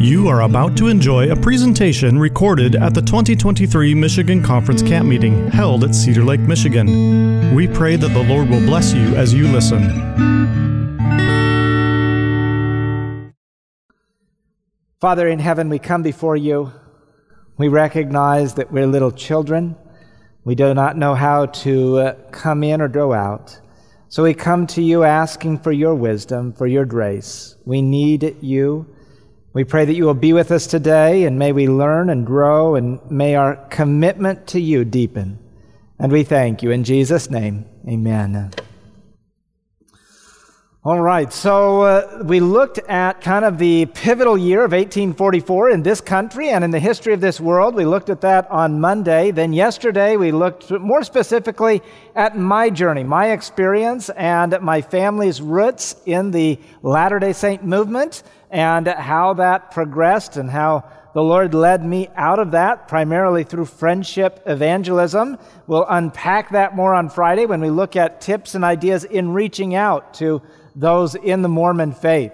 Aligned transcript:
You 0.00 0.28
are 0.28 0.42
about 0.42 0.76
to 0.76 0.86
enjoy 0.86 1.30
a 1.30 1.36
presentation 1.36 2.18
recorded 2.18 2.76
at 2.76 2.94
the 2.94 3.02
2023 3.02 3.94
Michigan 3.94 4.42
Conference 4.42 4.82
Camp 4.82 5.08
Meeting 5.08 5.50
held 5.50 5.82
at 5.82 5.94
Cedar 5.94 6.22
Lake, 6.22 6.40
Michigan. 6.40 7.54
We 7.54 7.66
pray 7.66 7.96
that 7.96 8.08
the 8.08 8.22
Lord 8.22 8.48
will 8.48 8.64
bless 8.64 8.92
you 8.94 9.16
as 9.16 9.34
you 9.34 9.48
listen. 9.48 10.08
Father 15.00 15.28
in 15.28 15.40
heaven, 15.40 15.68
we 15.68 15.80
come 15.80 16.02
before 16.02 16.36
you. 16.36 16.72
We 17.56 17.66
recognize 17.66 18.54
that 18.54 18.70
we're 18.70 18.86
little 18.86 19.10
children. 19.10 19.74
We 20.44 20.54
do 20.54 20.74
not 20.74 20.96
know 20.96 21.14
how 21.14 21.46
to 21.46 21.98
uh, 21.98 22.12
come 22.30 22.62
in 22.62 22.80
or 22.80 22.88
go 22.88 23.12
out. 23.12 23.60
So 24.10 24.22
we 24.22 24.32
come 24.32 24.66
to 24.68 24.82
you 24.82 25.04
asking 25.04 25.58
for 25.58 25.70
your 25.70 25.94
wisdom, 25.94 26.54
for 26.54 26.66
your 26.66 26.86
grace. 26.86 27.56
We 27.66 27.82
need 27.82 28.36
you. 28.40 28.86
We 29.52 29.64
pray 29.64 29.84
that 29.84 29.94
you 29.94 30.04
will 30.04 30.14
be 30.14 30.32
with 30.32 30.50
us 30.50 30.66
today, 30.66 31.24
and 31.24 31.38
may 31.38 31.52
we 31.52 31.68
learn 31.68 32.08
and 32.08 32.24
grow, 32.24 32.74
and 32.74 32.98
may 33.10 33.34
our 33.34 33.56
commitment 33.68 34.46
to 34.48 34.60
you 34.60 34.86
deepen. 34.86 35.38
And 35.98 36.10
we 36.10 36.24
thank 36.24 36.62
you. 36.62 36.70
In 36.70 36.84
Jesus' 36.84 37.28
name, 37.28 37.66
amen. 37.86 38.52
All 40.84 41.00
right, 41.00 41.32
so 41.32 41.80
uh, 41.80 42.22
we 42.24 42.38
looked 42.38 42.78
at 42.78 43.20
kind 43.20 43.44
of 43.44 43.58
the 43.58 43.86
pivotal 43.86 44.38
year 44.38 44.60
of 44.60 44.70
1844 44.70 45.70
in 45.70 45.82
this 45.82 46.00
country 46.00 46.50
and 46.50 46.62
in 46.62 46.70
the 46.70 46.78
history 46.78 47.12
of 47.12 47.20
this 47.20 47.40
world. 47.40 47.74
We 47.74 47.84
looked 47.84 48.10
at 48.10 48.20
that 48.20 48.48
on 48.48 48.80
Monday. 48.80 49.32
Then 49.32 49.52
yesterday, 49.52 50.16
we 50.16 50.30
looked 50.30 50.70
more 50.70 51.02
specifically 51.02 51.82
at 52.14 52.38
my 52.38 52.70
journey, 52.70 53.02
my 53.02 53.32
experience, 53.32 54.08
and 54.10 54.56
my 54.62 54.80
family's 54.80 55.42
roots 55.42 55.96
in 56.06 56.30
the 56.30 56.60
Latter 56.82 57.18
day 57.18 57.32
Saint 57.32 57.64
movement 57.64 58.22
and 58.48 58.86
how 58.86 59.34
that 59.34 59.72
progressed 59.72 60.36
and 60.36 60.48
how 60.48 60.84
the 61.12 61.22
Lord 61.22 61.54
led 61.54 61.84
me 61.84 62.08
out 62.14 62.38
of 62.38 62.52
that 62.52 62.86
primarily 62.86 63.42
through 63.42 63.64
friendship 63.64 64.40
evangelism. 64.46 65.38
We'll 65.66 65.86
unpack 65.88 66.50
that 66.50 66.76
more 66.76 66.94
on 66.94 67.10
Friday 67.10 67.46
when 67.46 67.60
we 67.60 67.70
look 67.70 67.96
at 67.96 68.20
tips 68.20 68.54
and 68.54 68.64
ideas 68.64 69.02
in 69.02 69.32
reaching 69.32 69.74
out 69.74 70.14
to 70.14 70.40
those 70.78 71.14
in 71.14 71.42
the 71.42 71.48
Mormon 71.48 71.92
faith. 71.92 72.32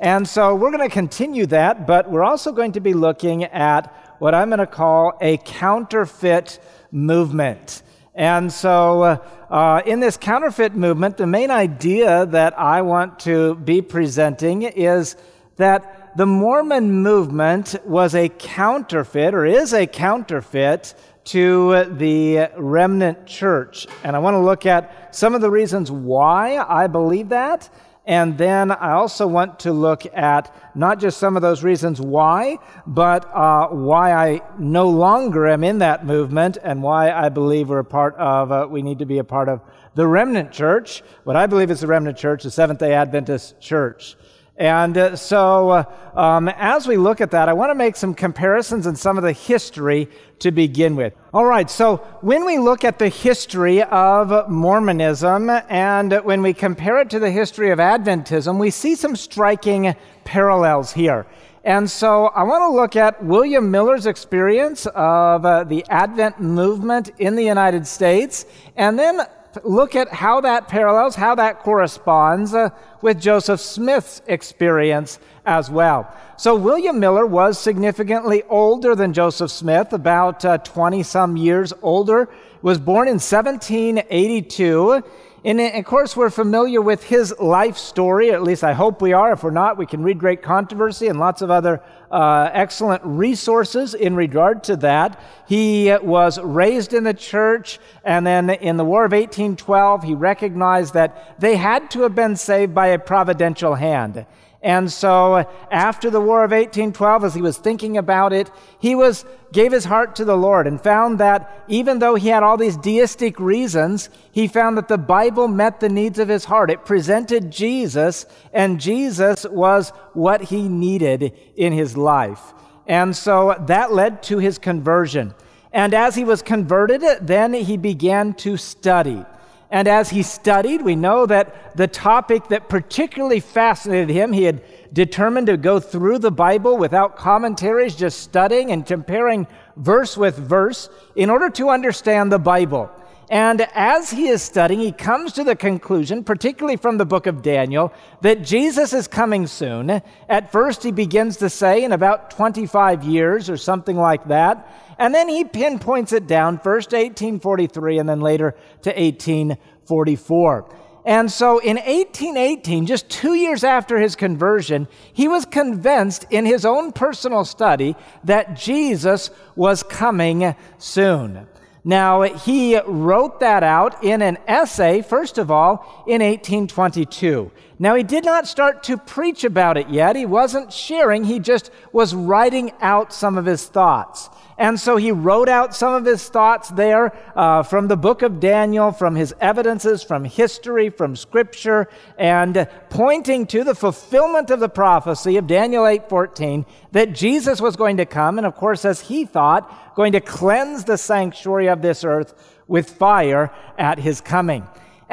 And 0.00 0.28
so 0.28 0.54
we're 0.54 0.70
going 0.70 0.88
to 0.88 0.92
continue 0.92 1.46
that, 1.46 1.86
but 1.86 2.10
we're 2.10 2.24
also 2.24 2.52
going 2.52 2.72
to 2.72 2.80
be 2.80 2.92
looking 2.92 3.44
at 3.44 4.16
what 4.18 4.34
I'm 4.34 4.48
going 4.48 4.58
to 4.58 4.66
call 4.66 5.16
a 5.20 5.36
counterfeit 5.38 6.58
movement. 6.90 7.82
And 8.14 8.52
so, 8.52 9.02
uh, 9.02 9.16
uh, 9.50 9.82
in 9.86 10.00
this 10.00 10.16
counterfeit 10.16 10.74
movement, 10.74 11.16
the 11.16 11.26
main 11.26 11.50
idea 11.50 12.26
that 12.26 12.58
I 12.58 12.82
want 12.82 13.20
to 13.20 13.54
be 13.56 13.82
presenting 13.82 14.62
is 14.62 15.16
that 15.56 16.16
the 16.16 16.26
Mormon 16.26 16.90
movement 16.90 17.74
was 17.84 18.14
a 18.14 18.28
counterfeit, 18.28 19.34
or 19.34 19.44
is 19.44 19.72
a 19.72 19.86
counterfeit, 19.86 20.94
to 21.24 21.84
the 21.90 22.50
remnant 22.56 23.26
church. 23.26 23.86
And 24.04 24.14
I 24.14 24.18
want 24.18 24.34
to 24.34 24.40
look 24.40 24.66
at 24.66 25.14
some 25.14 25.34
of 25.34 25.40
the 25.40 25.50
reasons 25.50 25.90
why 25.90 26.58
I 26.58 26.86
believe 26.86 27.30
that. 27.30 27.68
And 28.06 28.36
then 28.36 28.70
I 28.70 28.92
also 28.92 29.26
want 29.26 29.60
to 29.60 29.72
look 29.72 30.04
at 30.14 30.54
not 30.74 31.00
just 31.00 31.16
some 31.16 31.36
of 31.36 31.42
those 31.42 31.62
reasons 31.62 32.00
why, 32.00 32.58
but 32.86 33.24
uh, 33.34 33.68
why 33.68 34.12
I 34.12 34.42
no 34.58 34.90
longer 34.90 35.48
am 35.48 35.64
in 35.64 35.78
that 35.78 36.04
movement 36.04 36.58
and 36.62 36.82
why 36.82 37.10
I 37.10 37.30
believe 37.30 37.70
we're 37.70 37.78
a 37.78 37.84
part 37.84 38.14
of, 38.16 38.52
uh, 38.52 38.66
we 38.68 38.82
need 38.82 38.98
to 38.98 39.06
be 39.06 39.18
a 39.18 39.24
part 39.24 39.48
of 39.48 39.62
the 39.94 40.06
remnant 40.06 40.52
church, 40.52 41.02
what 41.22 41.36
I 41.36 41.46
believe 41.46 41.70
is 41.70 41.80
the 41.80 41.86
remnant 41.86 42.18
church, 42.18 42.42
the 42.42 42.50
Seventh 42.50 42.80
day 42.80 42.92
Adventist 42.92 43.60
church. 43.60 44.16
And 44.56 44.96
uh, 44.96 45.16
so, 45.16 45.70
uh, 45.70 45.84
um, 46.14 46.48
as 46.48 46.86
we 46.86 46.96
look 46.96 47.20
at 47.20 47.32
that, 47.32 47.48
I 47.48 47.52
want 47.52 47.70
to 47.70 47.74
make 47.74 47.96
some 47.96 48.14
comparisons 48.14 48.86
and 48.86 48.96
some 48.96 49.18
of 49.18 49.24
the 49.24 49.32
history 49.32 50.08
to 50.38 50.52
begin 50.52 50.94
with. 50.94 51.12
All 51.32 51.44
right, 51.44 51.68
so 51.68 51.96
when 52.20 52.44
we 52.44 52.58
look 52.58 52.84
at 52.84 53.00
the 53.00 53.08
history 53.08 53.82
of 53.82 54.48
Mormonism 54.48 55.50
and 55.50 56.12
when 56.22 56.40
we 56.40 56.54
compare 56.54 57.00
it 57.00 57.10
to 57.10 57.18
the 57.18 57.32
history 57.32 57.70
of 57.70 57.80
Adventism, 57.80 58.58
we 58.58 58.70
see 58.70 58.94
some 58.94 59.16
striking 59.16 59.96
parallels 60.24 60.92
here. 60.92 61.26
And 61.64 61.90
so 61.90 62.26
I 62.26 62.42
want 62.42 62.60
to 62.60 62.76
look 62.76 62.94
at 62.94 63.24
William 63.24 63.70
Miller's 63.70 64.06
experience 64.06 64.86
of 64.86 65.46
uh, 65.46 65.64
the 65.64 65.84
Advent 65.88 66.38
movement 66.38 67.10
in 67.18 67.34
the 67.34 67.42
United 67.42 67.86
States 67.86 68.44
and 68.76 68.98
then 68.98 69.22
look 69.62 69.94
at 69.94 70.08
how 70.12 70.40
that 70.40 70.68
parallels, 70.68 71.14
how 71.14 71.34
that 71.36 71.60
corresponds 71.60 72.54
uh, 72.54 72.70
with 73.02 73.20
Joseph 73.20 73.60
Smith's 73.60 74.22
experience 74.26 75.18
as 75.46 75.70
well. 75.70 76.12
So, 76.36 76.56
William 76.56 76.98
Miller 76.98 77.26
was 77.26 77.58
significantly 77.58 78.42
older 78.48 78.94
than 78.94 79.12
Joseph 79.12 79.50
Smith, 79.50 79.92
about 79.92 80.64
20 80.64 81.00
uh, 81.00 81.02
some 81.04 81.36
years 81.36 81.72
older, 81.82 82.28
was 82.62 82.78
born 82.78 83.08
in 83.08 83.14
1782. 83.14 85.02
And 85.44 85.60
of 85.60 85.84
course, 85.84 86.16
we're 86.16 86.30
familiar 86.30 86.80
with 86.80 87.04
his 87.04 87.38
life 87.38 87.76
story, 87.76 88.32
at 88.32 88.42
least 88.42 88.64
I 88.64 88.72
hope 88.72 89.02
we 89.02 89.12
are. 89.12 89.32
If 89.32 89.42
we're 89.42 89.50
not, 89.50 89.76
we 89.76 89.84
can 89.84 90.02
read 90.02 90.18
Great 90.18 90.42
Controversy 90.42 91.08
and 91.08 91.20
lots 91.20 91.42
of 91.42 91.50
other 91.50 91.82
uh, 92.14 92.48
excellent 92.52 93.02
resources 93.04 93.92
in 93.92 94.14
regard 94.14 94.62
to 94.62 94.76
that. 94.76 95.20
He 95.48 95.92
was 96.00 96.38
raised 96.38 96.94
in 96.94 97.02
the 97.02 97.12
church, 97.12 97.80
and 98.04 98.24
then 98.24 98.50
in 98.50 98.76
the 98.76 98.84
War 98.84 99.04
of 99.04 99.10
1812, 99.10 100.04
he 100.04 100.14
recognized 100.14 100.94
that 100.94 101.40
they 101.40 101.56
had 101.56 101.90
to 101.90 102.02
have 102.02 102.14
been 102.14 102.36
saved 102.36 102.72
by 102.72 102.86
a 102.88 103.00
providential 103.00 103.74
hand. 103.74 104.26
And 104.64 104.90
so 104.90 105.34
uh, 105.34 105.44
after 105.70 106.08
the 106.08 106.22
War 106.22 106.42
of 106.42 106.50
1812, 106.50 107.24
as 107.24 107.34
he 107.34 107.42
was 107.42 107.58
thinking 107.58 107.98
about 107.98 108.32
it, 108.32 108.50
he 108.78 108.94
was, 108.94 109.26
gave 109.52 109.72
his 109.72 109.84
heart 109.84 110.16
to 110.16 110.24
the 110.24 110.38
Lord 110.38 110.66
and 110.66 110.80
found 110.80 111.20
that 111.20 111.64
even 111.68 111.98
though 111.98 112.14
he 112.14 112.28
had 112.28 112.42
all 112.42 112.56
these 112.56 112.78
deistic 112.78 113.38
reasons, 113.38 114.08
he 114.32 114.48
found 114.48 114.78
that 114.78 114.88
the 114.88 114.96
Bible 114.96 115.48
met 115.48 115.80
the 115.80 115.90
needs 115.90 116.18
of 116.18 116.28
his 116.28 116.46
heart. 116.46 116.70
It 116.70 116.86
presented 116.86 117.50
Jesus, 117.50 118.24
and 118.54 118.80
Jesus 118.80 119.44
was 119.44 119.90
what 120.14 120.40
he 120.44 120.66
needed 120.66 121.34
in 121.56 121.74
his 121.74 121.94
life. 121.94 122.54
And 122.86 123.14
so 123.14 123.62
that 123.66 123.92
led 123.92 124.22
to 124.24 124.38
his 124.38 124.56
conversion. 124.56 125.34
And 125.72 125.92
as 125.92 126.14
he 126.14 126.24
was 126.24 126.40
converted, 126.40 127.02
then 127.20 127.52
he 127.52 127.76
began 127.76 128.32
to 128.34 128.56
study. 128.56 129.26
And 129.74 129.88
as 129.88 130.08
he 130.08 130.22
studied, 130.22 130.82
we 130.82 130.94
know 130.94 131.26
that 131.26 131.76
the 131.76 131.88
topic 131.88 132.46
that 132.46 132.68
particularly 132.68 133.40
fascinated 133.40 134.08
him, 134.08 134.32
he 134.32 134.44
had 134.44 134.62
determined 134.92 135.48
to 135.48 135.56
go 135.56 135.80
through 135.80 136.20
the 136.20 136.30
Bible 136.30 136.78
without 136.78 137.16
commentaries, 137.16 137.96
just 137.96 138.20
studying 138.20 138.70
and 138.70 138.86
comparing 138.86 139.48
verse 139.76 140.16
with 140.16 140.36
verse 140.36 140.88
in 141.16 141.28
order 141.28 141.50
to 141.50 141.70
understand 141.70 142.30
the 142.30 142.38
Bible. 142.38 142.88
And 143.30 143.62
as 143.74 144.10
he 144.10 144.28
is 144.28 144.42
studying, 144.42 144.80
he 144.80 144.92
comes 144.92 145.32
to 145.32 145.44
the 145.44 145.56
conclusion, 145.56 146.24
particularly 146.24 146.76
from 146.76 146.98
the 146.98 147.06
book 147.06 147.26
of 147.26 147.42
Daniel, 147.42 147.92
that 148.20 148.42
Jesus 148.42 148.92
is 148.92 149.08
coming 149.08 149.46
soon. 149.46 150.02
At 150.28 150.52
first, 150.52 150.82
he 150.82 150.92
begins 150.92 151.38
to 151.38 151.48
say 151.48 151.84
in 151.84 151.92
about 151.92 152.30
25 152.30 153.02
years 153.04 153.48
or 153.48 153.56
something 153.56 153.96
like 153.96 154.28
that. 154.28 154.70
And 154.98 155.14
then 155.14 155.28
he 155.28 155.44
pinpoints 155.44 156.12
it 156.12 156.26
down, 156.26 156.58
first 156.58 156.90
to 156.90 156.96
1843 156.96 157.98
and 157.98 158.08
then 158.08 158.20
later 158.20 158.52
to 158.82 158.90
1844. 158.90 160.68
And 161.06 161.30
so 161.30 161.58
in 161.58 161.76
1818, 161.76 162.86
just 162.86 163.10
two 163.10 163.34
years 163.34 163.62
after 163.62 163.98
his 163.98 164.16
conversion, 164.16 164.88
he 165.12 165.28
was 165.28 165.44
convinced 165.44 166.24
in 166.30 166.46
his 166.46 166.64
own 166.64 166.92
personal 166.92 167.44
study 167.44 167.94
that 168.24 168.56
Jesus 168.56 169.30
was 169.54 169.82
coming 169.82 170.54
soon. 170.78 171.46
Now, 171.84 172.22
he 172.22 172.78
wrote 172.80 173.40
that 173.40 173.62
out 173.62 174.02
in 174.02 174.22
an 174.22 174.38
essay, 174.46 175.02
first 175.02 175.36
of 175.36 175.50
all, 175.50 176.04
in 176.06 176.22
1822. 176.22 177.50
Now, 177.78 177.96
he 177.96 178.04
did 178.04 178.24
not 178.24 178.46
start 178.46 178.84
to 178.84 178.96
preach 178.96 179.42
about 179.42 179.76
it 179.76 179.88
yet. 179.88 180.14
He 180.14 180.26
wasn't 180.26 180.72
sharing, 180.72 181.24
he 181.24 181.40
just 181.40 181.70
was 181.92 182.14
writing 182.14 182.72
out 182.80 183.12
some 183.12 183.36
of 183.36 183.46
his 183.46 183.66
thoughts. 183.66 184.30
And 184.56 184.78
so 184.78 184.96
he 184.96 185.10
wrote 185.10 185.48
out 185.48 185.74
some 185.74 185.94
of 185.94 186.04
his 186.04 186.28
thoughts 186.28 186.68
there 186.70 187.12
uh, 187.34 187.64
from 187.64 187.88
the 187.88 187.96
book 187.96 188.22
of 188.22 188.38
Daniel, 188.38 188.92
from 188.92 189.16
his 189.16 189.34
evidences, 189.40 190.04
from 190.04 190.24
history, 190.24 190.90
from 190.90 191.16
scripture, 191.16 191.88
and 192.16 192.68
pointing 192.88 193.46
to 193.48 193.64
the 193.64 193.74
fulfillment 193.74 194.50
of 194.50 194.60
the 194.60 194.68
prophecy 194.68 195.36
of 195.36 195.48
Daniel 195.48 195.84
8:14 195.84 196.64
that 196.92 197.12
Jesus 197.12 197.60
was 197.60 197.74
going 197.74 197.96
to 197.96 198.06
come, 198.06 198.38
and 198.38 198.46
of 198.46 198.54
course, 198.54 198.84
as 198.84 199.00
he 199.00 199.24
thought, 199.24 199.96
going 199.96 200.12
to 200.12 200.20
cleanse 200.20 200.84
the 200.84 200.98
sanctuary 200.98 201.68
of 201.68 201.82
this 201.82 202.04
earth 202.04 202.34
with 202.68 202.90
fire 202.90 203.50
at 203.76 203.98
his 203.98 204.20
coming. 204.20 204.64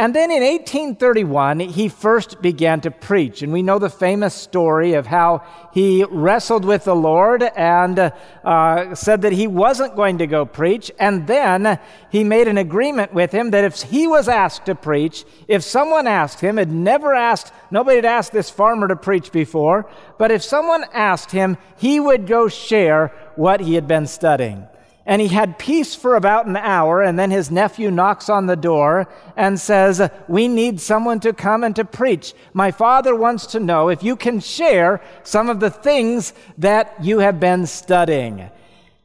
And 0.01 0.15
then 0.15 0.31
in 0.31 0.41
1831, 0.41 1.59
he 1.59 1.87
first 1.87 2.41
began 2.41 2.81
to 2.81 2.89
preach. 2.89 3.43
And 3.43 3.53
we 3.53 3.61
know 3.61 3.77
the 3.77 3.87
famous 3.87 4.33
story 4.33 4.93
of 4.93 5.05
how 5.05 5.43
he 5.75 6.03
wrestled 6.05 6.65
with 6.65 6.85
the 6.85 6.95
Lord 6.95 7.43
and 7.43 8.11
uh, 8.43 8.95
said 8.95 9.21
that 9.21 9.31
he 9.31 9.45
wasn't 9.45 9.95
going 9.95 10.17
to 10.17 10.25
go 10.25 10.43
preach. 10.43 10.91
And 10.97 11.27
then 11.27 11.79
he 12.09 12.23
made 12.23 12.47
an 12.47 12.57
agreement 12.57 13.13
with 13.13 13.31
him 13.31 13.51
that 13.51 13.63
if 13.63 13.79
he 13.79 14.07
was 14.07 14.27
asked 14.27 14.65
to 14.65 14.73
preach, 14.73 15.23
if 15.47 15.61
someone 15.61 16.07
asked 16.07 16.39
him, 16.39 16.57
had 16.57 16.71
never 16.71 17.13
asked, 17.13 17.53
nobody 17.69 17.97
had 17.97 18.05
asked 18.05 18.31
this 18.31 18.49
farmer 18.49 18.87
to 18.87 18.95
preach 18.95 19.31
before, 19.31 19.87
but 20.17 20.31
if 20.31 20.41
someone 20.41 20.83
asked 20.93 21.29
him, 21.29 21.57
he 21.77 21.99
would 21.99 22.25
go 22.25 22.47
share 22.47 23.09
what 23.35 23.61
he 23.61 23.75
had 23.75 23.87
been 23.87 24.07
studying. 24.07 24.67
And 25.05 25.21
he 25.21 25.29
had 25.29 25.57
peace 25.57 25.95
for 25.95 26.15
about 26.15 26.45
an 26.45 26.57
hour, 26.57 27.01
and 27.01 27.17
then 27.17 27.31
his 27.31 27.49
nephew 27.49 27.89
knocks 27.89 28.29
on 28.29 28.45
the 28.45 28.55
door 28.55 29.07
and 29.35 29.59
says, 29.59 30.09
We 30.27 30.47
need 30.47 30.79
someone 30.79 31.19
to 31.21 31.33
come 31.33 31.63
and 31.63 31.75
to 31.75 31.85
preach. 31.85 32.33
My 32.53 32.69
father 32.69 33.15
wants 33.15 33.47
to 33.47 33.59
know 33.59 33.89
if 33.89 34.03
you 34.03 34.15
can 34.15 34.39
share 34.39 35.01
some 35.23 35.49
of 35.49 35.59
the 35.59 35.71
things 35.71 36.33
that 36.59 37.03
you 37.03 37.19
have 37.19 37.39
been 37.39 37.65
studying. 37.65 38.51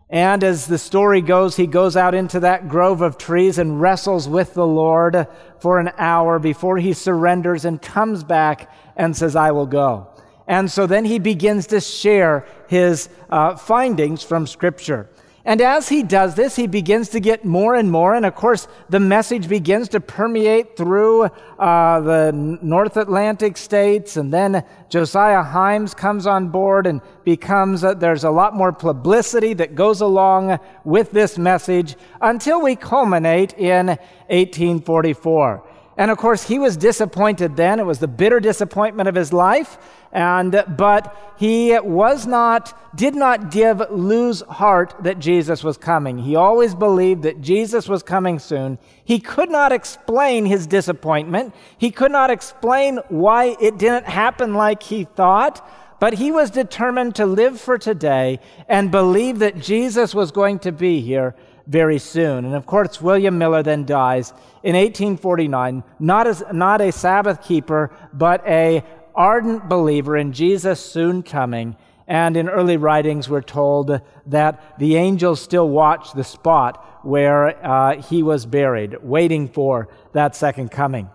And 0.08 0.44
as 0.44 0.66
the 0.66 0.78
story 0.78 1.20
goes, 1.20 1.56
he 1.56 1.66
goes 1.66 1.96
out 1.96 2.14
into 2.14 2.40
that 2.40 2.68
grove 2.68 3.02
of 3.02 3.18
trees 3.18 3.58
and 3.58 3.80
wrestles 3.80 4.28
with 4.28 4.54
the 4.54 4.66
Lord 4.66 5.26
for 5.58 5.80
an 5.80 5.90
hour 5.98 6.38
before 6.38 6.78
he 6.78 6.92
surrenders 6.92 7.64
and 7.64 7.82
comes 7.82 8.22
back 8.22 8.70
and 8.96 9.16
says, 9.16 9.34
I 9.34 9.50
will 9.50 9.66
go. 9.66 10.08
And 10.46 10.70
so 10.70 10.86
then 10.86 11.04
he 11.04 11.18
begins 11.18 11.66
to 11.68 11.80
share 11.80 12.46
his 12.68 13.08
uh, 13.30 13.56
findings 13.56 14.22
from 14.22 14.46
Scripture. 14.46 15.10
And 15.46 15.60
as 15.60 15.88
he 15.88 16.02
does 16.02 16.34
this, 16.34 16.56
he 16.56 16.66
begins 16.66 17.10
to 17.10 17.20
get 17.20 17.44
more 17.44 17.76
and 17.76 17.88
more. 17.88 18.16
And 18.16 18.26
of 18.26 18.34
course, 18.34 18.66
the 18.88 18.98
message 18.98 19.48
begins 19.48 19.88
to 19.90 20.00
permeate 20.00 20.76
through 20.76 21.30
uh, 21.56 22.00
the 22.00 22.32
North 22.32 22.96
Atlantic 22.96 23.56
states. 23.56 24.16
And 24.16 24.34
then 24.34 24.64
Josiah 24.88 25.44
Himes 25.44 25.96
comes 25.96 26.26
on 26.26 26.48
board 26.48 26.88
and 26.88 27.00
becomes, 27.22 27.84
uh, 27.84 27.94
there's 27.94 28.24
a 28.24 28.30
lot 28.30 28.56
more 28.56 28.72
publicity 28.72 29.54
that 29.54 29.76
goes 29.76 30.00
along 30.00 30.58
with 30.82 31.12
this 31.12 31.38
message 31.38 31.94
until 32.20 32.60
we 32.60 32.74
culminate 32.74 33.52
in 33.52 33.86
1844. 33.86 35.62
And 35.98 36.10
of 36.10 36.18
course, 36.18 36.46
he 36.46 36.58
was 36.58 36.76
disappointed 36.76 37.56
then. 37.56 37.80
It 37.80 37.86
was 37.86 38.00
the 38.00 38.08
bitter 38.08 38.38
disappointment 38.38 39.08
of 39.08 39.14
his 39.14 39.32
life. 39.32 39.78
And, 40.12 40.62
but 40.76 41.34
he 41.38 41.78
was 41.78 42.26
not, 42.26 42.96
did 42.96 43.14
not 43.14 43.50
give 43.50 43.82
lose 43.90 44.42
heart 44.42 44.94
that 45.00 45.18
Jesus 45.18 45.64
was 45.64 45.76
coming. 45.78 46.18
He 46.18 46.36
always 46.36 46.74
believed 46.74 47.22
that 47.22 47.40
Jesus 47.40 47.88
was 47.88 48.02
coming 48.02 48.38
soon. 48.38 48.78
He 49.04 49.18
could 49.20 49.50
not 49.50 49.72
explain 49.72 50.44
his 50.44 50.66
disappointment. 50.66 51.54
He 51.78 51.90
could 51.90 52.12
not 52.12 52.30
explain 52.30 52.98
why 53.08 53.56
it 53.60 53.78
didn't 53.78 54.06
happen 54.06 54.54
like 54.54 54.82
he 54.82 55.04
thought. 55.04 55.66
But 55.98 56.14
he 56.14 56.30
was 56.30 56.50
determined 56.50 57.14
to 57.14 57.24
live 57.24 57.58
for 57.58 57.78
today 57.78 58.40
and 58.68 58.90
believe 58.90 59.38
that 59.38 59.58
Jesus 59.58 60.14
was 60.14 60.30
going 60.30 60.58
to 60.60 60.72
be 60.72 61.00
here 61.00 61.34
very 61.66 61.98
soon. 61.98 62.44
And 62.44 62.54
of 62.54 62.66
course, 62.66 63.00
William 63.00 63.38
Miller 63.38 63.62
then 63.62 63.84
dies 63.84 64.30
in 64.62 64.74
1849, 64.74 65.82
not, 65.98 66.26
as, 66.26 66.42
not 66.52 66.80
a 66.80 66.92
Sabbath 66.92 67.42
keeper, 67.42 67.90
but 68.12 68.46
a 68.46 68.84
ardent 69.14 69.68
believer 69.68 70.16
in 70.16 70.32
Jesus 70.32 70.80
soon 70.80 71.22
coming. 71.22 71.76
And 72.08 72.36
in 72.36 72.48
early 72.48 72.76
writings, 72.76 73.28
we're 73.28 73.40
told 73.40 74.00
that 74.26 74.78
the 74.78 74.96
angels 74.96 75.40
still 75.40 75.68
watch 75.68 76.12
the 76.12 76.22
spot 76.22 77.04
where 77.04 77.64
uh, 77.66 78.00
he 78.00 78.22
was 78.22 78.46
buried, 78.46 78.96
waiting 79.02 79.48
for 79.48 79.88
that 80.12 80.36
second 80.36 80.70
coming. 80.70 81.10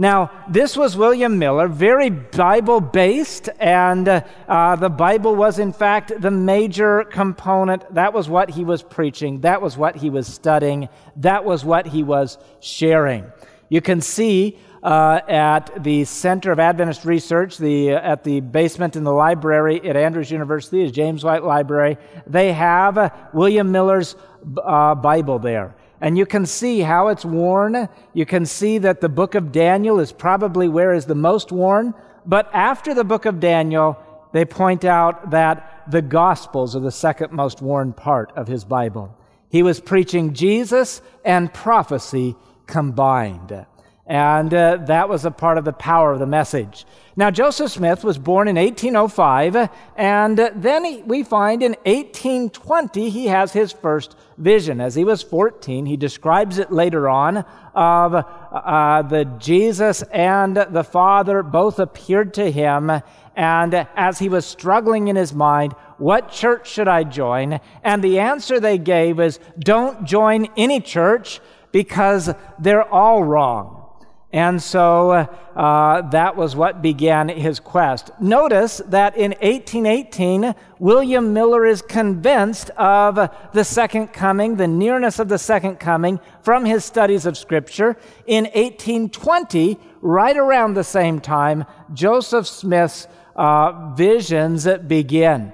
Now, 0.00 0.30
this 0.48 0.78
was 0.78 0.96
William 0.96 1.38
Miller, 1.38 1.68
very 1.68 2.08
Bible 2.08 2.80
based, 2.80 3.50
and 3.58 4.08
uh, 4.08 4.76
the 4.76 4.88
Bible 4.88 5.36
was, 5.36 5.58
in 5.58 5.74
fact, 5.74 6.18
the 6.18 6.30
major 6.30 7.04
component. 7.04 7.84
That 7.94 8.14
was 8.14 8.26
what 8.26 8.48
he 8.48 8.64
was 8.64 8.82
preaching, 8.82 9.42
that 9.42 9.60
was 9.60 9.76
what 9.76 9.96
he 9.96 10.08
was 10.08 10.26
studying, 10.26 10.88
that 11.16 11.44
was 11.44 11.66
what 11.66 11.86
he 11.86 12.02
was 12.02 12.38
sharing. 12.60 13.30
You 13.68 13.82
can 13.82 14.00
see 14.00 14.56
uh, 14.82 15.20
at 15.28 15.82
the 15.84 16.04
Center 16.06 16.50
of 16.50 16.58
Adventist 16.58 17.04
Research, 17.04 17.58
the, 17.58 17.92
uh, 17.92 18.00
at 18.00 18.24
the 18.24 18.40
basement 18.40 18.96
in 18.96 19.04
the 19.04 19.12
library 19.12 19.86
at 19.86 19.98
Andrews 19.98 20.30
University, 20.30 20.86
the 20.86 20.90
James 20.90 21.24
White 21.24 21.44
Library. 21.44 21.98
They 22.26 22.54
have 22.54 22.96
uh, 22.96 23.10
William 23.34 23.70
Miller's 23.70 24.16
uh, 24.64 24.94
Bible 24.94 25.38
there. 25.38 25.74
And 26.00 26.16
you 26.16 26.26
can 26.26 26.46
see 26.46 26.80
how 26.80 27.08
it's 27.08 27.24
worn. 27.24 27.88
You 28.14 28.26
can 28.26 28.46
see 28.46 28.78
that 28.78 29.00
the 29.00 29.08
book 29.08 29.34
of 29.34 29.52
Daniel 29.52 30.00
is 30.00 30.12
probably 30.12 30.68
where 30.68 30.94
is 30.94 31.06
the 31.06 31.14
most 31.14 31.52
worn. 31.52 31.94
But 32.24 32.48
after 32.54 32.94
the 32.94 33.04
book 33.04 33.26
of 33.26 33.40
Daniel, 33.40 33.98
they 34.32 34.44
point 34.44 34.84
out 34.84 35.30
that 35.30 35.82
the 35.90 36.02
Gospels 36.02 36.74
are 36.76 36.80
the 36.80 36.90
second 36.90 37.32
most 37.32 37.60
worn 37.60 37.92
part 37.92 38.32
of 38.36 38.48
his 38.48 38.64
Bible. 38.64 39.14
He 39.50 39.62
was 39.62 39.80
preaching 39.80 40.32
Jesus 40.32 41.02
and 41.24 41.52
prophecy 41.52 42.36
combined. 42.66 43.66
And 44.10 44.52
uh, 44.52 44.78
that 44.88 45.08
was 45.08 45.24
a 45.24 45.30
part 45.30 45.56
of 45.56 45.64
the 45.64 45.72
power 45.72 46.10
of 46.10 46.18
the 46.18 46.26
message. 46.26 46.84
Now, 47.14 47.30
Joseph 47.30 47.70
Smith 47.70 48.02
was 48.02 48.18
born 48.18 48.48
in 48.48 48.56
1805, 48.56 49.70
and 49.94 50.36
then 50.36 50.84
he, 50.84 51.02
we 51.02 51.22
find 51.22 51.62
in 51.62 51.76
1820 51.84 53.08
he 53.08 53.28
has 53.28 53.52
his 53.52 53.70
first 53.70 54.16
vision. 54.36 54.80
As 54.80 54.96
he 54.96 55.04
was 55.04 55.22
14, 55.22 55.86
he 55.86 55.96
describes 55.96 56.58
it 56.58 56.72
later 56.72 57.08
on 57.08 57.44
of 57.72 58.14
uh, 58.16 59.02
the 59.02 59.26
Jesus 59.38 60.02
and 60.02 60.56
the 60.56 60.82
Father 60.82 61.44
both 61.44 61.78
appeared 61.78 62.34
to 62.34 62.50
him, 62.50 62.90
and 63.36 63.74
as 63.94 64.18
he 64.18 64.28
was 64.28 64.44
struggling 64.44 65.06
in 65.06 65.14
his 65.14 65.32
mind, 65.32 65.72
what 65.98 66.32
church 66.32 66.68
should 66.68 66.88
I 66.88 67.04
join? 67.04 67.60
And 67.84 68.02
the 68.02 68.18
answer 68.18 68.58
they 68.58 68.78
gave 68.78 69.20
is, 69.20 69.38
don't 69.60 70.04
join 70.04 70.48
any 70.56 70.80
church 70.80 71.40
because 71.70 72.34
they're 72.58 72.92
all 72.92 73.22
wrong. 73.22 73.79
And 74.32 74.62
so 74.62 75.10
uh, 75.10 76.02
that 76.10 76.36
was 76.36 76.54
what 76.54 76.82
began 76.82 77.28
his 77.28 77.58
quest. 77.58 78.10
Notice 78.20 78.80
that 78.86 79.16
in 79.16 79.32
1818, 79.32 80.54
William 80.78 81.32
Miller 81.32 81.66
is 81.66 81.82
convinced 81.82 82.70
of 82.70 83.28
the 83.52 83.64
second 83.64 84.08
coming, 84.08 84.54
the 84.54 84.68
nearness 84.68 85.18
of 85.18 85.28
the 85.28 85.38
second 85.38 85.76
coming, 85.80 86.20
from 86.42 86.64
his 86.64 86.84
studies 86.84 87.26
of 87.26 87.36
Scripture. 87.36 87.96
In 88.26 88.44
1820, 88.44 89.78
right 90.00 90.36
around 90.36 90.74
the 90.74 90.84
same 90.84 91.18
time, 91.18 91.64
Joseph 91.92 92.46
Smith's 92.46 93.08
uh, 93.34 93.92
visions 93.96 94.68
begin. 94.86 95.52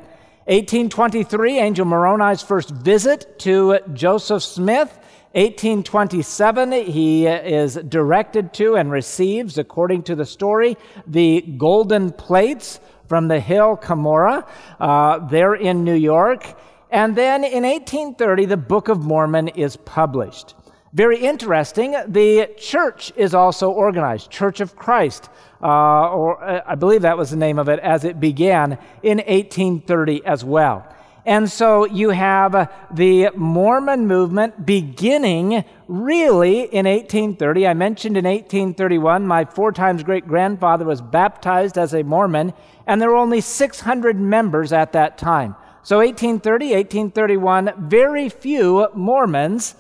1823, 0.49 1.59
Angel 1.59 1.87
Moroni's 1.87 2.43
first 2.43 2.71
visit 2.71 3.39
to 3.41 3.79
Joseph 3.95 4.43
Smith. 4.43 4.97
1827, 5.37 6.73
he 6.73 7.27
is 7.27 7.75
directed 7.75 8.55
to 8.55 8.77
and 8.77 8.91
receives, 8.91 9.59
according 9.59 10.03
to 10.05 10.15
the 10.15 10.25
story, 10.25 10.79
the 11.07 11.43
golden 11.59 12.11
plates 12.11 12.81
from 13.07 13.29
the 13.29 13.39
hill 13.39 13.77
Cumorah. 13.77 14.49
Uh, 14.81 15.19
there 15.29 15.53
in 15.53 15.85
New 15.85 15.95
York. 15.95 16.59
And 16.91 17.15
then 17.15 17.45
in 17.45 17.65
1830, 17.65 18.47
the 18.47 18.57
Book 18.57 18.89
of 18.89 19.05
Mormon 19.05 19.49
is 19.49 19.77
published. 19.77 20.55
Very 20.95 21.19
interesting, 21.19 21.95
the 22.09 22.49
church 22.57 23.13
is 23.15 23.35
also 23.35 23.71
organized, 23.71 24.31
Church 24.31 24.61
of 24.61 24.75
Christ, 24.75 25.29
uh, 25.63 26.09
or 26.09 26.43
uh, 26.43 26.63
I 26.67 26.77
believe 26.77 27.03
that 27.03 27.19
was 27.19 27.29
the 27.29 27.37
name 27.37 27.59
of 27.59 27.69
it 27.69 27.79
as 27.81 28.05
it 28.05 28.19
began 28.19 28.79
in 29.03 29.19
1830 29.19 30.25
as 30.25 30.43
well. 30.43 30.96
And 31.27 31.51
so 31.51 31.87
you 31.87 32.11
have 32.11 32.55
uh, 32.55 32.69
the 32.93 33.31
Mormon 33.35 34.07
movement 34.07 34.65
beginning 34.65 35.65
really 35.89 36.61
in 36.61 36.87
1830. 36.87 37.67
I 37.67 37.75
mentioned 37.75 38.17
in 38.17 38.25
1831, 38.25 39.27
my 39.27 39.45
four 39.45 39.73
times 39.73 40.05
great 40.05 40.29
grandfather 40.29 40.85
was 40.85 41.01
baptized 41.01 41.77
as 41.77 41.95
a 41.95 42.05
Mormon, 42.05 42.55
and 42.87 43.03
there 43.03 43.11
were 43.11 43.17
only 43.17 43.41
600 43.41 44.21
members 44.21 44.73
at 44.73 44.93
that 44.93 45.19
time. 45.19 45.57
So 45.83 45.99
1830, 45.99 46.67
1831, 46.67 47.89
very 47.89 48.29
few 48.29 48.87
Mormons. 48.95 49.75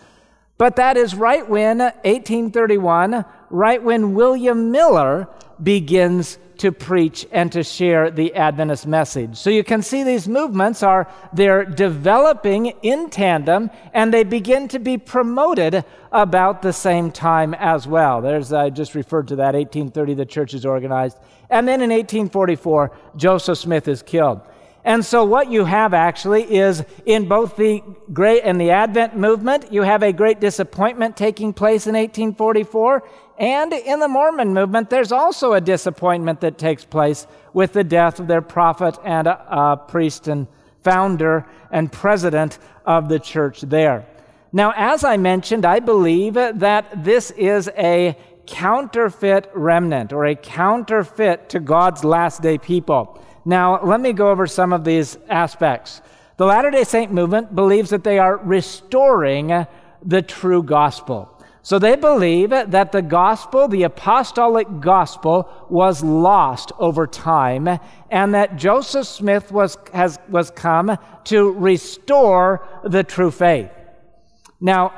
But 0.58 0.76
that 0.76 0.96
is 0.96 1.14
right 1.14 1.48
when 1.48 1.78
1831, 1.78 3.24
right 3.50 3.82
when 3.82 4.14
William 4.14 4.72
Miller 4.72 5.28
begins 5.62 6.38
to 6.58 6.72
preach 6.72 7.26
and 7.32 7.52
to 7.52 7.62
share 7.62 8.10
the 8.10 8.34
Adventist 8.34 8.86
message. 8.86 9.36
So 9.36 9.50
you 9.50 9.62
can 9.62 9.82
see 9.82 10.02
these 10.02 10.26
movements 10.26 10.82
are 10.82 11.10
they're 11.32 11.64
developing 11.64 12.66
in 12.82 13.10
tandem 13.10 13.70
and 13.92 14.12
they 14.12 14.24
begin 14.24 14.68
to 14.68 14.78
be 14.78 14.96
promoted 14.96 15.84
about 16.12 16.62
the 16.62 16.72
same 16.72 17.10
time 17.10 17.54
as 17.54 17.86
well. 17.86 18.22
There's 18.22 18.52
I 18.52 18.70
just 18.70 18.94
referred 18.94 19.28
to 19.28 19.36
that 19.36 19.54
1830 19.54 20.14
the 20.14 20.26
church 20.26 20.54
is 20.54 20.64
organized. 20.64 21.18
And 21.50 21.68
then 21.68 21.82
in 21.82 21.90
1844 21.90 22.90
Joseph 23.16 23.58
Smith 23.58 23.86
is 23.86 24.02
killed. 24.02 24.40
And 24.86 25.04
so 25.04 25.24
what 25.24 25.50
you 25.50 25.64
have 25.64 25.94
actually 25.94 26.44
is 26.44 26.84
in 27.06 27.26
both 27.26 27.56
the 27.56 27.82
great 28.12 28.42
and 28.42 28.60
the 28.60 28.70
Advent 28.70 29.16
movement, 29.16 29.72
you 29.72 29.82
have 29.82 30.04
a 30.04 30.12
great 30.12 30.38
disappointment 30.38 31.16
taking 31.16 31.52
place 31.52 31.88
in 31.88 31.94
1844. 31.94 33.02
And 33.38 33.72
in 33.72 34.00
the 34.00 34.08
Mormon 34.08 34.54
movement, 34.54 34.88
there's 34.88 35.12
also 35.12 35.52
a 35.52 35.60
disappointment 35.60 36.40
that 36.40 36.58
takes 36.58 36.84
place 36.84 37.26
with 37.52 37.72
the 37.72 37.84
death 37.84 38.18
of 38.18 38.28
their 38.28 38.40
prophet 38.40 38.96
and 39.04 39.26
a, 39.26 39.80
priest 39.88 40.28
and 40.28 40.46
founder 40.82 41.46
and 41.70 41.92
president 41.92 42.58
of 42.86 43.08
the 43.08 43.18
church 43.18 43.60
there. 43.60 44.06
Now, 44.52 44.72
as 44.74 45.04
I 45.04 45.16
mentioned, 45.18 45.66
I 45.66 45.80
believe 45.80 46.34
that 46.34 47.04
this 47.04 47.30
is 47.32 47.68
a 47.76 48.16
counterfeit 48.46 49.50
remnant 49.54 50.12
or 50.12 50.24
a 50.24 50.34
counterfeit 50.34 51.50
to 51.50 51.60
God's 51.60 52.04
last 52.04 52.40
day 52.40 52.56
people. 52.56 53.20
Now, 53.44 53.82
let 53.82 54.00
me 54.00 54.12
go 54.12 54.30
over 54.30 54.46
some 54.46 54.72
of 54.72 54.84
these 54.84 55.18
aspects. 55.28 56.00
The 56.36 56.46
Latter 56.46 56.70
day 56.70 56.84
Saint 56.84 57.12
movement 57.12 57.54
believes 57.54 57.90
that 57.90 58.04
they 58.04 58.18
are 58.18 58.36
restoring 58.38 59.66
the 60.02 60.22
true 60.22 60.62
gospel. 60.62 61.35
So 61.66 61.80
they 61.80 61.96
believe 61.96 62.50
that 62.50 62.92
the 62.92 63.02
gospel, 63.02 63.66
the 63.66 63.82
apostolic 63.82 64.68
gospel, 64.78 65.50
was 65.68 66.00
lost 66.00 66.70
over 66.78 67.08
time, 67.08 67.80
and 68.08 68.34
that 68.34 68.54
Joseph 68.54 69.08
Smith 69.08 69.50
was, 69.50 69.76
has, 69.92 70.20
was 70.28 70.52
come 70.52 70.96
to 71.24 71.50
restore 71.50 72.64
the 72.84 73.02
true 73.02 73.32
faith. 73.32 73.72
Now, 74.60 74.94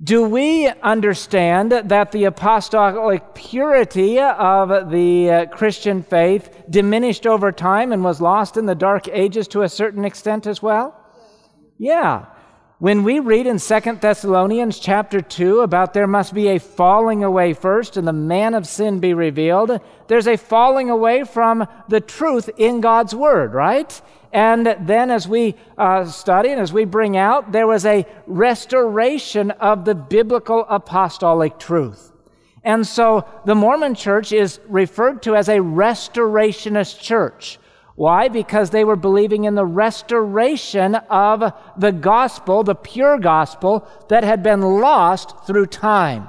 do 0.00 0.22
we 0.22 0.68
understand 0.68 1.72
that 1.72 2.12
the 2.12 2.26
apostolic 2.26 3.34
purity 3.34 4.20
of 4.20 4.88
the 4.88 5.30
uh, 5.30 5.46
Christian 5.46 6.04
faith 6.04 6.62
diminished 6.70 7.26
over 7.26 7.50
time 7.50 7.90
and 7.90 8.04
was 8.04 8.20
lost 8.20 8.56
in 8.56 8.66
the 8.66 8.76
dark 8.76 9.08
ages 9.08 9.48
to 9.48 9.62
a 9.62 9.68
certain 9.68 10.04
extent 10.04 10.46
as 10.46 10.62
well? 10.62 10.94
Yeah. 11.76 12.26
When 12.84 13.02
we 13.02 13.18
read 13.18 13.46
in 13.46 13.58
Second 13.58 14.02
Thessalonians 14.02 14.78
chapter 14.78 15.22
2 15.22 15.60
about 15.60 15.94
there 15.94 16.06
must 16.06 16.34
be 16.34 16.48
a 16.48 16.60
falling 16.60 17.24
away 17.24 17.54
first 17.54 17.96
and 17.96 18.06
the 18.06 18.12
man 18.12 18.52
of 18.52 18.66
sin 18.66 19.00
be 19.00 19.14
revealed, 19.14 19.80
there's 20.06 20.26
a 20.26 20.36
falling 20.36 20.90
away 20.90 21.24
from 21.24 21.66
the 21.88 22.02
truth 22.02 22.50
in 22.58 22.82
God's 22.82 23.14
word, 23.14 23.54
right? 23.54 24.02
And 24.34 24.76
then 24.82 25.10
as 25.10 25.26
we 25.26 25.54
uh, 25.78 26.04
study 26.04 26.50
and 26.50 26.60
as 26.60 26.74
we 26.74 26.84
bring 26.84 27.16
out, 27.16 27.52
there 27.52 27.66
was 27.66 27.86
a 27.86 28.04
restoration 28.26 29.50
of 29.52 29.86
the 29.86 29.94
biblical 29.94 30.66
apostolic 30.68 31.58
truth. 31.58 32.12
And 32.64 32.86
so 32.86 33.26
the 33.46 33.54
Mormon 33.54 33.94
church 33.94 34.30
is 34.30 34.60
referred 34.68 35.22
to 35.22 35.36
as 35.36 35.48
a 35.48 35.56
restorationist 35.56 37.00
church. 37.00 37.58
Why? 37.96 38.28
Because 38.28 38.70
they 38.70 38.84
were 38.84 38.96
believing 38.96 39.44
in 39.44 39.54
the 39.54 39.64
restoration 39.64 40.96
of 40.96 41.52
the 41.76 41.92
gospel, 41.92 42.64
the 42.64 42.74
pure 42.74 43.18
gospel 43.18 43.86
that 44.08 44.24
had 44.24 44.42
been 44.42 44.60
lost 44.60 45.34
through 45.46 45.66
time. 45.66 46.28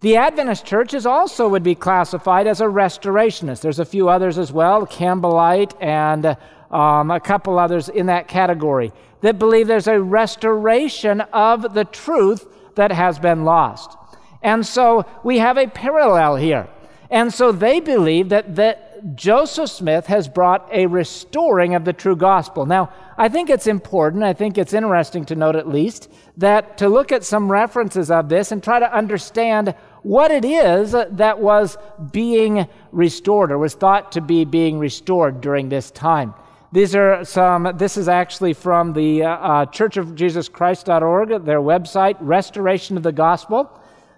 The 0.00 0.16
Adventist 0.16 0.66
churches 0.66 1.06
also 1.06 1.48
would 1.48 1.62
be 1.62 1.74
classified 1.74 2.46
as 2.46 2.60
a 2.60 2.66
restorationist. 2.66 3.62
There's 3.62 3.78
a 3.78 3.84
few 3.86 4.10
others 4.10 4.36
as 4.36 4.52
well, 4.52 4.86
Campbellite 4.86 5.72
and 5.80 6.36
um, 6.70 7.10
a 7.10 7.20
couple 7.20 7.58
others 7.58 7.88
in 7.88 8.06
that 8.06 8.28
category, 8.28 8.92
that 9.22 9.38
believe 9.38 9.66
there's 9.66 9.86
a 9.88 10.00
restoration 10.00 11.22
of 11.32 11.74
the 11.74 11.84
truth 11.84 12.46
that 12.74 12.92
has 12.92 13.18
been 13.18 13.44
lost. 13.44 13.96
And 14.42 14.66
so 14.66 15.06
we 15.24 15.38
have 15.38 15.56
a 15.56 15.66
parallel 15.66 16.36
here. 16.36 16.68
And 17.10 17.32
so 17.32 17.50
they 17.50 17.80
believe 17.80 18.28
that, 18.28 18.56
that 18.56 18.85
Joseph 19.14 19.70
Smith 19.70 20.06
has 20.06 20.28
brought 20.28 20.68
a 20.72 20.86
restoring 20.86 21.74
of 21.74 21.84
the 21.84 21.92
true 21.92 22.16
gospel. 22.16 22.66
Now, 22.66 22.90
I 23.18 23.28
think 23.28 23.50
it's 23.50 23.66
important, 23.66 24.22
I 24.22 24.32
think 24.32 24.58
it's 24.58 24.72
interesting 24.72 25.24
to 25.26 25.34
note 25.34 25.56
at 25.56 25.68
least, 25.68 26.10
that 26.36 26.78
to 26.78 26.88
look 26.88 27.12
at 27.12 27.24
some 27.24 27.50
references 27.50 28.10
of 28.10 28.28
this 28.28 28.52
and 28.52 28.62
try 28.62 28.78
to 28.78 28.92
understand 28.94 29.74
what 30.02 30.30
it 30.30 30.44
is 30.44 30.92
that 30.92 31.38
was 31.38 31.76
being 32.12 32.66
restored 32.92 33.52
or 33.52 33.58
was 33.58 33.74
thought 33.74 34.12
to 34.12 34.20
be 34.20 34.44
being 34.44 34.78
restored 34.78 35.40
during 35.40 35.68
this 35.68 35.90
time. 35.90 36.34
These 36.72 36.94
are 36.94 37.24
some, 37.24 37.72
this 37.76 37.96
is 37.96 38.08
actually 38.08 38.52
from 38.52 38.92
the 38.92 39.24
uh, 39.24 39.30
uh, 39.30 39.66
churchofjesuschrist.org, 39.66 41.44
their 41.44 41.60
website, 41.60 42.16
Restoration 42.20 42.96
of 42.96 43.02
the 43.02 43.12
Gospel. 43.12 43.70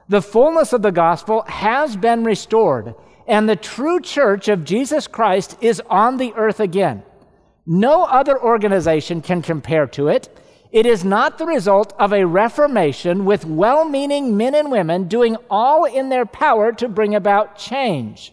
The 0.08 0.23
fullness 0.23 0.73
of 0.73 0.82
the 0.82 0.90
gospel 0.90 1.42
has 1.42 1.97
been 1.97 2.25
restored 2.25 2.94
and 3.28 3.47
the 3.47 3.56
true 3.56 4.00
church 4.00 4.49
of 4.49 4.64
Jesus 4.64 5.06
Christ 5.06 5.56
is 5.61 5.82
on 5.88 6.16
the 6.16 6.32
earth 6.35 6.58
again. 6.58 7.02
No 7.66 8.04
other 8.04 8.42
organization 8.42 9.20
can 9.20 9.42
compare 9.42 9.87
to 9.88 10.08
it. 10.08 10.35
It 10.73 10.87
is 10.87 11.04
not 11.04 11.37
the 11.37 11.47
result 11.47 11.92
of 11.99 12.12
a 12.12 12.26
reformation 12.26 13.26
with 13.26 13.44
well 13.44 13.87
meaning 13.87 14.38
men 14.38 14.54
and 14.54 14.70
women 14.70 15.08
doing 15.08 15.37
all 15.50 15.85
in 15.85 16.08
their 16.08 16.25
power 16.25 16.73
to 16.73 16.88
bring 16.88 17.14
about 17.14 17.58
change. 17.58 18.32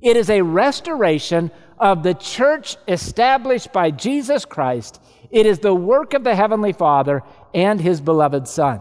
It 0.00 0.16
is 0.16 0.30
a 0.30 0.42
restoration 0.42 1.50
of 1.78 2.02
the 2.02 2.14
church 2.14 2.76
established 2.88 3.72
by 3.72 3.90
Jesus 3.90 4.46
Christ. 4.46 5.02
It 5.30 5.44
is 5.46 5.58
the 5.58 5.74
work 5.74 6.14
of 6.14 6.24
the 6.24 6.34
Heavenly 6.34 6.72
Father 6.72 7.22
and 7.54 7.80
His 7.80 8.00
beloved 8.00 8.48
Son. 8.48 8.80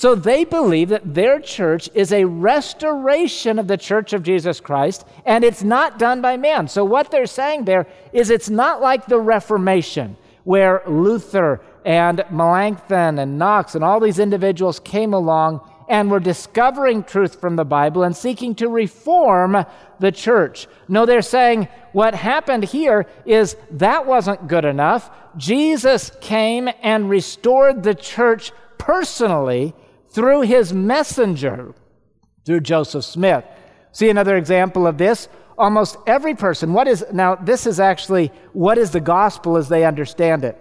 So 0.00 0.14
they 0.14 0.44
believe 0.44 0.88
that 0.88 1.12
their 1.12 1.38
church 1.40 1.90
is 1.92 2.10
a 2.10 2.24
restoration 2.24 3.58
of 3.58 3.68
the 3.68 3.76
church 3.76 4.14
of 4.14 4.22
Jesus 4.22 4.58
Christ, 4.58 5.04
and 5.26 5.44
it's 5.44 5.62
not 5.62 5.98
done 5.98 6.22
by 6.22 6.38
man. 6.38 6.68
So 6.68 6.86
what 6.86 7.10
they're 7.10 7.26
saying 7.26 7.66
there 7.66 7.86
is 8.10 8.30
it's 8.30 8.48
not 8.48 8.80
like 8.80 9.04
the 9.04 9.20
Reformation, 9.20 10.16
where 10.44 10.82
Luther 10.86 11.60
and 11.84 12.24
Melanchthon 12.30 13.18
and 13.18 13.38
Knox 13.38 13.74
and 13.74 13.84
all 13.84 14.00
these 14.00 14.18
individuals 14.18 14.80
came 14.80 15.12
along 15.12 15.60
and 15.86 16.10
were 16.10 16.18
discovering 16.18 17.04
truth 17.04 17.38
from 17.38 17.56
the 17.56 17.66
Bible 17.66 18.02
and 18.02 18.16
seeking 18.16 18.54
to 18.54 18.70
reform 18.70 19.66
the 19.98 20.12
church. 20.12 20.66
No, 20.88 21.04
they're 21.04 21.20
saying 21.20 21.68
what 21.92 22.14
happened 22.14 22.64
here 22.64 23.04
is 23.26 23.54
that 23.72 24.06
wasn't 24.06 24.48
good 24.48 24.64
enough. 24.64 25.10
Jesus 25.36 26.10
came 26.22 26.70
and 26.80 27.10
restored 27.10 27.82
the 27.82 27.94
church 27.94 28.50
personally 28.78 29.74
through 30.10 30.42
his 30.42 30.72
messenger, 30.72 31.74
through 32.44 32.60
Joseph 32.60 33.04
Smith. 33.04 33.44
See 33.92 34.08
another 34.08 34.36
example 34.36 34.86
of 34.86 34.98
this? 34.98 35.28
Almost 35.58 35.98
every 36.06 36.34
person, 36.34 36.72
what 36.72 36.88
is, 36.88 37.04
now 37.12 37.34
this 37.34 37.66
is 37.66 37.80
actually, 37.80 38.32
what 38.52 38.78
is 38.78 38.92
the 38.92 39.00
gospel 39.00 39.56
as 39.56 39.68
they 39.68 39.84
understand 39.84 40.44
it? 40.44 40.58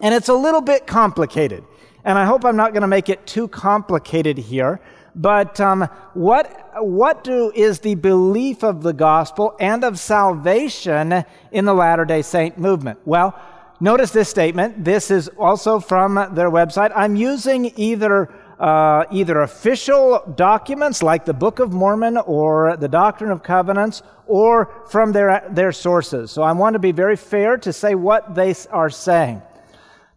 And 0.00 0.14
it's 0.14 0.28
a 0.28 0.34
little 0.34 0.60
bit 0.60 0.86
complicated. 0.86 1.64
And 2.04 2.16
I 2.16 2.24
hope 2.24 2.44
I'm 2.44 2.56
not 2.56 2.72
going 2.72 2.82
to 2.82 2.88
make 2.88 3.08
it 3.08 3.26
too 3.26 3.48
complicated 3.48 4.38
here. 4.38 4.80
But 5.16 5.60
um, 5.60 5.88
what, 6.14 6.70
what 6.84 7.24
do, 7.24 7.50
is 7.54 7.80
the 7.80 7.94
belief 7.94 8.62
of 8.62 8.82
the 8.82 8.92
gospel 8.92 9.56
and 9.58 9.82
of 9.82 9.98
salvation 9.98 11.24
in 11.50 11.64
the 11.64 11.74
Latter 11.74 12.04
day 12.04 12.22
Saint 12.22 12.58
movement? 12.58 13.00
Well, 13.06 13.34
notice 13.80 14.10
this 14.10 14.28
statement. 14.28 14.84
This 14.84 15.10
is 15.10 15.28
also 15.38 15.80
from 15.80 16.14
their 16.34 16.50
website. 16.50 16.92
I'm 16.94 17.16
using 17.16 17.72
either 17.76 18.32
uh, 18.58 19.04
either 19.10 19.42
official 19.42 20.22
documents 20.36 21.02
like 21.02 21.24
the 21.24 21.34
Book 21.34 21.58
of 21.58 21.72
Mormon 21.72 22.16
or 22.16 22.76
the 22.76 22.88
Doctrine 22.88 23.30
of 23.30 23.42
Covenants 23.42 24.02
or 24.26 24.72
from 24.88 25.12
their, 25.12 25.46
their 25.50 25.72
sources. 25.72 26.30
So 26.30 26.42
I 26.42 26.52
want 26.52 26.74
to 26.74 26.78
be 26.78 26.92
very 26.92 27.16
fair 27.16 27.56
to 27.58 27.72
say 27.72 27.94
what 27.94 28.34
they 28.34 28.54
are 28.70 28.90
saying. 28.90 29.42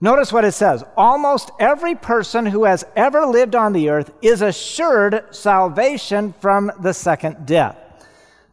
Notice 0.02 0.32
what 0.32 0.46
it 0.46 0.54
says 0.54 0.84
Almost 0.96 1.52
every 1.60 1.96
person 1.96 2.46
who 2.46 2.64
has 2.64 2.86
ever 2.96 3.26
lived 3.26 3.56
on 3.56 3.74
the 3.74 3.90
earth 3.90 4.12
is 4.22 4.42
assured 4.42 5.26
salvation 5.36 6.34
from 6.40 6.72
the 6.80 6.94
second 6.94 7.46
death. 7.46 7.78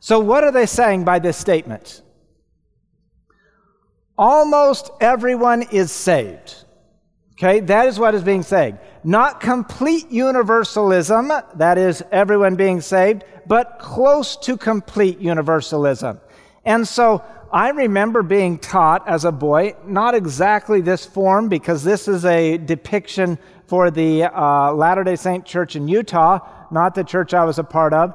So, 0.00 0.20
what 0.20 0.44
are 0.44 0.52
they 0.52 0.66
saying 0.66 1.04
by 1.04 1.18
this 1.18 1.36
statement? 1.36 2.02
Almost 4.18 4.90
everyone 5.00 5.62
is 5.62 5.92
saved. 5.92 6.65
Okay, 7.38 7.60
that 7.60 7.86
is 7.86 7.98
what 7.98 8.14
is 8.14 8.22
being 8.22 8.42
said. 8.42 8.80
Not 9.04 9.40
complete 9.40 10.10
universalism, 10.10 11.30
that 11.56 11.76
is 11.76 12.02
everyone 12.10 12.56
being 12.56 12.80
saved, 12.80 13.24
but 13.46 13.78
close 13.78 14.36
to 14.38 14.56
complete 14.56 15.18
universalism. 15.18 16.18
And 16.64 16.88
so 16.88 17.22
I 17.52 17.70
remember 17.70 18.22
being 18.22 18.58
taught 18.58 19.06
as 19.06 19.26
a 19.26 19.32
boy, 19.32 19.76
not 19.86 20.14
exactly 20.14 20.80
this 20.80 21.04
form, 21.04 21.50
because 21.50 21.84
this 21.84 22.08
is 22.08 22.24
a 22.24 22.56
depiction 22.56 23.38
for 23.66 23.90
the 23.90 24.24
uh, 24.24 24.72
Latter 24.72 25.04
day 25.04 25.16
Saint 25.16 25.44
church 25.44 25.76
in 25.76 25.88
Utah, 25.88 26.38
not 26.70 26.94
the 26.94 27.04
church 27.04 27.34
I 27.34 27.44
was 27.44 27.58
a 27.58 27.64
part 27.64 27.92
of. 27.92 28.14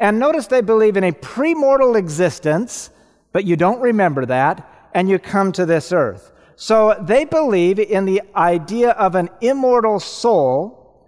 And 0.00 0.18
notice 0.18 0.48
they 0.48 0.60
believe 0.60 0.96
in 0.96 1.04
a 1.04 1.12
premortal 1.12 1.96
existence, 1.96 2.90
but 3.32 3.44
you 3.44 3.54
don't 3.54 3.80
remember 3.80 4.26
that, 4.26 4.68
and 4.92 5.08
you 5.08 5.20
come 5.20 5.52
to 5.52 5.66
this 5.66 5.92
earth. 5.92 6.32
So 6.56 6.96
they 7.00 7.24
believe 7.26 7.78
in 7.78 8.06
the 8.06 8.22
idea 8.34 8.90
of 8.92 9.14
an 9.14 9.28
immortal 9.42 10.00
soul, 10.00 11.06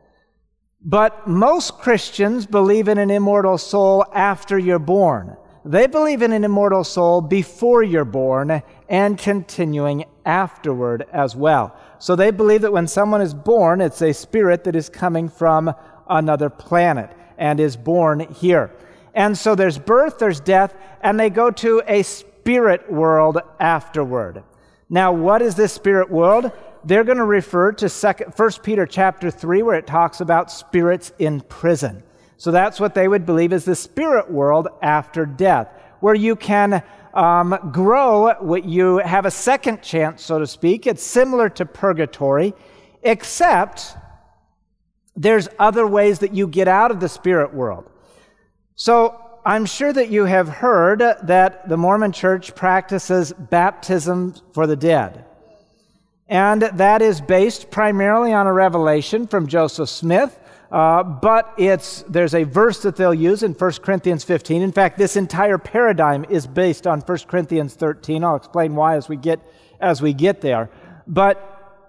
but 0.85 1.27
most 1.27 1.79
Christians 1.79 2.47
believe 2.47 2.87
in 2.87 2.99
an 2.99 3.11
immortal 3.11 3.57
soul 3.57 4.05
after 4.15 4.59
you're 4.59 4.79
born. 4.79 5.37
They 5.65 5.87
believe 5.87 6.23
in 6.23 6.33
an 6.33 6.45
immortal 6.45 6.85
soul 6.85 7.23
before 7.23 7.83
you're 7.83 8.05
born 8.05 8.63
and 8.89 9.19
continuing 9.19 10.05
afterward 10.25 11.07
as 11.13 11.35
well. 11.35 11.75
So 11.99 12.15
they 12.15 12.31
believe 12.31 12.61
that 12.63 12.73
when 12.73 12.87
someone 12.87 13.23
is 13.23 13.35
born, 13.35 13.81
it's 13.81 14.03
a 14.03 14.13
spirit 14.13 14.65
that 14.65 14.77
is 14.77 14.89
coming 14.89 15.29
from 15.29 15.75
another 16.09 16.51
planet 16.51 17.11
and 17.39 17.59
is 17.59 17.77
born 17.77 18.21
here. 18.21 18.71
And 19.15 19.37
so 19.37 19.55
there's 19.55 19.79
birth, 19.79 20.19
there's 20.19 20.41
death, 20.41 20.75
and 21.01 21.19
they 21.19 21.31
go 21.31 21.51
to 21.51 21.83
a 21.87 22.03
spirit 22.03 22.91
world 22.93 23.39
afterward. 23.59 24.45
Now, 24.91 25.13
what 25.13 25.43
is 25.43 25.55
this 25.55 25.73
spirit 25.73 26.11
world? 26.11 26.51
They're 26.85 27.05
going 27.05 27.19
to 27.19 27.25
refer 27.25 27.73
to 27.73 27.89
1 27.89 28.53
Peter 28.63 28.87
chapter 28.87 29.31
3, 29.31 29.63
where 29.63 29.77
it 29.77 29.87
talks 29.87 30.21
about 30.21 30.51
spirits 30.51 31.13
in 31.19 31.43
prison. 31.43 32.03
So 32.39 32.51
that's 32.51 32.81
what 32.81 32.95
they 32.95 33.09
would 33.09 33.27
believe 33.27 33.53
is 33.53 33.65
the 33.65 33.75
spirit 33.75 34.31
world 34.31 34.69
after 34.81 35.27
death, 35.27 35.69
where 36.01 36.15
you 36.15 36.37
can 36.37 36.83
um, 37.13 37.71
grow, 37.73 38.57
you 38.57 38.99
have 38.99 39.27
a 39.27 39.31
second 39.31 39.83
chance, 39.83 40.25
so 40.25 40.39
to 40.39 40.47
speak. 40.47 40.87
It's 40.87 41.03
similar 41.03 41.49
to 41.51 41.67
purgatory, 41.67 42.55
except 43.03 43.97
there's 45.17 45.49
other 45.59 45.87
ways 45.87 46.21
that 46.21 46.33
you 46.33 46.47
get 46.47 46.69
out 46.69 46.93
of 46.93 47.01
the 47.01 47.09
spirit 47.09 47.53
world. 47.53 47.91
So 48.77 49.21
I'm 49.49 49.65
sure 49.65 49.95
that 49.95 50.11
you 50.11 50.27
have 50.27 50.47
heard 50.47 50.99
that 50.99 51.67
the 51.71 51.79
Mormon 51.79 52.13
church 52.13 52.55
practices 52.55 53.33
baptism 53.33 54.35
for 54.53 54.67
the 54.67 54.77
dead. 54.77 55.25
And 56.29 56.61
that 56.61 57.01
is 57.01 57.23
based 57.23 57.71
primarily 57.71 58.35
on 58.35 58.47
a 58.47 58.53
revelation 58.53 59.27
from 59.27 59.47
Joseph 59.47 59.89
Smith. 59.89 60.39
Uh, 60.71 61.03
but 61.03 61.55
it's, 61.57 62.05
there's 62.11 62.35
a 62.35 62.43
verse 62.43 62.83
that 62.83 62.97
they'll 62.97 63.15
use 63.15 63.43
in 63.43 63.55
1 63.55 63.73
Corinthians 63.81 64.23
15. 64.23 64.61
In 64.61 64.71
fact, 64.71 64.99
this 64.99 65.17
entire 65.17 65.57
paradigm 65.57 66.27
is 66.29 66.47
based 66.47 66.87
on 66.87 67.01
1 67.01 67.19
Corinthians 67.21 67.73
13. 67.73 68.23
I'll 68.25 68.37
explain 68.37 68.75
why 68.75 68.97
as 68.97 69.09
we 69.09 69.17
get, 69.17 69.41
as 69.81 70.03
we 70.03 70.13
get 70.13 70.43
there. 70.43 70.69
But 71.07 71.89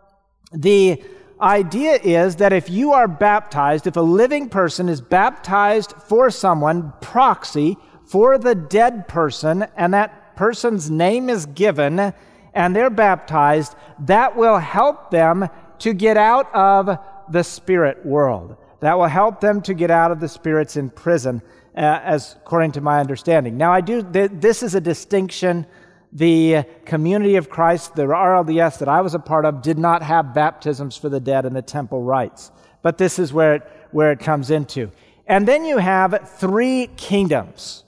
the 0.54 1.04
idea 1.42 1.94
is 1.96 2.38
that 2.38 2.54
if 2.54 2.70
you 2.70 2.94
are 2.94 3.08
baptized, 3.08 3.88
if 3.88 3.96
a 3.96 4.02
living 4.02 4.50
person 4.50 4.90
is 4.90 5.02
baptized 5.02 5.94
for 5.94 6.30
someone, 6.30 6.94
proxy 7.02 7.78
for 8.06 8.38
the 8.38 8.56
dead 8.56 9.08
person, 9.08 9.66
and 9.78 9.94
that 9.94 10.36
person's 10.36 10.90
name 10.90 11.30
is 11.30 11.46
given, 11.46 12.14
and 12.54 12.76
they're 12.76 12.90
baptized, 12.90 13.76
that 14.00 14.36
will 14.36 14.58
help 14.58 15.12
them 15.12 15.48
to 15.80 15.94
get 15.94 16.18
out 16.18 16.54
of 16.54 16.98
the 17.30 17.44
spirit 17.44 18.06
world. 18.06 18.58
That 18.80 18.98
will 18.98 19.08
help 19.08 19.42
them 19.42 19.62
to 19.64 19.74
get 19.74 19.92
out 19.92 20.12
of 20.12 20.20
the 20.20 20.28
spirits 20.28 20.78
in 20.78 20.90
prison, 20.90 21.42
uh, 21.76 22.00
as 22.04 22.36
according 22.36 22.72
to 22.74 22.82
my 22.82 23.00
understanding. 23.00 23.58
Now, 23.58 23.72
I 23.72 23.82
do. 23.82 24.02
Th- 24.02 24.32
this 24.34 24.64
is 24.64 24.76
a 24.76 24.82
distinction 24.82 25.66
the 26.12 26.66
community 26.86 27.36
of 27.36 27.50
Christ, 27.50 27.96
the 27.96 28.04
RLDS 28.04 28.80
that 28.80 28.90
I 28.90 29.02
was 29.02 29.14
a 29.14 29.20
part 29.20 29.46
of, 29.46 29.62
did 29.62 29.78
not 29.78 30.02
have 30.02 30.34
baptisms 30.34 30.98
for 30.98 31.10
the 31.10 31.20
dead 31.20 31.46
and 31.46 31.56
the 31.56 31.62
temple 31.62 32.02
rites. 32.02 32.52
But 32.82 32.98
this 32.98 33.20
is 33.20 33.32
where 33.32 33.56
it, 33.56 33.64
where 33.92 34.12
it 34.12 34.20
comes 34.20 34.52
into. 34.52 34.92
And 35.28 35.48
then 35.48 35.66
you 35.66 35.78
have 35.78 36.32
three 36.38 36.88
kingdoms. 36.98 37.84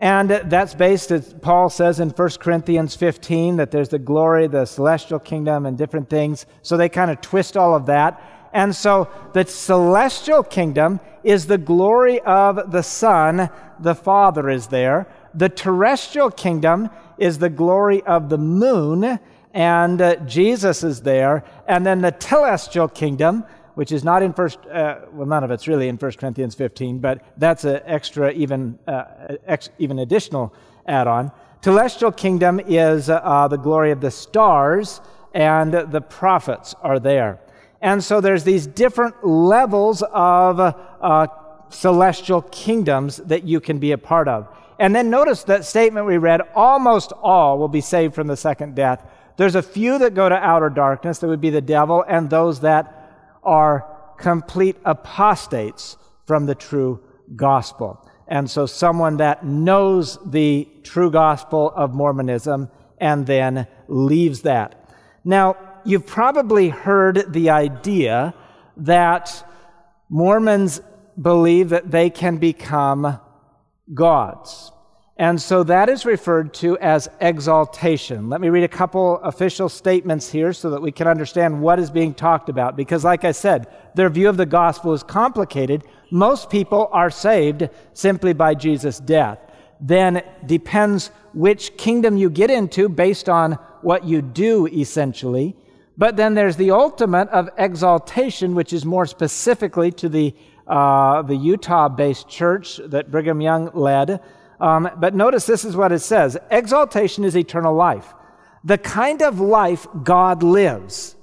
And 0.00 0.30
that's 0.30 0.74
based, 0.74 1.10
as 1.10 1.34
Paul 1.42 1.68
says 1.68 2.00
in 2.00 2.08
1 2.08 2.28
Corinthians 2.40 2.96
15, 2.96 3.56
that 3.56 3.70
there's 3.70 3.90
the 3.90 3.98
glory, 3.98 4.46
the 4.46 4.64
celestial 4.64 5.18
kingdom, 5.18 5.66
and 5.66 5.76
different 5.76 6.08
things. 6.08 6.46
So 6.62 6.76
they 6.76 6.88
kind 6.88 7.10
of 7.10 7.20
twist 7.20 7.56
all 7.56 7.74
of 7.74 7.86
that. 7.86 8.20
And 8.52 8.74
so 8.74 9.08
the 9.34 9.44
celestial 9.44 10.42
kingdom 10.42 11.00
is 11.22 11.46
the 11.46 11.58
glory 11.58 12.20
of 12.20 12.72
the 12.72 12.82
Son, 12.82 13.50
the 13.78 13.94
Father 13.94 14.48
is 14.48 14.68
there. 14.68 15.06
The 15.34 15.50
terrestrial 15.50 16.30
kingdom 16.30 16.90
is 17.20 17.38
the 17.38 17.50
glory 17.50 18.02
of 18.02 18.28
the 18.28 18.38
moon, 18.38 19.20
and 19.54 20.00
uh, 20.00 20.16
Jesus 20.16 20.82
is 20.82 21.02
there. 21.02 21.44
And 21.68 21.86
then 21.86 22.00
the 22.00 22.12
telestial 22.12 22.92
kingdom, 22.92 23.44
which 23.74 23.92
is 23.92 24.02
not 24.02 24.22
in 24.22 24.32
first, 24.32 24.58
uh, 24.66 25.00
well, 25.12 25.26
none 25.26 25.44
of 25.44 25.50
it's 25.50 25.68
really 25.68 25.88
in 25.88 25.96
1 25.96 26.12
Corinthians 26.12 26.54
15, 26.54 26.98
but 26.98 27.22
that's 27.36 27.64
an 27.64 27.80
extra, 27.84 28.32
even, 28.32 28.78
uh, 28.88 29.04
ex, 29.46 29.68
even 29.78 29.98
additional 30.00 30.52
add 30.86 31.06
on. 31.06 31.30
Telestial 31.62 32.16
kingdom 32.16 32.58
is 32.60 33.10
uh, 33.10 33.46
the 33.48 33.58
glory 33.58 33.90
of 33.90 34.00
the 34.00 34.10
stars, 34.10 35.00
and 35.34 35.72
the 35.72 36.00
prophets 36.00 36.74
are 36.80 36.98
there. 36.98 37.38
And 37.82 38.02
so 38.02 38.20
there's 38.20 38.44
these 38.44 38.66
different 38.66 39.26
levels 39.26 40.02
of 40.12 40.58
uh, 40.58 41.26
celestial 41.70 42.42
kingdoms 42.42 43.18
that 43.18 43.44
you 43.44 43.60
can 43.60 43.78
be 43.78 43.92
a 43.92 43.98
part 43.98 44.28
of. 44.28 44.48
And 44.80 44.94
then 44.94 45.10
notice 45.10 45.44
that 45.44 45.66
statement 45.66 46.06
we 46.06 46.16
read 46.16 46.40
almost 46.54 47.12
all 47.12 47.58
will 47.58 47.68
be 47.68 47.82
saved 47.82 48.14
from 48.14 48.28
the 48.28 48.36
second 48.36 48.74
death. 48.74 49.04
There's 49.36 49.54
a 49.54 49.62
few 49.62 49.98
that 49.98 50.14
go 50.14 50.26
to 50.26 50.34
outer 50.34 50.70
darkness, 50.70 51.18
that 51.18 51.28
would 51.28 51.40
be 51.40 51.50
the 51.50 51.60
devil, 51.60 52.02
and 52.08 52.30
those 52.30 52.60
that 52.60 53.36
are 53.44 53.86
complete 54.16 54.76
apostates 54.86 55.98
from 56.26 56.46
the 56.46 56.54
true 56.54 57.04
gospel. 57.36 58.08
And 58.26 58.50
so, 58.50 58.64
someone 58.64 59.18
that 59.18 59.44
knows 59.44 60.18
the 60.24 60.66
true 60.82 61.10
gospel 61.10 61.72
of 61.76 61.92
Mormonism 61.92 62.70
and 62.98 63.26
then 63.26 63.66
leaves 63.86 64.42
that. 64.42 64.94
Now, 65.24 65.56
you've 65.84 66.06
probably 66.06 66.70
heard 66.70 67.32
the 67.32 67.50
idea 67.50 68.32
that 68.78 69.46
Mormons 70.08 70.80
believe 71.20 71.68
that 71.68 71.90
they 71.90 72.08
can 72.08 72.38
become 72.38 73.20
gods. 73.92 74.72
And 75.20 75.38
so 75.38 75.62
that 75.64 75.90
is 75.90 76.06
referred 76.06 76.54
to 76.54 76.78
as 76.78 77.06
exaltation. 77.20 78.30
Let 78.30 78.40
me 78.40 78.48
read 78.48 78.64
a 78.64 78.68
couple 78.68 79.18
official 79.18 79.68
statements 79.68 80.30
here 80.30 80.54
so 80.54 80.70
that 80.70 80.80
we 80.80 80.92
can 80.92 81.06
understand 81.06 81.60
what 81.60 81.78
is 81.78 81.90
being 81.90 82.14
talked 82.14 82.48
about. 82.48 82.74
Because, 82.74 83.04
like 83.04 83.22
I 83.26 83.32
said, 83.32 83.66
their 83.94 84.08
view 84.08 84.30
of 84.30 84.38
the 84.38 84.46
gospel 84.46 84.94
is 84.94 85.02
complicated. 85.02 85.84
Most 86.10 86.48
people 86.48 86.88
are 86.90 87.10
saved 87.10 87.68
simply 87.92 88.32
by 88.32 88.54
Jesus' 88.54 88.98
death. 88.98 89.38
Then 89.78 90.16
it 90.16 90.46
depends 90.46 91.08
which 91.34 91.76
kingdom 91.76 92.16
you 92.16 92.30
get 92.30 92.50
into 92.50 92.88
based 92.88 93.28
on 93.28 93.58
what 93.82 94.06
you 94.06 94.22
do, 94.22 94.68
essentially. 94.68 95.54
But 95.98 96.16
then 96.16 96.32
there's 96.32 96.56
the 96.56 96.70
ultimate 96.70 97.28
of 97.28 97.50
exaltation, 97.58 98.54
which 98.54 98.72
is 98.72 98.86
more 98.86 99.04
specifically 99.04 99.92
to 99.92 100.08
the 100.08 100.34
uh, 100.66 101.20
the 101.22 101.36
Utah 101.36 101.88
based 101.88 102.26
church 102.26 102.80
that 102.86 103.10
Brigham 103.10 103.42
Young 103.42 103.70
led. 103.74 104.20
Um, 104.60 104.90
but 104.98 105.14
notice 105.14 105.46
this 105.46 105.64
is 105.64 105.76
what 105.76 105.92
it 105.92 106.00
says 106.00 106.36
Exaltation 106.50 107.24
is 107.24 107.36
eternal 107.36 107.74
life, 107.74 108.14
the 108.62 108.78
kind 108.78 109.22
of 109.22 109.40
life 109.40 109.86
God 110.02 110.42
lives. 110.42 111.16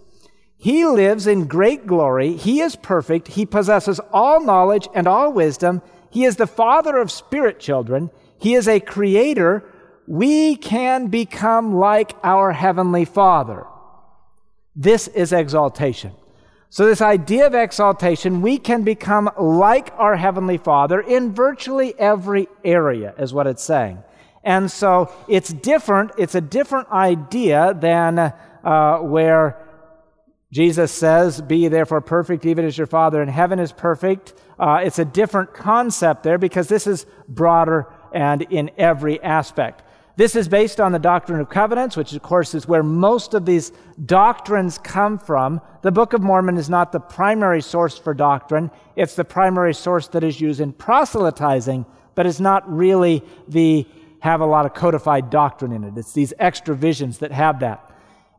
He 0.58 0.86
lives 0.86 1.28
in 1.28 1.46
great 1.46 1.86
glory. 1.86 2.36
He 2.36 2.62
is 2.62 2.76
perfect. 2.76 3.28
He 3.28 3.46
possesses 3.46 4.00
all 4.12 4.42
knowledge 4.42 4.88
and 4.96 5.08
all 5.08 5.32
wisdom. 5.32 5.84
He 6.10 6.26
is 6.26 6.38
the 6.38 6.48
father 6.48 6.98
of 6.98 7.12
spirit 7.12 7.60
children. 7.60 8.10
He 8.40 8.56
is 8.56 8.68
a 8.68 8.80
creator. 8.80 9.64
We 10.08 10.56
can 10.56 11.08
become 11.08 11.76
like 11.76 12.16
our 12.24 12.54
heavenly 12.54 13.06
father. 13.06 13.68
This 14.76 15.08
is 15.08 15.32
exaltation. 15.32 16.14
So, 16.70 16.86
this 16.86 17.02
idea 17.02 17.48
of 17.48 17.56
exaltation, 17.56 18.42
we 18.42 18.58
can 18.58 18.84
become 18.84 19.32
like 19.40 19.94
our 19.98 20.18
Heavenly 20.18 20.58
Father 20.58 21.00
in 21.00 21.34
virtually 21.34 21.98
every 21.98 22.48
area, 22.64 23.14
is 23.18 23.34
what 23.34 23.48
it's 23.48 23.64
saying. 23.64 24.04
And 24.44 24.72
so 24.72 25.12
it's 25.28 25.52
different, 25.52 26.12
it's 26.18 26.36
a 26.36 26.40
different 26.42 26.90
idea 26.90 27.76
than 27.78 28.18
uh, 28.18 29.00
where 29.00 29.58
Jesus 30.54 30.92
says, 30.92 31.42
Be 31.42 31.68
therefore 31.68 32.00
perfect, 32.00 32.46
even 32.46 32.64
as 32.64 32.78
your 32.78 32.88
Father 32.88 33.22
in 33.22 33.28
heaven 33.28 33.60
is 33.60 33.74
perfect. 33.74 34.34
Uh, 34.58 34.80
it's 34.84 35.00
a 35.00 35.06
different 35.06 35.54
concept 35.54 36.24
there 36.24 36.38
because 36.38 36.70
this 36.70 36.88
is 36.88 37.06
broader 37.28 37.88
and 38.14 38.42
in 38.44 38.72
every 38.78 39.22
aspect. 39.22 39.84
This 40.18 40.36
is 40.36 40.48
based 40.48 40.82
on 40.82 40.92
the 40.92 41.00
doctrine 41.00 41.40
of 41.40 41.48
covenants, 41.48 41.96
which 41.96 42.12
of 42.12 42.24
course 42.24 42.56
is 42.56 42.68
where 42.68 42.82
most 42.82 43.36
of 43.36 43.46
these 43.46 43.72
doctrines 44.04 44.80
come 44.80 45.20
from. 45.20 45.62
The 45.84 45.92
Book 45.92 46.14
of 46.14 46.24
Mormon 46.24 46.58
is 46.58 46.72
not 46.72 46.92
the 46.92 47.00
primary 47.00 47.62
source 47.62 48.00
for 48.00 48.16
doctrine. 48.16 48.72
It's 48.96 49.16
the 49.16 49.24
primary 49.24 49.76
source 49.76 50.08
that 50.10 50.24
is 50.24 50.42
used 50.42 50.60
in 50.60 50.74
proselytizing, 50.74 51.86
but 52.16 52.26
is 52.26 52.42
not 52.42 52.68
really 52.70 53.24
the 53.48 53.86
have 54.20 54.42
a 54.42 54.46
lot 54.46 54.66
of 54.66 54.74
codified 54.74 55.30
doctrine 55.30 55.72
in 55.72 55.84
it. 55.84 55.96
It's 55.96 56.14
these 56.14 56.34
extra 56.40 56.76
visions 56.76 57.20
that 57.20 57.32
have 57.32 57.60
that. 57.60 57.88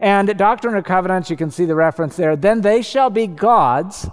And 0.00 0.36
Doctrine 0.36 0.74
of 0.74 0.84
Covenants, 0.84 1.30
you 1.30 1.36
can 1.36 1.52
see 1.52 1.64
the 1.64 1.76
reference 1.76 2.16
there. 2.16 2.34
Then 2.34 2.60
they 2.60 2.82
shall 2.82 3.10
be 3.10 3.28
gods 3.28 4.08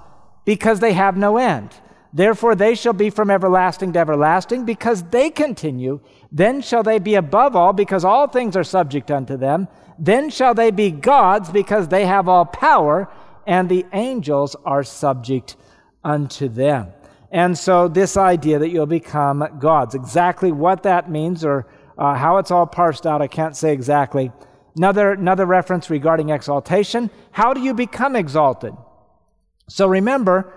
because 0.45 0.79
they 0.79 0.93
have 0.93 1.17
no 1.17 1.37
end. 1.37 1.71
Therefore, 2.15 2.55
they 2.55 2.75
shall 2.75 2.93
be 2.93 3.09
from 3.09 3.29
everlasting 3.29 3.91
to 3.91 3.99
everlasting 3.99 4.63
because 4.63 5.03
they 5.03 5.29
continue. 5.29 5.99
Then 6.31 6.61
shall 6.61 6.81
they 6.81 6.97
be 6.97 7.15
above 7.15 7.57
all 7.57 7.73
because 7.73 8.05
all 8.05 8.29
things 8.29 8.55
are 8.55 8.63
subject 8.63 9.11
unto 9.11 9.35
them. 9.35 9.67
Then 9.99 10.29
shall 10.29 10.53
they 10.53 10.71
be 10.71 10.91
gods 10.91 11.49
because 11.49 11.89
they 11.89 12.05
have 12.05 12.29
all 12.29 12.45
power, 12.45 13.09
and 13.45 13.67
the 13.67 13.85
angels 13.91 14.55
are 14.63 14.85
subject 14.85 15.57
unto 16.05 16.47
them. 16.47 16.93
And 17.31 17.57
so, 17.57 17.89
this 17.89 18.15
idea 18.15 18.59
that 18.59 18.69
you'll 18.69 18.85
become 18.85 19.45
gods, 19.59 19.93
exactly 19.93 20.53
what 20.53 20.83
that 20.83 21.11
means 21.11 21.43
or 21.43 21.67
uh, 21.97 22.15
how 22.15 22.37
it's 22.37 22.49
all 22.49 22.65
parsed 22.65 23.05
out, 23.05 23.21
I 23.21 23.27
can't 23.27 23.57
say 23.57 23.73
exactly. 23.73 24.31
Another, 24.77 25.11
another 25.11 25.45
reference 25.45 25.89
regarding 25.89 26.29
exaltation. 26.29 27.09
How 27.31 27.53
do 27.53 27.59
you 27.59 27.73
become 27.73 28.15
exalted? 28.15 28.73
So 29.67 29.87
remember, 29.87 30.53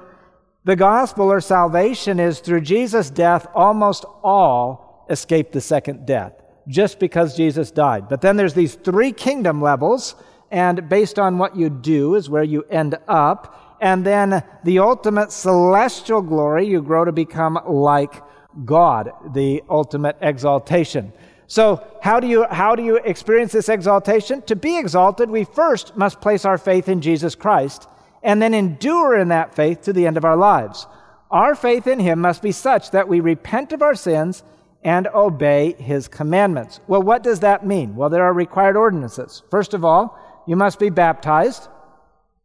The 0.68 0.76
gospel 0.76 1.32
or 1.32 1.40
salvation 1.40 2.20
is 2.20 2.40
through 2.40 2.60
Jesus' 2.60 3.08
death, 3.08 3.46
almost 3.54 4.04
all 4.22 5.06
escape 5.08 5.50
the 5.50 5.62
second 5.62 6.04
death 6.04 6.34
just 6.68 6.98
because 6.98 7.34
Jesus 7.34 7.70
died. 7.70 8.10
But 8.10 8.20
then 8.20 8.36
there's 8.36 8.52
these 8.52 8.74
three 8.74 9.12
kingdom 9.12 9.62
levels, 9.62 10.14
and 10.50 10.86
based 10.86 11.18
on 11.18 11.38
what 11.38 11.56
you 11.56 11.70
do 11.70 12.16
is 12.16 12.28
where 12.28 12.42
you 12.42 12.64
end 12.64 12.98
up. 13.08 13.78
And 13.80 14.04
then 14.04 14.42
the 14.62 14.80
ultimate 14.80 15.32
celestial 15.32 16.20
glory, 16.20 16.66
you 16.66 16.82
grow 16.82 17.06
to 17.06 17.12
become 17.12 17.58
like 17.66 18.22
God, 18.66 19.12
the 19.32 19.64
ultimate 19.70 20.18
exaltation. 20.20 21.14
So, 21.46 21.82
how 22.02 22.20
do 22.20 22.26
you 22.26 22.44
how 22.44 22.74
do 22.74 22.82
you 22.82 22.96
experience 22.96 23.52
this 23.52 23.70
exaltation? 23.70 24.42
To 24.42 24.54
be 24.54 24.76
exalted, 24.76 25.30
we 25.30 25.44
first 25.44 25.96
must 25.96 26.20
place 26.20 26.44
our 26.44 26.58
faith 26.58 26.90
in 26.90 27.00
Jesus 27.00 27.34
Christ 27.34 27.88
and 28.28 28.42
then 28.42 28.52
endure 28.52 29.16
in 29.16 29.28
that 29.28 29.54
faith 29.54 29.80
to 29.80 29.92
the 29.94 30.06
end 30.06 30.18
of 30.18 30.24
our 30.24 30.36
lives. 30.36 30.86
Our 31.30 31.54
faith 31.54 31.86
in 31.86 31.98
him 31.98 32.20
must 32.20 32.42
be 32.42 32.52
such 32.52 32.90
that 32.90 33.08
we 33.08 33.20
repent 33.20 33.72
of 33.72 33.80
our 33.80 33.94
sins 33.94 34.42
and 34.84 35.06
obey 35.14 35.72
his 35.78 36.08
commandments. 36.08 36.78
Well, 36.86 37.02
what 37.02 37.22
does 37.22 37.40
that 37.40 37.64
mean? 37.64 37.96
Well, 37.96 38.10
there 38.10 38.24
are 38.24 38.34
required 38.34 38.76
ordinances. 38.76 39.42
First 39.50 39.72
of 39.72 39.82
all, 39.82 40.18
you 40.46 40.56
must 40.56 40.78
be 40.78 40.90
baptized. 40.90 41.68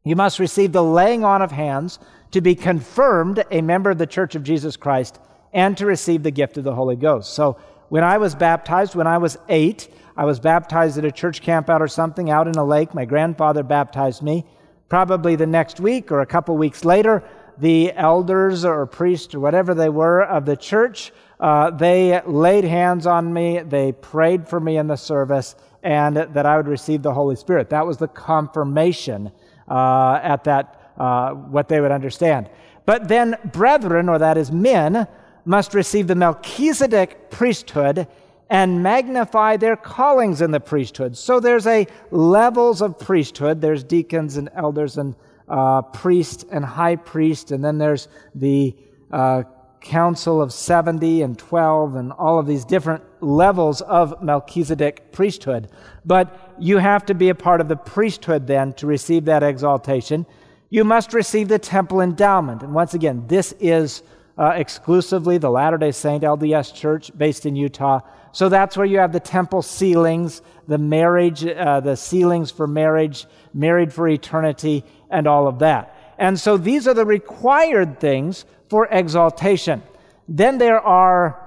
You 0.06 0.15
must 0.15 0.39
receive 0.39 0.72
the 0.72 0.82
laying 0.82 1.26
on 1.26 1.41
of 1.41 1.52
hands 1.52 2.00
to 2.32 2.39
be 2.39 2.56
confirmed 2.56 3.43
a 3.52 3.60
member 3.60 3.91
of 3.91 3.98
the 3.98 4.08
Church 4.08 4.36
of 4.36 4.43
Jesus 4.43 4.78
Christ 4.78 5.19
and 5.52 5.78
to 5.78 5.86
receive 5.86 6.24
the 6.24 6.32
gift 6.32 6.58
of 6.58 6.63
the 6.63 6.76
Holy 6.76 6.96
Ghost. 6.96 7.34
So, 7.34 7.58
when 7.89 8.06
I 8.06 8.19
was 8.19 8.36
baptized, 8.36 8.96
when 8.96 9.06
I 9.06 9.17
was 9.17 9.38
eight, 9.50 9.89
I 10.15 10.24
was 10.24 10.39
baptized 10.39 10.98
at 10.98 11.04
a 11.04 11.12
church 11.12 11.41
camp 11.41 11.69
out 11.69 11.82
or 11.82 11.89
something 11.89 12.30
out 12.30 12.48
in 12.48 12.56
a 12.56 12.63
lake. 12.63 12.93
My 12.93 13.04
grandfather 13.04 13.63
baptized 13.63 14.24
me. 14.24 14.46
Probably 14.93 15.36
the 15.36 15.47
next 15.47 15.79
week 15.79 16.12
or 16.12 16.21
a 16.21 16.25
couple 16.27 16.56
weeks 16.56 16.86
later, 16.86 17.23
the 17.58 17.91
elders 17.93 18.63
or 18.63 18.86
priests 18.86 19.34
or 19.34 19.39
whatever 19.39 19.73
they 19.73 19.89
were 19.89 20.21
of 20.21 20.45
the 20.45 20.56
church 20.56 21.12
uh, 21.39 21.71
they 21.71 22.21
laid 22.27 22.63
hands 22.63 23.08
on 23.08 23.34
me, 23.34 23.60
they 23.60 23.91
prayed 23.91 24.47
for 24.47 24.60
me 24.60 24.77
in 24.77 24.86
the 24.86 24.95
service, 24.95 25.56
and 25.82 26.15
that 26.15 26.45
I 26.45 26.56
would 26.58 26.67
receive 26.67 27.01
the 27.01 27.12
Holy 27.12 27.36
Spirit. 27.36 27.71
That 27.71 27.88
was 27.88 27.97
the 27.97 28.08
confirmation 28.08 29.32
uh, 29.67 30.19
at 30.21 30.43
that, 30.43 30.93
uh, 30.97 31.32
what 31.32 31.67
they 31.67 31.82
would 31.82 31.91
understand. 31.91 32.51
But 32.86 33.08
then, 33.08 33.36
brethren, 33.51 34.10
or 34.10 34.19
that 34.19 34.38
is 34.38 34.51
men, 34.51 35.08
must 35.43 35.73
receive 35.73 36.06
the 36.06 36.15
Melchizedek 36.15 37.32
priesthood 37.32 38.08
and 38.53 38.83
magnify 38.83 39.57
their 39.57 39.75
callings 39.75 40.39
in 40.39 40.51
the 40.51 40.59
priesthood. 40.59 41.17
So 41.17 41.39
there's 41.39 41.65
a 41.65 41.87
levels 42.11 42.83
of 42.83 42.99
priesthood. 42.99 43.59
There's 43.59 43.83
deacons 43.83 44.37
and 44.37 44.47
elders 44.53 44.97
and 44.97 45.15
uh, 45.49 45.81
priest 45.81 46.45
and 46.51 46.63
high 46.63 46.97
priest, 46.97 47.49
and 47.49 47.65
then 47.65 47.79
there's 47.79 48.07
the 48.35 48.75
uh, 49.11 49.41
council 49.81 50.39
of 50.39 50.53
70 50.53 51.23
and 51.23 51.37
12 51.37 51.95
and 51.95 52.11
all 52.13 52.37
of 52.37 52.45
these 52.45 52.63
different 52.63 53.03
levels 53.21 53.81
of 53.81 54.21
Melchizedek 54.21 55.11
priesthood. 55.11 55.69
But 56.05 56.53
you 56.59 56.77
have 56.77 57.07
to 57.07 57.15
be 57.15 57.29
a 57.29 57.35
part 57.35 57.59
of 57.59 57.67
the 57.67 57.75
priesthood 57.75 58.45
then 58.45 58.73
to 58.73 58.85
receive 58.85 59.25
that 59.25 59.41
exaltation. 59.41 60.27
You 60.69 60.83
must 60.83 61.11
receive 61.13 61.47
the 61.47 61.59
temple 61.59 62.01
endowment. 62.01 62.61
And 62.61 62.71
once 62.71 62.93
again, 62.93 63.25
this 63.27 63.55
is 63.59 64.03
uh, 64.37 64.53
exclusively 64.55 65.39
the 65.39 65.49
Latter 65.49 65.77
day 65.77 65.91
Saint 65.91 66.23
LDS 66.23 66.73
Church 66.73 67.11
based 67.17 67.47
in 67.47 67.55
Utah. 67.55 68.01
So 68.34 68.50
that's 68.50 68.76
where 68.76 68.86
you 68.86 68.98
have 68.98 69.13
the 69.13 69.19
temple 69.19 69.62
sealings, 69.62 70.41
the 70.67 70.80
marriage, 70.80 71.46
uh, 71.46 71.80
the 71.80 71.96
sealings 71.96 72.52
for 72.52 72.67
marriage, 72.67 73.28
married 73.54 73.93
for 73.93 74.08
eternity, 74.08 74.84
and 75.10 75.28
all 75.28 75.48
of 75.48 75.60
that. 75.60 75.96
And 76.17 76.39
so 76.39 76.58
these 76.58 76.88
are 76.88 76.96
the 76.96 77.06
required 77.06 78.00
things 78.00 78.46
for 78.69 78.88
exaltation. 78.88 79.84
Then 80.28 80.58
there 80.58 80.80
are, 80.80 81.39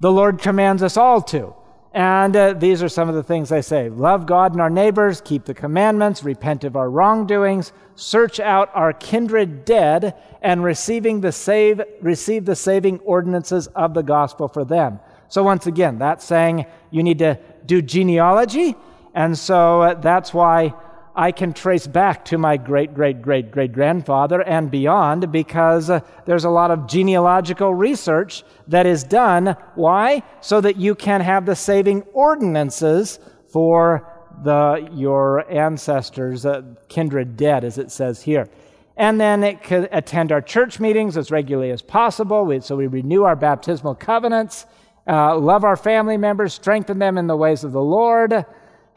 the 0.00 0.10
Lord 0.10 0.40
commands 0.40 0.82
us 0.82 0.96
all 0.96 1.22
to. 1.22 1.54
And 1.94 2.36
uh, 2.36 2.52
these 2.52 2.82
are 2.82 2.88
some 2.88 3.08
of 3.08 3.14
the 3.14 3.22
things 3.22 3.50
I 3.50 3.60
say 3.60 3.88
love 3.88 4.26
God 4.26 4.52
and 4.52 4.60
our 4.60 4.70
neighbors, 4.70 5.20
keep 5.20 5.44
the 5.44 5.54
commandments, 5.54 6.22
repent 6.22 6.64
of 6.64 6.76
our 6.76 6.90
wrongdoings, 6.90 7.72
search 7.94 8.40
out 8.40 8.70
our 8.74 8.92
kindred 8.92 9.64
dead, 9.64 10.14
and 10.42 10.62
receiving 10.62 11.20
the 11.20 11.32
save, 11.32 11.80
receive 12.00 12.44
the 12.44 12.56
saving 12.56 12.98
ordinances 13.00 13.68
of 13.68 13.94
the 13.94 14.02
gospel 14.02 14.48
for 14.48 14.64
them. 14.64 15.00
So, 15.28 15.42
once 15.42 15.66
again, 15.66 15.98
that's 15.98 16.24
saying 16.24 16.66
you 16.90 17.02
need 17.02 17.18
to 17.18 17.38
do 17.66 17.82
genealogy. 17.82 18.74
And 19.14 19.36
so 19.36 19.82
uh, 19.82 19.94
that's 19.94 20.32
why 20.32 20.74
I 21.14 21.32
can 21.32 21.52
trace 21.52 21.86
back 21.86 22.24
to 22.26 22.38
my 22.38 22.56
great, 22.56 22.94
great, 22.94 23.20
great, 23.20 23.50
great 23.50 23.72
grandfather 23.72 24.42
and 24.42 24.70
beyond 24.70 25.32
because 25.32 25.90
uh, 25.90 26.00
there's 26.26 26.44
a 26.44 26.50
lot 26.50 26.70
of 26.70 26.86
genealogical 26.86 27.74
research 27.74 28.44
that 28.68 28.86
is 28.86 29.02
done. 29.02 29.56
Why? 29.74 30.22
So 30.40 30.60
that 30.60 30.76
you 30.76 30.94
can 30.94 31.20
have 31.20 31.44
the 31.44 31.56
saving 31.56 32.02
ordinances 32.12 33.18
for 33.48 34.06
the, 34.44 34.88
your 34.92 35.50
ancestors, 35.50 36.46
uh, 36.46 36.62
kindred 36.88 37.36
dead, 37.36 37.64
as 37.64 37.78
it 37.78 37.90
says 37.90 38.22
here. 38.22 38.48
And 38.96 39.20
then 39.20 39.42
it 39.42 39.62
could 39.62 39.88
attend 39.90 40.30
our 40.30 40.40
church 40.40 40.78
meetings 40.78 41.16
as 41.16 41.32
regularly 41.32 41.72
as 41.72 41.82
possible. 41.82 42.44
We, 42.44 42.60
so 42.60 42.76
we 42.76 42.86
renew 42.86 43.24
our 43.24 43.36
baptismal 43.36 43.96
covenants, 43.96 44.66
uh, 45.08 45.38
love 45.38 45.64
our 45.64 45.76
family 45.76 46.16
members, 46.16 46.54
strengthen 46.54 46.98
them 46.98 47.18
in 47.18 47.26
the 47.26 47.36
ways 47.36 47.64
of 47.64 47.72
the 47.72 47.80
Lord 47.80 48.44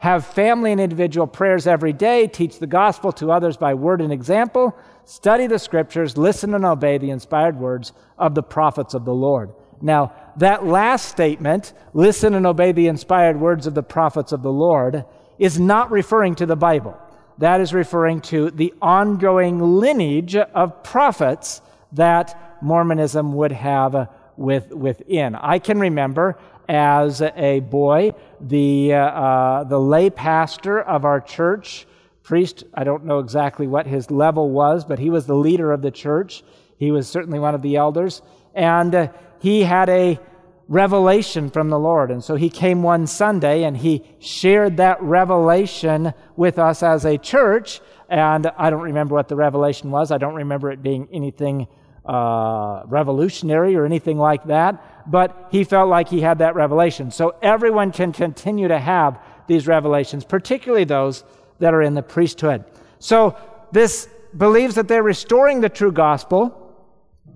have 0.02 0.26
family 0.26 0.72
and 0.72 0.80
individual 0.80 1.28
prayers 1.28 1.68
every 1.68 1.92
day, 1.92 2.26
teach 2.26 2.58
the 2.58 2.66
gospel 2.66 3.12
to 3.12 3.30
others 3.30 3.56
by 3.56 3.72
word 3.72 4.00
and 4.00 4.12
example, 4.12 4.76
study 5.04 5.46
the 5.46 5.60
scriptures, 5.60 6.18
listen 6.18 6.54
and 6.54 6.64
obey 6.64 6.98
the 6.98 7.10
inspired 7.10 7.56
words 7.56 7.92
of 8.18 8.34
the 8.34 8.42
prophets 8.42 8.94
of 8.94 9.04
the 9.04 9.14
Lord. 9.14 9.52
Now, 9.80 10.12
that 10.38 10.66
last 10.66 11.08
statement, 11.08 11.72
listen 11.94 12.34
and 12.34 12.48
obey 12.48 12.72
the 12.72 12.88
inspired 12.88 13.38
words 13.38 13.68
of 13.68 13.74
the 13.74 13.82
prophets 13.84 14.32
of 14.32 14.42
the 14.42 14.50
Lord, 14.50 15.04
is 15.38 15.60
not 15.60 15.92
referring 15.92 16.34
to 16.34 16.46
the 16.46 16.56
Bible. 16.56 16.98
That 17.38 17.60
is 17.60 17.72
referring 17.72 18.22
to 18.22 18.50
the 18.50 18.74
ongoing 18.82 19.60
lineage 19.60 20.34
of 20.34 20.82
prophets 20.82 21.60
that 21.92 22.58
Mormonism 22.60 23.34
would 23.34 23.52
have 23.52 24.08
with, 24.36 24.70
within. 24.72 25.34
I 25.34 25.58
can 25.58 25.78
remember 25.78 26.38
as 26.68 27.20
a 27.20 27.60
boy, 27.60 28.12
the, 28.40 28.94
uh, 28.94 28.98
uh, 28.98 29.64
the 29.64 29.78
lay 29.78 30.10
pastor 30.10 30.80
of 30.80 31.04
our 31.04 31.20
church, 31.20 31.86
priest, 32.22 32.64
I 32.74 32.84
don't 32.84 33.04
know 33.04 33.18
exactly 33.18 33.66
what 33.66 33.86
his 33.86 34.10
level 34.10 34.50
was, 34.50 34.84
but 34.84 34.98
he 34.98 35.10
was 35.10 35.26
the 35.26 35.34
leader 35.34 35.72
of 35.72 35.82
the 35.82 35.90
church. 35.90 36.42
He 36.78 36.90
was 36.90 37.08
certainly 37.08 37.38
one 37.38 37.54
of 37.54 37.62
the 37.62 37.76
elders. 37.76 38.22
And 38.54 38.94
uh, 38.94 39.08
he 39.40 39.62
had 39.62 39.88
a 39.88 40.18
revelation 40.68 41.50
from 41.50 41.68
the 41.68 41.78
Lord. 41.78 42.10
And 42.10 42.22
so 42.22 42.34
he 42.34 42.48
came 42.48 42.82
one 42.82 43.06
Sunday 43.06 43.64
and 43.64 43.76
he 43.76 44.04
shared 44.20 44.78
that 44.78 45.02
revelation 45.02 46.14
with 46.36 46.58
us 46.58 46.82
as 46.82 47.04
a 47.04 47.18
church. 47.18 47.80
And 48.08 48.46
I 48.56 48.70
don't 48.70 48.82
remember 48.82 49.14
what 49.14 49.28
the 49.28 49.36
revelation 49.36 49.90
was. 49.90 50.10
I 50.10 50.18
don't 50.18 50.34
remember 50.34 50.70
it 50.70 50.82
being 50.82 51.08
anything 51.12 51.66
uh, 52.04 52.82
revolutionary 52.86 53.76
or 53.76 53.84
anything 53.84 54.18
like 54.18 54.44
that, 54.44 55.10
but 55.10 55.48
he 55.50 55.64
felt 55.64 55.88
like 55.88 56.08
he 56.08 56.20
had 56.20 56.38
that 56.38 56.54
revelation. 56.54 57.10
So 57.10 57.34
everyone 57.42 57.92
can 57.92 58.12
continue 58.12 58.68
to 58.68 58.78
have 58.78 59.18
these 59.46 59.66
revelations, 59.66 60.24
particularly 60.24 60.84
those 60.84 61.24
that 61.58 61.74
are 61.74 61.82
in 61.82 61.94
the 61.94 62.02
priesthood. 62.02 62.64
So 62.98 63.36
this 63.72 64.08
believes 64.36 64.74
that 64.74 64.88
they're 64.88 65.02
restoring 65.02 65.60
the 65.60 65.68
true 65.68 65.92
gospel. 65.92 66.74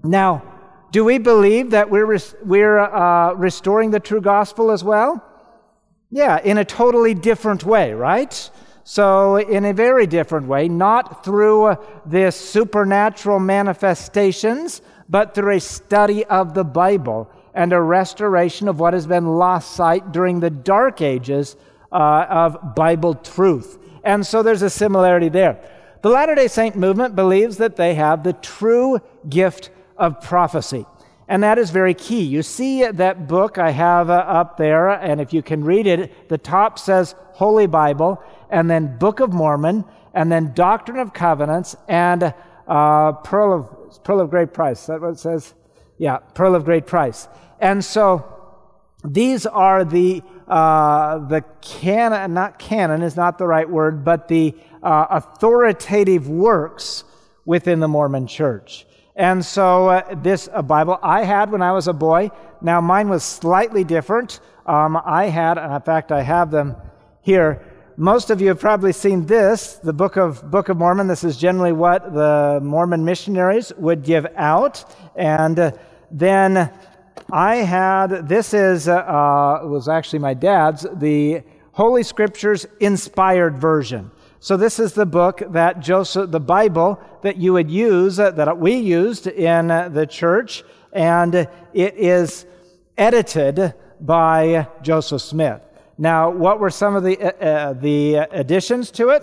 Now, 0.02 0.42
do 0.90 1.04
we 1.04 1.18
believe 1.18 1.70
that 1.70 1.90
we're, 1.90 2.06
res- 2.06 2.34
we're 2.42 2.78
uh, 2.78 3.34
restoring 3.34 3.90
the 3.90 4.00
true 4.00 4.20
gospel 4.20 4.70
as 4.70 4.82
well? 4.82 5.22
Yeah, 6.10 6.40
in 6.40 6.58
a 6.58 6.64
totally 6.64 7.14
different 7.14 7.64
way, 7.64 7.92
right? 7.92 8.50
So, 8.88 9.34
in 9.38 9.64
a 9.64 9.72
very 9.72 10.06
different 10.06 10.46
way, 10.46 10.68
not 10.68 11.24
through 11.24 11.76
this 12.06 12.36
supernatural 12.36 13.40
manifestations, 13.40 14.80
but 15.08 15.34
through 15.34 15.56
a 15.56 15.60
study 15.60 16.24
of 16.26 16.54
the 16.54 16.62
Bible 16.62 17.28
and 17.52 17.72
a 17.72 17.80
restoration 17.80 18.68
of 18.68 18.78
what 18.78 18.94
has 18.94 19.04
been 19.04 19.26
lost 19.26 19.72
sight 19.72 20.12
during 20.12 20.38
the 20.38 20.50
dark 20.50 21.02
ages 21.02 21.56
uh, 21.90 22.26
of 22.30 22.76
Bible 22.76 23.14
truth. 23.14 23.76
And 24.04 24.24
so 24.24 24.44
there's 24.44 24.62
a 24.62 24.70
similarity 24.70 25.30
there. 25.30 25.58
The 26.02 26.10
Latter 26.10 26.36
day 26.36 26.46
Saint 26.46 26.76
movement 26.76 27.16
believes 27.16 27.56
that 27.56 27.74
they 27.74 27.94
have 27.94 28.22
the 28.22 28.34
true 28.34 29.00
gift 29.28 29.70
of 29.96 30.20
prophecy. 30.20 30.86
And 31.26 31.42
that 31.42 31.58
is 31.58 31.70
very 31.70 31.94
key. 31.94 32.22
You 32.22 32.44
see 32.44 32.86
that 32.86 33.26
book 33.26 33.58
I 33.58 33.70
have 33.70 34.10
uh, 34.10 34.12
up 34.12 34.56
there, 34.56 34.90
and 34.90 35.20
if 35.20 35.32
you 35.32 35.42
can 35.42 35.64
read 35.64 35.88
it, 35.88 36.28
the 36.28 36.38
top 36.38 36.78
says 36.78 37.16
Holy 37.32 37.66
Bible, 37.66 38.22
and 38.50 38.70
then 38.70 38.96
Book 38.98 39.20
of 39.20 39.32
Mormon, 39.32 39.84
and 40.14 40.30
then 40.30 40.52
Doctrine 40.54 40.98
of 40.98 41.12
Covenants, 41.12 41.76
and 41.88 42.34
uh, 42.66 43.12
Pearl 43.12 43.52
of 43.52 44.04
Pearl 44.04 44.20
of 44.20 44.30
Great 44.30 44.52
Price. 44.52 44.80
Is 44.80 44.86
that 44.86 45.00
what 45.00 45.10
it 45.10 45.18
says? 45.18 45.54
Yeah, 45.98 46.18
Pearl 46.18 46.54
of 46.54 46.64
Great 46.64 46.86
Price. 46.86 47.28
And 47.60 47.84
so 47.84 48.24
these 49.04 49.46
are 49.46 49.84
the 49.84 50.22
uh, 50.48 51.18
the 51.26 51.42
canon, 51.60 52.34
not 52.34 52.58
canon 52.58 53.02
is 53.02 53.16
not 53.16 53.38
the 53.38 53.46
right 53.46 53.68
word, 53.68 54.04
but 54.04 54.28
the 54.28 54.54
uh, 54.82 55.06
authoritative 55.10 56.28
works 56.28 57.04
within 57.44 57.80
the 57.80 57.88
Mormon 57.88 58.26
Church. 58.26 58.86
And 59.16 59.44
so, 59.44 59.88
uh, 59.88 60.14
this 60.14 60.48
a 60.52 60.62
Bible 60.62 60.98
I 61.02 61.24
had 61.24 61.50
when 61.50 61.62
I 61.62 61.72
was 61.72 61.88
a 61.88 61.92
boy. 61.92 62.30
Now, 62.60 62.80
mine 62.80 63.08
was 63.08 63.24
slightly 63.24 63.82
different. 63.82 64.40
Um, 64.66 65.00
I 65.04 65.26
had, 65.26 65.58
and 65.58 65.72
in 65.72 65.80
fact, 65.80 66.12
I 66.12 66.22
have 66.22 66.50
them 66.50 66.76
here. 67.22 67.64
Most 67.98 68.28
of 68.28 68.42
you 68.42 68.48
have 68.48 68.60
probably 68.60 68.92
seen 68.92 69.24
this, 69.24 69.76
the 69.76 69.92
Book 69.94 70.16
of 70.16 70.50
Book 70.50 70.68
of 70.68 70.76
Mormon. 70.76 71.06
This 71.06 71.24
is 71.24 71.38
generally 71.38 71.72
what 71.72 72.12
the 72.12 72.60
Mormon 72.62 73.06
missionaries 73.06 73.72
would 73.78 74.02
give 74.02 74.26
out. 74.36 74.84
And 75.14 75.58
uh, 75.58 75.70
then 76.10 76.70
I 77.32 77.56
had 77.56 78.28
this 78.28 78.52
is 78.52 78.86
uh, 78.86 78.96
uh 78.96 79.60
was 79.66 79.88
actually 79.88 80.18
my 80.18 80.34
dad's 80.34 80.86
the 80.96 81.42
Holy 81.72 82.02
Scriptures 82.02 82.66
inspired 82.80 83.56
version. 83.56 84.10
So 84.40 84.58
this 84.58 84.78
is 84.78 84.92
the 84.92 85.06
book 85.06 85.42
that 85.52 85.80
Joseph, 85.80 86.30
the 86.30 86.38
Bible 86.38 87.00
that 87.22 87.38
you 87.38 87.54
would 87.54 87.70
use, 87.70 88.20
uh, 88.20 88.30
that 88.32 88.58
we 88.58 88.74
used 88.74 89.26
in 89.26 89.68
the 89.68 90.06
church, 90.06 90.64
and 90.92 91.34
it 91.34 91.94
is 91.96 92.44
edited 92.98 93.72
by 94.02 94.68
Joseph 94.82 95.22
Smith. 95.22 95.65
Now, 95.98 96.30
what 96.30 96.60
were 96.60 96.70
some 96.70 96.94
of 96.94 97.02
the 97.02 97.18
uh, 97.18 97.44
uh, 97.44 97.72
the 97.72 98.16
additions 98.30 98.90
to 98.92 99.10
it? 99.10 99.22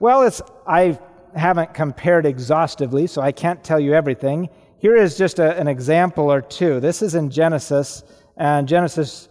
Well, 0.00 0.22
it's 0.22 0.40
I 0.66 0.98
haven't 1.34 1.74
compared 1.74 2.26
exhaustively, 2.26 3.06
so 3.06 3.20
I 3.20 3.32
can't 3.32 3.62
tell 3.62 3.80
you 3.80 3.94
everything. 3.94 4.48
Here 4.78 4.96
is 4.96 5.16
just 5.16 5.38
a, 5.38 5.58
an 5.58 5.68
example 5.68 6.32
or 6.32 6.40
two. 6.40 6.80
This 6.80 7.02
is 7.02 7.14
in 7.14 7.30
Genesis, 7.30 8.04
and 8.36 8.68
Genesis 8.68 9.28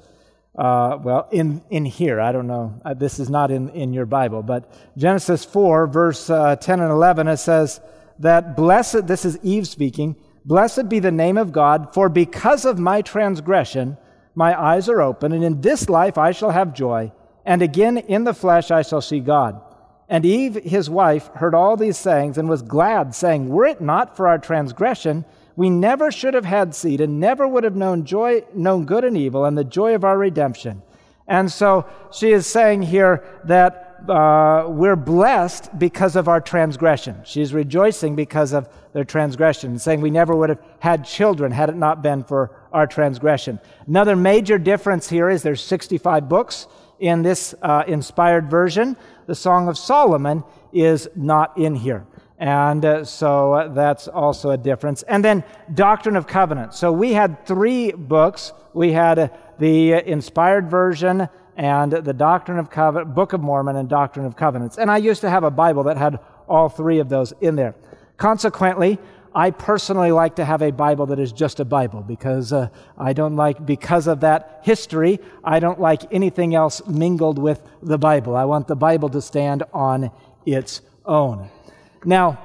uh, 0.56 1.00
well, 1.02 1.28
in, 1.32 1.64
in 1.72 1.84
here, 1.84 2.22
I 2.22 2.32
don't 2.32 2.46
know, 2.46 2.80
uh, 2.86 2.94
this 2.94 3.20
is 3.20 3.30
not 3.30 3.50
in, 3.50 3.70
in 3.70 3.92
your 3.92 4.06
Bible, 4.06 4.44
but 4.44 4.72
Genesis 4.96 5.44
4, 5.44 5.88
verse 5.88 6.30
uh, 6.30 6.56
10 6.56 6.80
and 6.80 6.92
11, 6.92 7.28
it 7.28 7.38
says 7.38 7.82
that 8.20 8.56
blessed, 8.56 9.08
this 9.08 9.26
is 9.26 9.40
Eve 9.42 9.68
speaking, 9.68 10.16
blessed 10.46 10.90
be 10.90 11.00
the 11.00 11.12
name 11.12 11.38
of 11.38 11.52
God, 11.52 11.92
for 11.94 12.08
because 12.08 12.66
of 12.66 12.78
my 12.78 13.02
transgression, 13.02 13.98
my 14.36 14.60
eyes 14.60 14.90
are 14.90 15.02
open, 15.02 15.32
and 15.32 15.44
in 15.44 15.62
this 15.62 15.90
life 15.90 16.18
I 16.18 16.32
shall 16.32 16.52
have 16.52 16.74
joy, 16.74 17.12
and 17.46 17.62
again 17.62 17.98
in 17.98 18.24
the 18.24 18.34
flesh 18.34 18.72
I 18.72 18.82
shall 18.82 19.02
see 19.02 19.20
God. 19.20 19.62
And 20.10 20.26
Eve, 20.26 20.56
his 20.56 20.90
wife, 20.90 21.28
heard 21.36 21.56
all 21.56 21.78
these 21.78 21.98
sayings 21.98 22.38
and 22.38 22.50
was 22.50 22.62
glad, 22.62 23.16
saying, 23.16 23.50
Were 23.50 23.66
it 23.66 23.82
not 23.82 24.16
for 24.16 24.28
our 24.28 24.38
transgression, 24.38 25.26
we 25.56 25.70
never 25.70 26.12
should 26.12 26.34
have 26.34 26.46
had 26.46 26.76
seed 26.76 27.00
and 27.00 27.20
never 27.20 27.48
would 27.48 27.64
have 27.64 27.76
known 27.76 28.06
joy, 28.06 28.44
known 28.54 28.86
good 28.86 29.04
and 29.04 29.18
evil, 29.18 29.46
and 29.46 29.58
the 29.58 29.64
joy 29.64 29.96
of 29.96 30.04
our 30.04 30.18
redemption. 30.18 30.82
And 31.28 31.52
so 31.52 31.88
she 32.12 32.32
is 32.32 32.48
saying 32.48 32.84
here 32.84 33.24
that 33.46 33.83
uh, 34.10 34.66
we're 34.68 34.96
blessed 34.96 35.78
because 35.80 36.16
of 36.16 36.28
our 36.28 36.42
transgression. 36.42 37.22
She's 37.24 37.54
rejoicing 37.54 38.16
because 38.16 38.54
of 38.54 38.68
their 38.94 39.04
transgression, 39.04 39.80
saying 39.80 40.02
we 40.02 40.12
never 40.12 40.36
would 40.36 40.50
have 40.50 40.62
had 40.80 41.06
children 41.06 41.52
had 41.52 41.70
it 41.70 41.76
not 41.76 42.02
been 42.02 42.24
for 42.24 42.52
our 42.72 42.86
transgression. 42.86 43.60
Another 43.88 44.16
major 44.16 44.58
difference 44.58 45.10
here 45.10 45.30
is 45.30 45.42
there's 45.42 45.64
65 45.64 46.28
books 46.28 46.68
in 47.00 47.22
this 47.22 47.56
uh, 47.62 47.84
inspired 47.88 48.50
version. 48.50 48.98
The 49.26 49.36
Song 49.36 49.68
of 49.68 49.78
Solomon 49.78 50.44
is 50.72 51.08
not 51.16 51.58
in 51.58 51.76
here. 51.76 52.06
And 52.38 52.84
uh, 52.84 53.06
so 53.06 53.54
uh, 53.54 53.68
that's 53.70 54.08
also 54.08 54.52
a 54.52 54.58
difference. 54.58 55.04
And 55.04 55.24
then 55.24 55.44
Doctrine 55.74 56.16
of 56.16 56.28
Covenants. 56.28 56.78
So 56.78 56.92
we 56.92 57.14
had 57.14 57.46
three 57.46 57.92
books. 57.92 58.52
We 58.74 58.92
had 58.92 59.18
uh, 59.18 59.28
the 59.60 59.94
inspired 59.94 60.70
version 60.70 61.30
and 61.56 61.92
the 61.92 62.14
Doctrine 62.14 62.58
of 62.58 62.70
Covenant, 62.70 63.14
Book 63.16 63.34
of 63.34 63.42
Mormon 63.42 63.76
and 63.76 63.88
Doctrine 63.88 64.26
of 64.26 64.36
Covenants. 64.36 64.78
And 64.78 64.90
I 64.90 64.98
used 64.98 65.22
to 65.22 65.30
have 65.30 65.44
a 65.44 65.52
Bible 65.52 65.84
that 65.84 65.98
had 65.98 66.20
all 66.48 66.70
three 66.70 67.00
of 67.00 67.10
those 67.10 67.34
in 67.42 67.56
there. 67.56 67.76
Consequently, 68.18 69.00
I 69.36 69.50
personally 69.50 70.12
like 70.12 70.36
to 70.36 70.46
have 70.46 70.62
a 70.62 70.72
Bible 70.72 71.08
that 71.08 71.20
is 71.20 71.32
just 71.32 71.60
a 71.60 71.66
Bible 71.66 72.02
because 72.02 72.54
uh, 72.54 72.70
I 72.98 73.14
don't 73.14 73.36
like, 73.36 73.66
because 73.66 74.06
of 74.08 74.20
that 74.20 74.62
history, 74.64 75.20
I 75.44 75.60
don't 75.60 75.80
like 75.80 76.02
anything 76.14 76.54
else 76.54 76.86
mingled 76.86 77.40
with 77.40 77.62
the 77.82 77.98
Bible. 77.98 78.36
I 78.36 78.46
want 78.46 78.68
the 78.68 78.76
Bible 78.76 79.10
to 79.10 79.22
stand 79.22 79.64
on 79.74 80.12
its 80.46 80.82
own. 81.06 81.50
Now, 82.06 82.40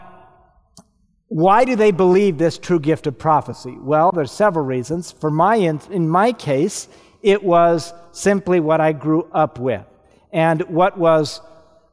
why 1.29 1.67
do 1.67 1.77
they 1.77 1.91
believe 1.91 2.39
this 2.39 2.57
true 2.57 2.81
gift 2.81 3.07
of 3.07 3.19
prophecy? 3.19 3.77
Well, 3.79 4.11
there's 4.13 4.33
several 4.33 4.65
reasons. 4.65 5.13
For 5.13 5.31
my 5.31 5.57
in, 5.57 5.81
in 5.91 6.09
my 6.09 6.33
case, 6.33 6.89
it 7.23 7.43
was 7.43 7.93
simply 8.13 8.61
what 8.61 8.81
I 8.81 8.93
grew 8.93 9.29
up 9.33 9.59
with 9.59 9.85
and 10.33 10.63
what 10.63 10.99
was 10.99 11.41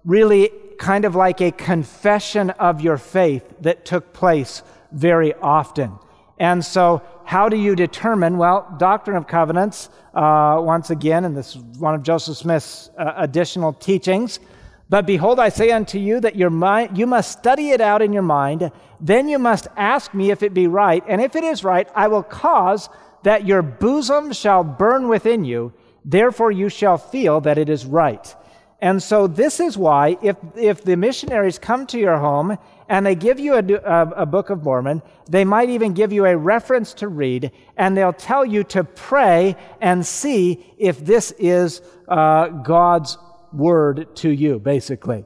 really 0.03 0.51
kind 0.77 1.05
of 1.05 1.15
like 1.15 1.41
a 1.41 1.51
confession 1.51 2.49
of 2.51 2.81
your 2.81 2.97
faith 2.97 3.43
that 3.61 3.85
took 3.85 4.13
place 4.13 4.61
very 4.91 5.33
often. 5.35 5.91
And 6.37 6.63
so, 6.63 7.01
how 7.23 7.49
do 7.49 7.57
you 7.57 7.75
determine? 7.75 8.37
Well, 8.37 8.75
Doctrine 8.77 9.17
of 9.17 9.25
Covenants, 9.25 9.89
uh, 10.13 10.57
once 10.59 10.89
again, 10.89 11.25
and 11.25 11.35
this 11.35 11.55
is 11.55 11.61
one 11.79 11.95
of 11.95 12.03
Joseph 12.03 12.37
Smith's 12.37 12.89
uh, 12.97 13.13
additional 13.15 13.73
teachings, 13.73 14.39
but 14.89 15.07
behold, 15.07 15.39
I 15.39 15.49
say 15.49 15.71
unto 15.71 15.97
you 15.97 16.19
that 16.19 16.35
your 16.35 16.51
mind, 16.51 16.97
you 16.97 17.07
must 17.07 17.31
study 17.31 17.71
it 17.71 17.81
out 17.81 18.01
in 18.01 18.13
your 18.13 18.21
mind. 18.21 18.71
Then 18.99 19.27
you 19.27 19.39
must 19.39 19.67
ask 19.75 20.13
me 20.13 20.29
if 20.29 20.43
it 20.43 20.53
be 20.53 20.67
right. 20.67 21.03
And 21.07 21.21
if 21.21 21.35
it 21.35 21.43
is 21.43 21.63
right, 21.63 21.89
I 21.95 22.07
will 22.07 22.21
cause 22.21 22.89
that 23.25 23.47
your 23.47 23.63
bosom 23.63 24.31
shall 24.31 24.63
burn 24.63 25.07
within 25.07 25.43
you. 25.43 25.73
Therefore 26.05 26.51
you 26.51 26.69
shall 26.69 26.99
feel 26.99 27.41
that 27.41 27.57
it 27.57 27.69
is 27.69 27.83
right. 27.83 28.35
And 28.79 29.01
so 29.01 29.25
this 29.25 29.59
is 29.59 29.75
why, 29.75 30.17
if, 30.21 30.37
if 30.55 30.83
the 30.83 30.95
missionaries 30.95 31.57
come 31.57 31.87
to 31.87 31.97
your 31.97 32.17
home 32.17 32.55
and 32.87 33.03
they 33.03 33.15
give 33.15 33.39
you 33.39 33.55
a, 33.55 33.63
a, 33.63 34.09
a, 34.09 34.25
Book 34.27 34.51
of 34.51 34.63
Mormon, 34.63 35.01
they 35.27 35.43
might 35.43 35.71
even 35.71 35.93
give 35.93 36.13
you 36.13 36.25
a 36.25 36.37
reference 36.37 36.93
to 36.95 37.07
read, 37.07 37.51
and 37.77 37.97
they'll 37.97 38.13
tell 38.13 38.45
you 38.45 38.63
to 38.65 38.83
pray 38.83 39.55
and 39.81 40.05
see 40.05 40.63
if 40.77 41.03
this 41.03 41.31
is 41.39 41.81
uh, 42.07 42.49
God's 42.49 43.17
word 43.51 44.15
to 44.17 44.29
you, 44.29 44.59
basically. 44.59 45.25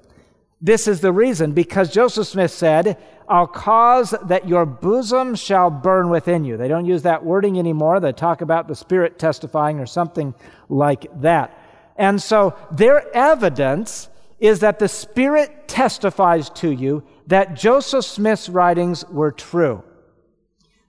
This 0.62 0.88
is 0.88 1.00
the 1.00 1.14
reason, 1.14 1.54
because 1.54 1.90
Joseph 1.90 2.28
Smith 2.28 2.52
said, 2.52 2.98
I'll 3.30 3.48
cause 3.48 4.14
that 4.26 4.48
your 4.48 4.66
bosom 4.66 5.36
shall 5.36 5.70
burn 5.70 6.10
within 6.10 6.44
you. 6.44 6.58
They 6.58 6.68
don't 6.68 6.86
use 6.86 7.04
that 7.04 7.24
wording 7.24 7.58
anymore. 7.58 8.00
They 8.00 8.12
talk 8.12 8.42
about 8.42 8.68
the 8.68 8.76
Spirit 8.76 9.18
testifying 9.18 9.80
or 9.80 9.86
something 9.86 10.34
like 10.68 11.06
that. 11.22 11.58
And 11.96 12.22
so 12.22 12.58
their 12.72 13.16
evidence 13.16 14.10
is 14.40 14.60
that 14.60 14.80
the 14.80 14.88
Spirit 14.88 15.68
testifies 15.68 16.50
to 16.50 16.70
you 16.70 17.04
that 17.28 17.56
Joseph 17.56 18.04
Smith's 18.04 18.50
writings 18.50 19.06
were 19.06 19.32
true. 19.32 19.84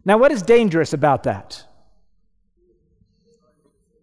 Now, 0.04 0.18
what 0.18 0.33
is 0.33 0.42
dangerous 0.42 0.92
about 0.92 1.24
that? 1.24 1.64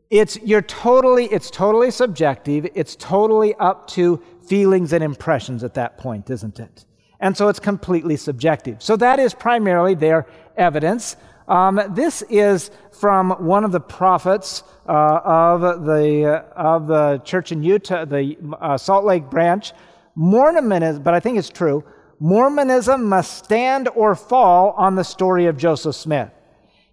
It's 0.10 0.38
you're 0.41 0.62
totally 0.62 1.26
it's 1.26 1.52
totally 1.52 1.91
subjective. 1.91 2.67
It's 2.76 2.96
totally 2.96 3.54
up 3.56 3.88
to 3.89 4.22
feelings 4.46 4.93
and 4.93 5.04
impressions 5.04 5.63
at 5.63 5.74
that 5.74 5.98
point 5.98 6.30
isn't 6.30 6.60
it? 6.60 6.86
And 7.20 7.36
so 7.36 7.48
it's 7.48 7.60
completely 7.60 8.15
subjective. 8.15 8.82
So 8.82 8.96
that 8.98 9.20
is 9.20 9.34
primarily 9.34 9.96
their 9.96 10.28
evidence. 10.56 11.17
Um, 11.48 11.82
this 11.89 12.22
is 12.30 12.72
from 12.91 13.32
one 13.32 13.63
of 13.63 13.72
the 13.72 13.80
prophets 13.80 14.63
uh, 14.88 15.20
of 15.24 15.62
the 15.86 16.26
uh, 16.26 16.54
of 16.56 16.88
the 16.88 17.20
church 17.20 17.52
in 17.52 17.63
utah 17.63 18.06
the 18.06 18.38
uh, 18.62 18.78
salt 18.78 19.06
lake 19.06 19.30
branch. 19.30 19.74
Mormonism 20.15 21.04
but 21.04 21.13
i 21.13 21.20
think 21.20 21.38
it's 21.38 21.50
true. 21.50 21.84
Mormonism 22.20 23.04
must 23.04 23.46
stand 23.46 23.89
or 23.93 24.15
fall 24.15 24.72
on 24.72 24.96
the 24.96 25.04
story 25.04 25.46
of 25.46 25.58
joseph 25.58 25.96
smith 25.96 26.32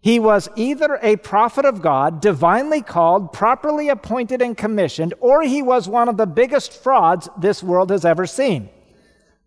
he 0.05 0.19
was 0.19 0.51
either 0.55 0.99
a 1.01 1.17
prophet 1.17 1.65
of 1.65 1.81
God, 1.81 2.21
divinely 2.21 2.83
called, 2.83 3.33
properly 3.33 3.89
appointed 3.89 4.43
and 4.43 4.55
commissioned, 4.55 5.15
or 5.19 5.41
he 5.41 5.63
was 5.63 5.89
one 5.89 6.11
of 6.11 6.19
the 6.19 6.27
biggest 6.27 6.75
frauds 6.75 7.27
this 7.39 7.63
world 7.63 7.89
has 7.89 8.05
ever 8.05 8.27
seen. 8.27 8.69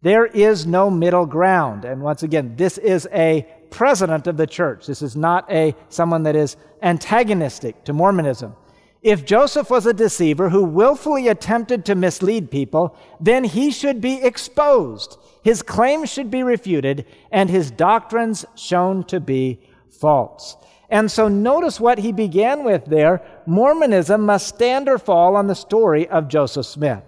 There 0.01 0.25
is 0.25 0.65
no 0.65 0.89
middle 0.89 1.27
ground. 1.27 1.85
And 1.85 2.01
once 2.01 2.23
again, 2.23 2.55
this 2.55 2.79
is 2.79 3.07
a 3.13 3.45
president 3.69 4.25
of 4.25 4.37
the 4.37 4.47
church. 4.47 4.87
This 4.87 5.03
is 5.03 5.15
not 5.15 5.45
a 5.51 5.75
someone 5.89 6.23
that 6.23 6.35
is 6.35 6.57
antagonistic 6.81 7.83
to 7.83 7.93
Mormonism. 7.93 8.55
If 9.03 9.25
Joseph 9.25 9.69
was 9.69 9.85
a 9.85 9.93
deceiver 9.93 10.49
who 10.49 10.63
willfully 10.63 11.27
attempted 11.27 11.85
to 11.85 11.93
mislead 11.93 12.49
people, 12.49 12.97
then 13.19 13.43
he 13.43 13.69
should 13.69 14.01
be 14.01 14.23
exposed. 14.23 15.19
His 15.43 15.61
claims 15.61 16.11
should 16.11 16.31
be 16.31 16.41
refuted 16.41 17.05
and 17.31 17.47
his 17.47 17.69
doctrines 17.69 18.43
shown 18.55 19.03
to 19.03 19.19
be 19.19 19.59
false. 19.99 20.55
And 20.89 21.11
so 21.11 21.27
notice 21.27 21.79
what 21.79 21.99
he 21.99 22.11
began 22.11 22.63
with 22.63 22.85
there. 22.85 23.21
Mormonism 23.45 24.21
must 24.21 24.47
stand 24.47 24.87
or 24.87 24.97
fall 24.97 25.35
on 25.35 25.47
the 25.47 25.55
story 25.55 26.07
of 26.07 26.29
Joseph 26.29 26.65
Smith. 26.65 27.03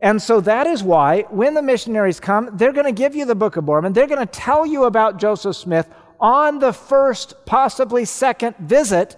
And 0.00 0.22
so 0.22 0.40
that 0.40 0.66
is 0.66 0.82
why 0.82 1.22
when 1.28 1.52
the 1.52 1.60
missionaries 1.62 2.20
come, 2.20 2.48
they're 2.54 2.72
going 2.72 2.86
to 2.86 2.92
give 2.92 3.14
you 3.14 3.26
the 3.26 3.34
Book 3.34 3.56
of 3.56 3.64
Mormon. 3.64 3.92
They're 3.92 4.06
going 4.06 4.26
to 4.26 4.40
tell 4.40 4.64
you 4.64 4.84
about 4.84 5.18
Joseph 5.18 5.56
Smith 5.56 5.86
on 6.18 6.58
the 6.58 6.72
first, 6.72 7.34
possibly 7.44 8.06
second 8.06 8.56
visit 8.56 9.16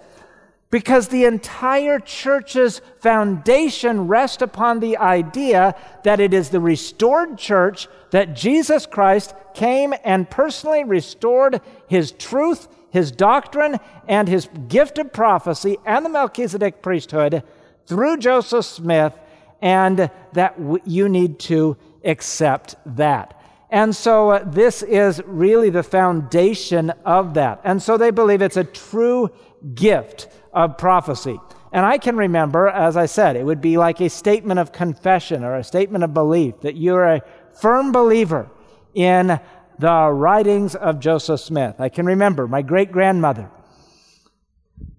Because 0.72 1.08
the 1.08 1.26
entire 1.26 2.00
church's 2.00 2.80
foundation 3.00 4.08
rests 4.08 4.40
upon 4.40 4.80
the 4.80 4.96
idea 4.96 5.76
that 6.02 6.18
it 6.18 6.32
is 6.32 6.48
the 6.48 6.60
restored 6.60 7.36
church 7.36 7.88
that 8.10 8.34
Jesus 8.34 8.86
Christ 8.86 9.34
came 9.52 9.92
and 10.02 10.30
personally 10.30 10.82
restored 10.82 11.60
his 11.88 12.12
truth, 12.12 12.68
his 12.92 13.10
doctrine, 13.10 13.80
and 14.06 14.28
his 14.28 14.48
gift 14.68 14.98
of 14.98 15.12
prophecy 15.12 15.78
and 15.86 16.04
the 16.04 16.10
Melchizedek 16.10 16.82
priesthood 16.82 17.42
through 17.86 18.18
Joseph 18.18 18.64
Smith, 18.64 19.18
and 19.60 20.10
that 20.34 20.56
you 20.84 21.08
need 21.08 21.38
to 21.38 21.76
accept 22.04 22.76
that. 22.84 23.40
And 23.70 23.96
so 23.96 24.30
uh, 24.30 24.44
this 24.44 24.82
is 24.82 25.22
really 25.24 25.70
the 25.70 25.82
foundation 25.82 26.90
of 27.06 27.34
that. 27.34 27.62
And 27.64 27.82
so 27.82 27.96
they 27.96 28.10
believe 28.10 28.42
it's 28.42 28.58
a 28.58 28.64
true 28.64 29.30
gift 29.74 30.28
of 30.52 30.76
prophecy. 30.76 31.40
And 31.72 31.86
I 31.86 31.96
can 31.96 32.16
remember, 32.16 32.68
as 32.68 32.98
I 32.98 33.06
said, 33.06 33.34
it 33.34 33.46
would 33.46 33.62
be 33.62 33.78
like 33.78 34.00
a 34.02 34.10
statement 34.10 34.60
of 34.60 34.72
confession 34.72 35.42
or 35.42 35.56
a 35.56 35.64
statement 35.64 36.04
of 36.04 36.12
belief 36.12 36.60
that 36.60 36.76
you're 36.76 37.06
a 37.06 37.22
firm 37.62 37.92
believer 37.92 38.50
in 38.92 39.40
the 39.82 40.12
writings 40.12 40.76
of 40.76 41.00
Joseph 41.00 41.40
Smith. 41.40 41.80
I 41.80 41.88
can 41.88 42.06
remember 42.06 42.46
my 42.46 42.62
great 42.62 42.92
grandmother 42.92 43.50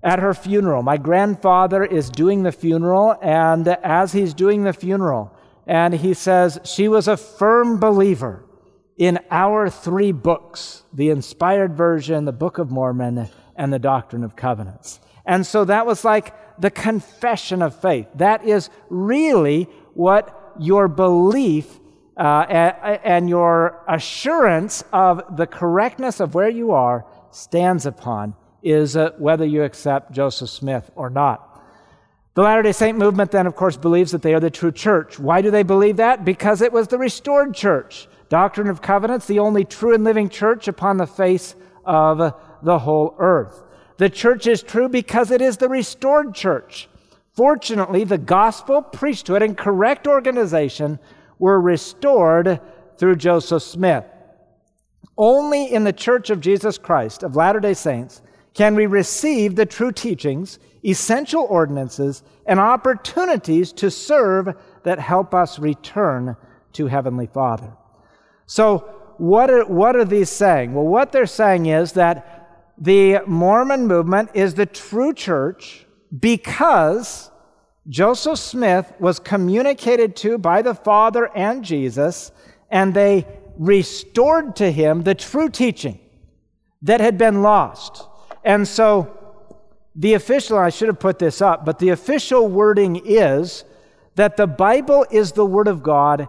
at 0.04 0.19
her 0.19 0.34
funeral. 0.34 0.84
My 0.84 0.98
grandfather 0.98 1.86
is 1.86 2.10
doing 2.10 2.43
the 2.43 2.52
funeral, 2.52 3.15
and 3.22 3.65
as 3.65 4.12
he's 4.12 4.34
doing 4.34 4.65
the 4.65 4.74
funeral, 4.74 5.34
and 5.65 5.93
he 5.93 6.13
says, 6.13 6.60
She 6.65 6.89
was 6.89 7.08
a 7.08 7.15
firm 7.15 7.80
believer 7.80 8.43
in 8.98 9.19
our 9.32 9.69
three 9.69 10.12
books 10.12 10.84
the 10.91 11.12
inspired 11.12 11.76
version, 11.76 12.26
the 12.26 12.34
Book 12.34 12.58
of 12.58 12.69
Mormon, 12.69 13.30
and 13.56 13.72
the 13.72 13.80
Doctrine 13.80 14.26
of 14.26 14.36
Covenants. 14.36 15.00
And 15.26 15.48
so 15.48 15.63
that 15.63 15.86
was 15.86 16.04
like 16.04 16.36
the 16.60 16.72
confession 16.72 17.62
of 17.62 17.74
faith. 17.74 18.08
That 18.15 18.43
is 18.43 18.69
really 18.89 19.69
what 19.93 20.56
your 20.60 20.89
belief 20.89 21.80
uh, 22.17 22.45
and 23.04 23.30
your 23.30 23.84
assurance 23.88 24.84
of 24.93 25.38
the 25.38 25.47
correctness 25.47 26.19
of 26.19 26.36
where 26.36 26.49
you 26.49 26.71
are 26.71 27.06
stands 27.32 27.86
upon 27.86 28.36
is 28.62 28.95
uh, 28.95 29.12
whether 29.17 29.45
you 29.45 29.63
accept 29.63 30.12
Joseph 30.12 30.49
Smith 30.49 30.91
or 30.95 31.10
not. 31.10 31.49
The 32.36 32.41
Latter 32.41 32.63
day 32.63 32.71
Saint 32.71 32.97
movement, 32.97 33.32
then, 33.32 33.45
of 33.45 33.56
course, 33.56 33.78
believes 33.78 34.12
that 34.12 34.21
they 34.21 34.34
are 34.34 34.39
the 34.39 34.49
true 34.49 34.71
church. 34.71 35.19
Why 35.19 35.41
do 35.41 35.52
they 35.52 35.63
believe 35.63 35.97
that? 35.97 36.26
Because 36.26 36.62
it 36.62 36.73
was 36.73 36.88
the 36.88 36.97
restored 36.97 37.54
church. 37.54 38.08
Doctrine 38.30 38.69
of 38.69 38.82
Covenants, 38.82 39.28
the 39.28 39.39
only 39.39 39.65
true 39.65 39.93
and 39.93 40.04
living 40.04 40.30
church 40.30 40.67
upon 40.67 40.97
the 40.97 41.06
face 41.06 41.56
of 41.86 42.34
the 42.63 42.80
whole 42.80 43.15
earth. 43.19 43.63
The 43.97 44.10
church 44.10 44.47
is 44.47 44.63
true 44.63 44.89
because 44.89 45.30
it 45.30 45.41
is 45.41 45.58
the 45.58 45.69
restored 45.69 46.34
church. 46.34 46.89
Fortunately, 47.34 48.04
the 48.04 48.17
gospel, 48.17 48.82
priesthood, 48.82 49.43
and 49.43 49.58
correct 49.58 50.08
organization 50.08 50.99
were 51.43 51.60
restored 51.60 52.62
through 52.97 53.17
Joseph 53.17 53.62
Smith. 53.62 54.06
Only 55.17 55.65
in 55.73 55.84
the 55.84 55.91
Church 55.91 56.29
of 56.29 56.39
Jesus 56.39 56.77
Christ 56.77 57.21
of 57.21 57.36
Latter 57.36 57.60
day 57.60 57.73
Saints 57.73 58.21
can 58.53 58.75
we 58.75 58.86
receive 58.86 59.58
the 59.58 59.65
true 59.65 59.91
teachings, 59.91 60.58
essential 60.86 61.45
ordinances, 61.49 62.23
and 62.45 62.62
opportunities 62.62 63.73
to 63.73 63.91
serve 63.91 64.56
that 64.84 64.99
help 64.99 65.34
us 65.34 65.60
return 65.60 66.38
to 66.71 66.88
Heavenly 66.88 67.27
Father. 67.27 67.73
So, 68.45 68.77
what 69.17 69.49
are, 69.49 69.65
what 69.65 69.97
are 69.97 70.06
these 70.06 70.29
saying? 70.29 70.73
Well, 70.73 70.88
what 70.88 71.12
they're 71.12 71.25
saying 71.25 71.65
is 71.65 71.91
that 71.91 72.71
the 72.77 73.19
Mormon 73.27 73.86
movement 73.86 74.29
is 74.34 74.53
the 74.53 74.65
true 74.65 75.13
church 75.13 75.86
because 76.17 77.32
Joseph 77.88 78.39
Smith 78.39 78.93
was 79.00 79.19
communicated 79.19 80.15
to 80.17 80.38
by 80.38 80.62
the 80.62 80.74
Father 80.74 81.30
and 81.36 81.63
Jesus, 81.63 82.32
and 82.69 82.93
they 82.93 83.28
restored 83.58 84.56
to 84.56 84.72
him 84.72 85.04
the 85.04 85.15
true 85.15 85.50
teaching 85.50 86.00
that 86.82 87.02
had 87.02 87.17
been 87.17 87.41
lost. 87.41 88.08
And 88.43 88.67
so, 88.67 89.19
the 89.96 90.13
official, 90.15 90.58
I 90.58 90.69
should 90.69 90.88
have 90.88 91.00
put 91.00 91.19
this 91.19 91.41
up, 91.41 91.65
but 91.65 91.80
the 91.80 91.89
official 91.89 92.48
wording 92.48 93.02
is 93.06 93.63
that 94.15 94.38
the 94.38 94.48
Bible 94.48 95.06
is 95.12 95.34
the 95.34 95.46
Word 95.46 95.67
of 95.67 95.84
God 95.84 96.28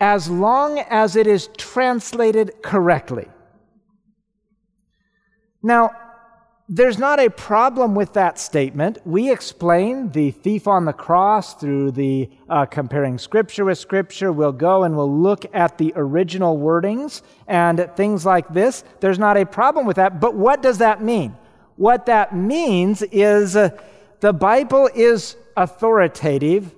as 0.00 0.28
long 0.30 0.78
as 0.78 1.16
it 1.16 1.26
is 1.26 1.48
translated 1.56 2.62
correctly. 2.62 3.28
Now, 5.62 5.90
there's 6.68 6.98
not 6.98 7.20
a 7.20 7.28
problem 7.28 7.94
with 7.94 8.14
that 8.14 8.38
statement. 8.38 8.98
We 9.04 9.30
explain 9.30 10.10
the 10.12 10.30
thief 10.30 10.66
on 10.66 10.86
the 10.86 10.94
cross 10.94 11.54
through 11.54 11.90
the 11.90 12.30
uh, 12.48 12.64
comparing 12.64 13.18
scripture 13.18 13.66
with 13.66 13.76
scripture. 13.76 14.32
We'll 14.32 14.52
go 14.52 14.84
and 14.84 14.96
we'll 14.96 15.14
look 15.14 15.44
at 15.54 15.76
the 15.76 15.92
original 15.94 16.56
wordings 16.56 17.20
and 17.46 17.90
things 17.96 18.24
like 18.24 18.48
this. 18.48 18.82
There's 19.00 19.18
not 19.18 19.36
a 19.36 19.44
problem 19.44 19.84
with 19.84 19.96
that. 19.96 20.20
But 20.20 20.36
what 20.36 20.62
does 20.62 20.78
that 20.78 21.02
mean? 21.02 21.36
What 21.76 22.06
that 22.06 22.34
means 22.34 23.02
is 23.02 23.56
uh, 23.56 23.70
the 24.20 24.32
Bible 24.32 24.88
is 24.94 25.36
authoritative 25.58 26.74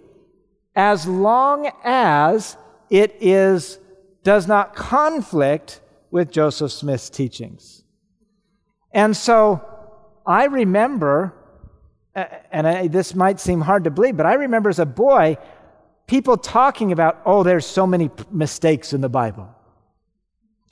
as 0.75 1.07
long 1.07 1.71
as 1.85 2.57
it 2.91 3.17
is 3.21 3.79
does 4.25 4.49
not 4.49 4.75
conflict 4.75 5.81
with 6.11 6.33
Joseph 6.33 6.73
Smith's 6.73 7.09
teachings. 7.09 7.85
And 8.93 9.17
so 9.17 9.76
I 10.27 10.47
remember, 10.47 11.35
and 12.15 12.67
I, 12.67 12.89
this 12.89 13.15
might 13.15 13.39
seem 13.39 13.61
hard 13.61 13.85
to 13.85 13.91
believe, 13.91 14.17
but 14.17 14.27
I 14.27 14.35
remember 14.35 14.69
as 14.69 14.79
a 14.79 14.87
boy, 14.87 15.37
people 16.07 16.37
talking 16.37 16.93
about, 16.93 17.21
oh, 17.25 17.43
there's 17.43 17.67
so 17.67 17.87
many 17.87 18.11
mistakes 18.31 18.93
in 18.93 19.01
the 19.01 19.09
Bible. 19.09 19.49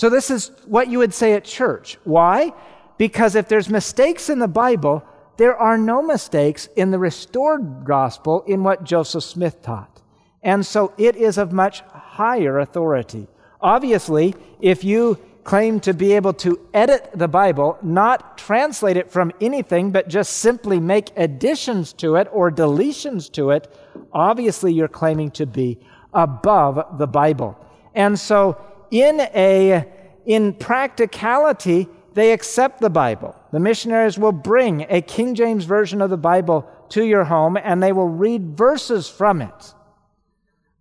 So 0.01 0.11
this 0.11 0.31
is 0.31 0.51
what 0.67 0.89
you 0.89 0.99
would 0.99 1.15
say 1.15 1.35
at 1.35 1.45
church. 1.45 1.99
Why? 2.05 2.53
Because 2.99 3.37
if 3.37 3.49
there's 3.49 3.69
mistakes 3.69 4.29
in 4.29 4.39
the 4.41 4.49
Bible, 4.49 5.05
there 5.37 5.57
are 5.57 5.79
no 5.79 6.03
mistakes 6.03 6.69
in 6.77 6.91
the 6.91 6.99
restored 6.99 7.85
gospel 7.85 8.43
in 8.47 8.63
what 8.65 8.85
Joseph 8.85 9.25
Smith 9.25 9.63
taught. 9.63 10.03
And 10.43 10.65
so 10.67 10.93
it 10.99 11.17
is 11.17 11.39
of 11.39 11.53
much 11.53 11.81
higher 11.81 12.59
authority. 12.59 13.29
Obviously, 13.61 14.35
if 14.61 14.85
you 14.85 15.19
claim 15.45 15.79
to 15.79 15.93
be 15.93 16.15
able 16.15 16.33
to 16.33 16.59
edit 16.73 17.11
the 17.15 17.29
Bible, 17.29 17.79
not 17.83 18.39
translate 18.39 18.97
it 18.97 19.11
from 19.11 19.31
anything, 19.41 19.93
but 19.93 20.09
just 20.09 20.39
simply 20.39 20.81
make 20.81 21.13
additions 21.17 21.93
to 21.93 22.17
it 22.17 22.29
or 22.33 22.51
deletions 22.51 23.31
to 23.33 23.51
it, 23.51 23.73
obviously 24.13 24.73
you're 24.73 24.89
claiming 24.89 25.31
to 25.31 25.47
be 25.47 25.79
above 26.15 26.99
the 26.99 27.07
Bible. 27.07 27.59
And 27.95 28.19
so, 28.19 28.59
in 28.91 29.21
a 29.21 29.87
in 30.25 30.55
practicality, 30.55 31.87
they 32.15 32.33
accept 32.33 32.81
the 32.81 32.91
Bible. 32.91 33.37
The 33.53 33.61
missionaries 33.61 34.19
will 34.19 34.33
bring 34.33 34.87
a 34.89 35.03
King 35.03 35.35
James 35.35 35.65
version 35.65 36.01
of 36.01 36.11
the 36.11 36.17
Bible 36.17 36.69
to 36.91 37.05
your 37.05 37.25
home 37.25 37.59
and 37.63 37.83
they 37.83 37.93
will 37.93 38.09
read 38.09 38.57
verses 38.57 39.09
from 39.09 39.43
it. 39.43 39.75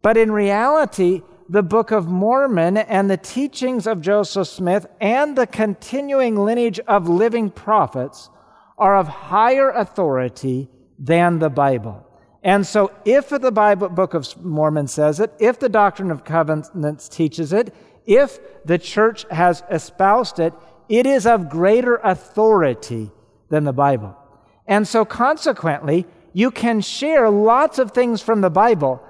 But 0.02 0.16
in 0.16 0.32
reality, 0.32 1.24
the 1.54 1.62
Book 1.62 1.92
of 1.92 2.08
Mormon 2.08 2.78
and 2.78 3.12
the 3.12 3.18
teachings 3.18 3.86
of 3.86 4.02
Joseph 4.02 4.48
Smith 4.48 4.88
and 5.00 5.38
the 5.38 5.46
continuing 5.46 6.36
lineage 6.36 6.80
of 6.88 7.08
living 7.08 7.52
prophets 7.52 8.32
are 8.76 8.98
of 8.98 9.08
higher 9.08 9.70
authority 9.70 10.68
than 10.98 11.38
the 11.38 11.52
Bible. 11.52 12.08
And 12.42 12.66
so, 12.66 12.92
if 13.06 13.30
the 13.30 13.52
Bible, 13.52 13.90
Book 13.90 14.16
of 14.16 14.44
Mormon 14.44 14.88
says 14.88 15.20
it, 15.20 15.32
if 15.40 15.60
the 15.60 15.70
Doctrine 15.70 16.10
of 16.10 16.26
Covenants 16.26 17.08
teaches 17.08 17.54
it, 17.54 17.72
if 18.08 18.40
the 18.66 18.80
church 18.80 19.24
has 19.30 19.62
espoused 19.70 20.40
it, 20.40 20.56
it 20.90 21.06
is 21.06 21.28
of 21.28 21.50
greater 21.50 21.98
authority 21.98 23.12
than 23.50 23.64
the 23.64 23.74
Bible. 23.74 24.18
And 24.66 24.88
so, 24.88 25.06
consequently, 25.06 26.08
you 26.34 26.50
can 26.50 26.82
share 26.82 27.30
lots 27.30 27.78
of 27.78 27.92
things 27.92 28.24
from 28.24 28.42
the 28.42 28.50
Bible, 28.50 29.04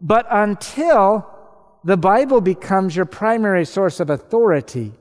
but 0.00 0.28
until 0.30 1.34
the 1.84 1.96
Bible 1.96 2.40
becomes 2.40 2.96
your 2.96 3.04
primary 3.04 3.64
source 3.64 4.00
of 4.00 4.10
authority, 4.10 4.92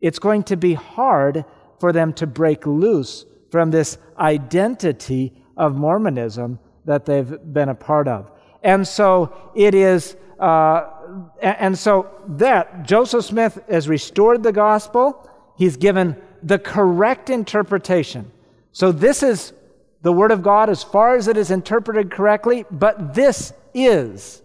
it's 0.00 0.18
going 0.18 0.42
to 0.44 0.56
be 0.56 0.74
hard 0.74 1.44
for 1.78 1.92
them 1.92 2.12
to 2.14 2.26
break 2.26 2.66
loose 2.66 3.24
from 3.50 3.70
this 3.70 3.98
identity 4.18 5.32
of 5.56 5.76
Mormonism 5.76 6.58
that 6.84 7.04
they've 7.04 7.38
been 7.52 7.68
a 7.68 7.74
part 7.74 8.08
of. 8.08 8.30
And 8.62 8.86
so 8.86 9.52
it 9.54 9.74
is, 9.74 10.16
uh, 10.38 10.86
and 11.40 11.76
so 11.78 12.10
that 12.28 12.84
Joseph 12.84 13.24
Smith 13.24 13.58
has 13.68 13.88
restored 13.88 14.42
the 14.42 14.52
gospel. 14.52 15.28
He's 15.56 15.76
given 15.76 16.16
the 16.42 16.58
correct 16.58 17.30
interpretation. 17.30 18.30
So 18.72 18.92
this 18.92 19.22
is 19.22 19.52
the 20.02 20.12
Word 20.12 20.30
of 20.30 20.42
God 20.42 20.70
as 20.70 20.82
far 20.82 21.16
as 21.16 21.28
it 21.28 21.36
is 21.36 21.50
interpreted 21.50 22.10
correctly, 22.10 22.64
but 22.70 23.14
this 23.14 23.52
is 23.74 24.42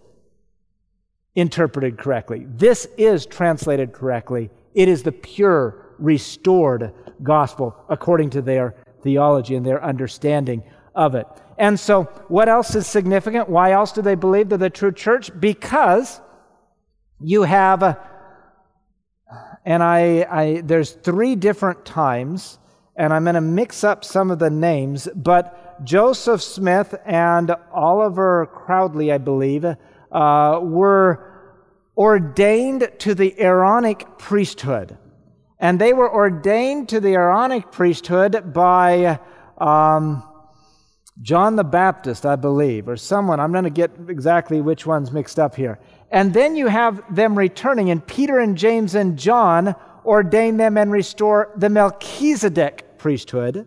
interpreted 1.36 1.98
correctly. 1.98 2.46
This 2.48 2.88
is 2.96 3.26
translated 3.26 3.92
correctly. 3.92 4.50
It 4.74 4.88
is 4.88 5.02
the 5.02 5.12
pure, 5.12 5.94
restored 5.98 6.92
gospel 7.22 7.76
according 7.88 8.30
to 8.30 8.42
their 8.42 8.74
theology 9.02 9.54
and 9.54 9.64
their 9.64 9.82
understanding 9.84 10.64
of 10.94 11.14
it. 11.14 11.26
And 11.58 11.78
so, 11.78 12.04
what 12.28 12.48
else 12.48 12.74
is 12.74 12.86
significant? 12.86 13.48
Why 13.48 13.72
else 13.72 13.92
do 13.92 14.02
they 14.02 14.14
believe 14.14 14.48
they're 14.48 14.58
the 14.58 14.70
true 14.70 14.92
church? 14.92 15.30
Because 15.38 16.20
you 17.20 17.42
have, 17.42 17.82
a, 17.82 17.98
and 19.64 19.82
I, 19.82 20.26
I, 20.28 20.60
there's 20.62 20.92
three 20.92 21.34
different 21.34 21.84
times, 21.84 22.58
and 22.96 23.12
I'm 23.12 23.24
going 23.24 23.34
to 23.34 23.40
mix 23.40 23.84
up 23.84 24.04
some 24.04 24.30
of 24.30 24.38
the 24.38 24.50
names, 24.50 25.08
but 25.14 25.84
Joseph 25.84 26.42
Smith 26.42 26.94
and 27.04 27.54
Oliver 27.72 28.48
Cowdery, 28.66 29.12
I 29.12 29.18
believe, 29.18 29.64
uh, 29.64 30.60
were 30.62 31.25
ordained 31.96 32.90
to 32.98 33.14
the 33.14 33.38
Aaronic 33.40 34.18
priesthood. 34.18 34.98
And 35.58 35.80
they 35.80 35.92
were 35.92 36.12
ordained 36.12 36.90
to 36.90 37.00
the 37.00 37.14
Aaronic 37.14 37.72
priesthood 37.72 38.52
by 38.52 39.18
um, 39.58 40.22
John 41.22 41.56
the 41.56 41.64
Baptist, 41.64 42.26
I 42.26 42.36
believe, 42.36 42.88
or 42.88 42.96
someone. 42.96 43.40
I'm 43.40 43.52
going 43.52 43.64
to 43.64 43.70
get 43.70 43.90
exactly 44.08 44.60
which 44.60 44.84
one's 44.84 45.10
mixed 45.10 45.38
up 45.38 45.56
here. 45.56 45.78
And 46.10 46.34
then 46.34 46.56
you 46.56 46.66
have 46.66 47.02
them 47.14 47.36
returning, 47.36 47.90
and 47.90 48.06
Peter 48.06 48.38
and 48.38 48.56
James 48.56 48.94
and 48.94 49.18
John 49.18 49.74
ordain 50.04 50.58
them 50.58 50.76
and 50.76 50.92
restore 50.92 51.52
the 51.56 51.70
Melchizedek 51.70 52.98
priesthood. 52.98 53.66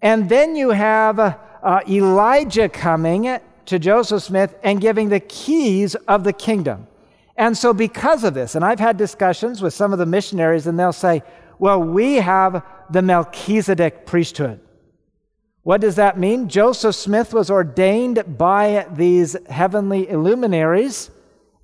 And 0.00 0.28
then 0.28 0.56
you 0.56 0.70
have 0.70 1.18
uh, 1.18 1.80
Elijah 1.88 2.68
coming 2.68 3.38
to 3.66 3.78
Joseph 3.78 4.22
Smith 4.22 4.54
and 4.64 4.80
giving 4.80 5.10
the 5.10 5.20
keys 5.20 5.94
of 5.94 6.24
the 6.24 6.32
kingdom. 6.32 6.88
And 7.36 7.56
so, 7.56 7.72
because 7.72 8.24
of 8.24 8.34
this, 8.34 8.54
and 8.54 8.64
I've 8.64 8.80
had 8.80 8.96
discussions 8.96 9.62
with 9.62 9.72
some 9.74 9.92
of 9.92 9.98
the 9.98 10.06
missionaries, 10.06 10.66
and 10.66 10.78
they'll 10.78 10.92
say, 10.92 11.22
Well, 11.58 11.82
we 11.82 12.16
have 12.16 12.64
the 12.90 13.02
Melchizedek 13.02 14.06
priesthood. 14.06 14.60
What 15.62 15.80
does 15.80 15.96
that 15.96 16.18
mean? 16.18 16.48
Joseph 16.48 16.94
Smith 16.94 17.32
was 17.32 17.50
ordained 17.50 18.36
by 18.36 18.86
these 18.92 19.36
heavenly 19.48 20.08
illuminaries, 20.08 21.10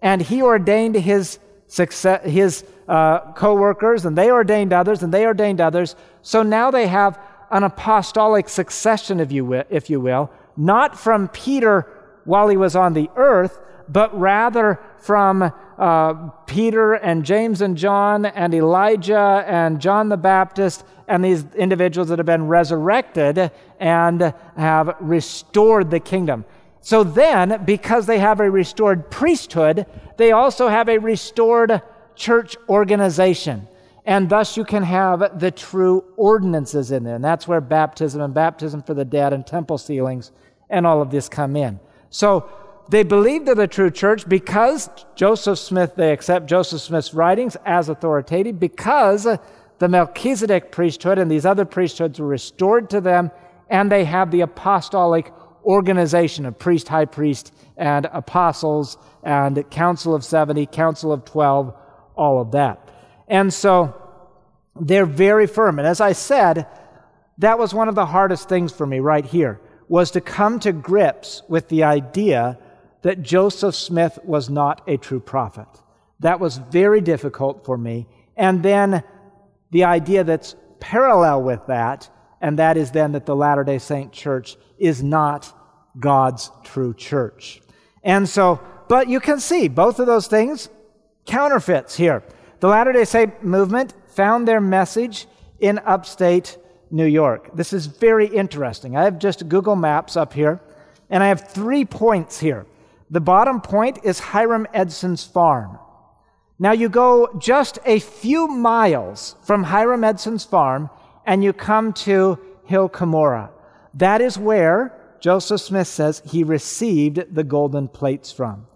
and 0.01 0.23
he 0.23 0.41
ordained 0.41 0.95
his, 0.95 1.39
success, 1.67 2.25
his 2.25 2.65
uh, 2.87 3.33
co 3.33 3.55
workers, 3.55 4.07
and 4.07 4.17
they 4.17 4.31
ordained 4.31 4.73
others, 4.73 5.03
and 5.03 5.13
they 5.13 5.27
ordained 5.27 5.61
others. 5.61 5.97
So 6.23 6.43
now 6.43 6.71
they 6.71 6.87
have 6.87 7.19
an 7.51 7.65
apostolic 7.65 8.49
succession, 8.49 9.21
if 9.21 9.33
you 9.33 9.45
will, 9.45 9.65
if 9.69 9.91
you 9.91 10.01
will 10.01 10.31
not 10.59 10.99
from 10.99 11.29
Peter 11.29 11.87
while 12.25 12.49
he 12.49 12.57
was 12.57 12.77
on 12.77 12.93
the 12.93 13.09
earth, 13.17 13.61
but 13.89 14.19
rather 14.19 14.81
from 14.99 15.53
uh, 15.79 16.15
Peter 16.47 16.95
and 16.95 17.25
James 17.25 17.61
and 17.61 17.77
John 17.77 18.27
and 18.27 18.55
Elijah 18.55 19.45
and 19.47 19.81
John 19.81 20.09
the 20.09 20.17
Baptist 20.17 20.85
and 21.07 21.25
these 21.25 21.45
individuals 21.57 22.09
that 22.09 22.19
have 22.19 22.27
been 22.27 22.47
resurrected 22.49 23.51
and 23.81 24.35
have 24.57 24.97
restored 25.01 25.91
the 25.91 26.01
kingdom. 26.01 26.45
So 26.81 27.05
then, 27.05 27.65
because 27.65 28.07
they 28.07 28.19
have 28.19 28.41
a 28.41 28.51
restored 28.51 29.11
priesthood, 29.11 29.87
they 30.17 30.33
also 30.33 30.69
have 30.69 30.89
a 30.89 30.99
restored 30.99 31.83
church 32.15 32.57
organization. 32.69 33.69
And 34.05 34.29
thus 34.29 34.57
you 34.57 34.65
can 34.65 34.83
have 34.83 35.39
the 35.39 35.51
true 35.51 36.03
ordinances 36.17 36.91
in 36.91 37.05
there. 37.05 37.17
And 37.17 37.25
that's 37.25 37.47
where 37.47 37.61
baptism 37.61 38.23
and 38.23 38.33
baptism 38.33 38.83
for 38.83 38.95
the 38.95 39.05
dead 39.05 39.33
and 39.33 39.47
temple 39.47 39.77
sealings 39.77 40.33
and 40.71 40.87
all 40.87 41.03
of 41.03 41.11
this 41.11 41.29
come 41.29 41.57
in. 41.57 41.79
So 42.11 42.49
they 42.89 43.03
believe 43.03 43.45
they're 43.45 43.55
the 43.55 43.67
true 43.67 43.91
church 43.91 44.29
because 44.29 44.89
Joseph 45.15 45.59
Smith, 45.59 45.95
they 45.97 46.13
accept 46.13 46.47
Joseph 46.47 46.81
Smith's 46.81 47.13
writings 47.13 47.57
as 47.67 47.89
authoritative 47.89 48.59
because 48.59 49.27
the 49.79 49.89
Melchizedek 49.89 50.73
priesthood 50.73 51.19
and 51.19 51.31
these 51.31 51.47
other 51.47 51.65
priesthoods 51.65 52.19
were 52.19 52.27
restored 52.27 52.91
to 52.91 53.01
them, 53.01 53.31
and 53.69 53.93
they 53.93 54.05
have 54.05 54.31
the 54.31 54.41
apostolic 54.41 55.33
organization 55.65 56.47
of 56.47 56.59
priest, 56.59 56.89
high 56.89 57.05
priest, 57.05 57.53
and 57.77 58.09
apostles, 58.13 58.97
and 59.23 59.71
council 59.71 60.15
of 60.15 60.25
70, 60.25 60.67
council 60.67 61.13
of 61.13 61.25
12, 61.25 61.75
all 62.17 62.41
of 62.41 62.53
that. 62.53 62.91
And 63.29 63.53
so 63.53 63.95
they're 64.81 65.07
very 65.07 65.47
firm. 65.47 65.79
And 65.79 65.87
as 65.87 66.01
I 66.01 66.13
said, 66.13 66.67
that 67.37 67.59
was 67.59 67.75
one 67.75 67.89
of 67.89 67.95
the 67.95 68.07
hardest 68.07 68.49
things 68.49 68.73
for 68.73 68.87
me 68.87 68.99
right 68.99 69.25
here 69.25 69.61
was 69.89 70.11
to 70.13 70.21
come 70.21 70.59
to 70.61 70.73
grips 70.73 71.43
with 71.49 71.69
the 71.69 71.85
idea 71.85 72.59
that 73.03 73.23
Joseph 73.23 73.75
Smith 73.75 74.19
was 74.25 74.51
not 74.51 74.83
a 74.87 74.97
true 74.97 75.21
prophet. 75.21 75.69
That 76.21 76.41
was 76.41 76.57
very 76.57 77.01
difficult 77.01 77.65
for 77.65 77.79
me. 77.79 78.07
And 78.37 78.63
then 78.63 79.03
the 79.71 79.85
idea 79.85 80.25
that's 80.25 80.57
parallel 80.81 81.43
with 81.43 81.67
that, 81.67 82.09
and 82.41 82.59
that 82.59 82.77
is 82.77 82.91
then 82.91 83.13
that 83.13 83.27
the 83.27 83.37
Latter 83.37 83.65
day 83.65 83.79
Saint 83.79 84.13
church 84.13 84.57
is 84.79 85.03
not 85.03 85.55
God's 85.99 86.51
true 86.65 86.95
church. 86.95 87.61
And 88.03 88.29
so, 88.29 88.61
but 88.89 89.09
you 89.09 89.21
can 89.21 89.41
see 89.41 89.69
both 89.69 89.99
of 89.99 90.07
those 90.07 90.27
things 90.27 90.69
counterfeits 91.27 91.97
here. 91.97 92.23
The 92.61 92.69
Latter 92.69 92.93
day 92.93 93.05
Saint 93.05 93.45
movement 93.45 93.95
found 94.09 94.49
their 94.49 94.61
message 94.61 95.27
in 95.61 95.79
upstate 95.81 96.57
New 96.91 97.07
York. 97.07 97.55
This 97.55 97.73
is 97.73 97.87
very 97.87 98.27
interesting. 98.27 98.97
I 98.97 99.05
have 99.05 99.19
just 99.19 99.49
Google 99.49 99.77
Maps 99.77 100.17
up 100.17 100.33
here, 100.33 100.61
and 101.11 101.23
I 101.23 101.29
have 101.29 101.49
three 101.49 101.85
points 101.85 102.41
here. 102.41 102.67
The 103.11 103.21
bottom 103.21 103.61
point 103.61 104.01
is 104.05 104.19
Hiram 104.21 104.67
Edson's 104.75 105.25
farm. 105.25 105.79
Now 106.59 106.73
you 106.73 106.89
go 106.89 107.29
just 107.39 107.79
a 107.87 108.01
few 108.01 108.49
miles 108.49 109.37
from 109.45 109.63
Hiram 109.63 110.05
Edson's 110.05 110.45
farm, 110.45 110.91
and 111.25 111.43
you 111.43 111.53
come 111.53 111.93
to 111.93 112.39
Hill 112.65 112.89
Cumorah. 112.89 113.51
That 113.95 114.21
is 114.21 114.39
where 114.39 114.95
Joseph 115.21 115.61
Smith 115.61 115.89
says 115.89 116.23
he 116.27 116.45
received 116.45 117.35
the 117.35 117.45
golden 117.45 117.89
plates 117.89 118.31
from. 118.31 118.67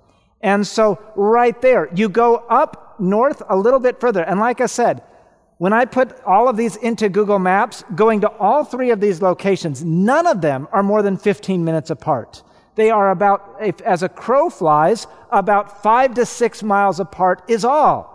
And 0.40 0.66
so, 0.66 0.98
right 1.14 1.60
there, 1.60 1.88
you 1.94 2.08
go 2.08 2.36
up 2.36 2.96
north 2.98 3.42
a 3.48 3.56
little 3.56 3.80
bit 3.80 4.00
further. 4.00 4.22
And 4.22 4.40
like 4.40 4.60
I 4.60 4.66
said, 4.66 5.02
when 5.58 5.72
I 5.72 5.84
put 5.84 6.20
all 6.24 6.48
of 6.48 6.56
these 6.56 6.76
into 6.76 7.08
Google 7.08 7.38
Maps, 7.38 7.84
going 7.94 8.22
to 8.22 8.30
all 8.30 8.64
three 8.64 8.90
of 8.90 9.00
these 9.00 9.22
locations, 9.22 9.84
none 9.84 10.26
of 10.26 10.40
them 10.40 10.66
are 10.72 10.82
more 10.82 11.02
than 11.02 11.16
15 11.16 11.64
minutes 11.64 11.90
apart. 11.90 12.42
They 12.74 12.90
are 12.90 13.10
about, 13.10 13.56
if, 13.60 13.80
as 13.82 14.02
a 14.02 14.08
crow 14.08 14.48
flies, 14.48 15.06
about 15.30 15.82
five 15.82 16.14
to 16.14 16.26
six 16.26 16.62
miles 16.62 17.00
apart 17.00 17.42
is 17.48 17.64
all. 17.64 18.12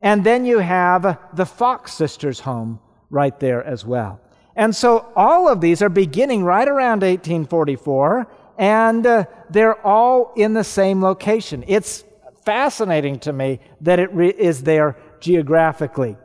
And 0.00 0.24
then 0.24 0.46
you 0.46 0.58
have 0.58 1.18
the 1.34 1.44
Fox 1.44 1.92
sisters' 1.92 2.40
home 2.40 2.80
right 3.10 3.38
there 3.38 3.62
as 3.62 3.84
well. 3.84 4.20
And 4.56 4.74
so 4.74 5.12
all 5.14 5.48
of 5.48 5.60
these 5.60 5.82
are 5.82 5.88
beginning 5.88 6.42
right 6.42 6.66
around 6.66 7.02
1844, 7.02 8.26
and 8.58 9.06
uh, 9.06 9.24
they're 9.50 9.86
all 9.86 10.32
in 10.36 10.54
the 10.54 10.64
same 10.64 11.02
location. 11.02 11.64
It's 11.66 12.04
fascinating 12.44 13.18
to 13.20 13.32
me 13.32 13.60
that 13.82 13.98
it 13.98 14.12
re- 14.12 14.28
is 14.28 14.62
there 14.62 14.96
geographically. 15.20 16.16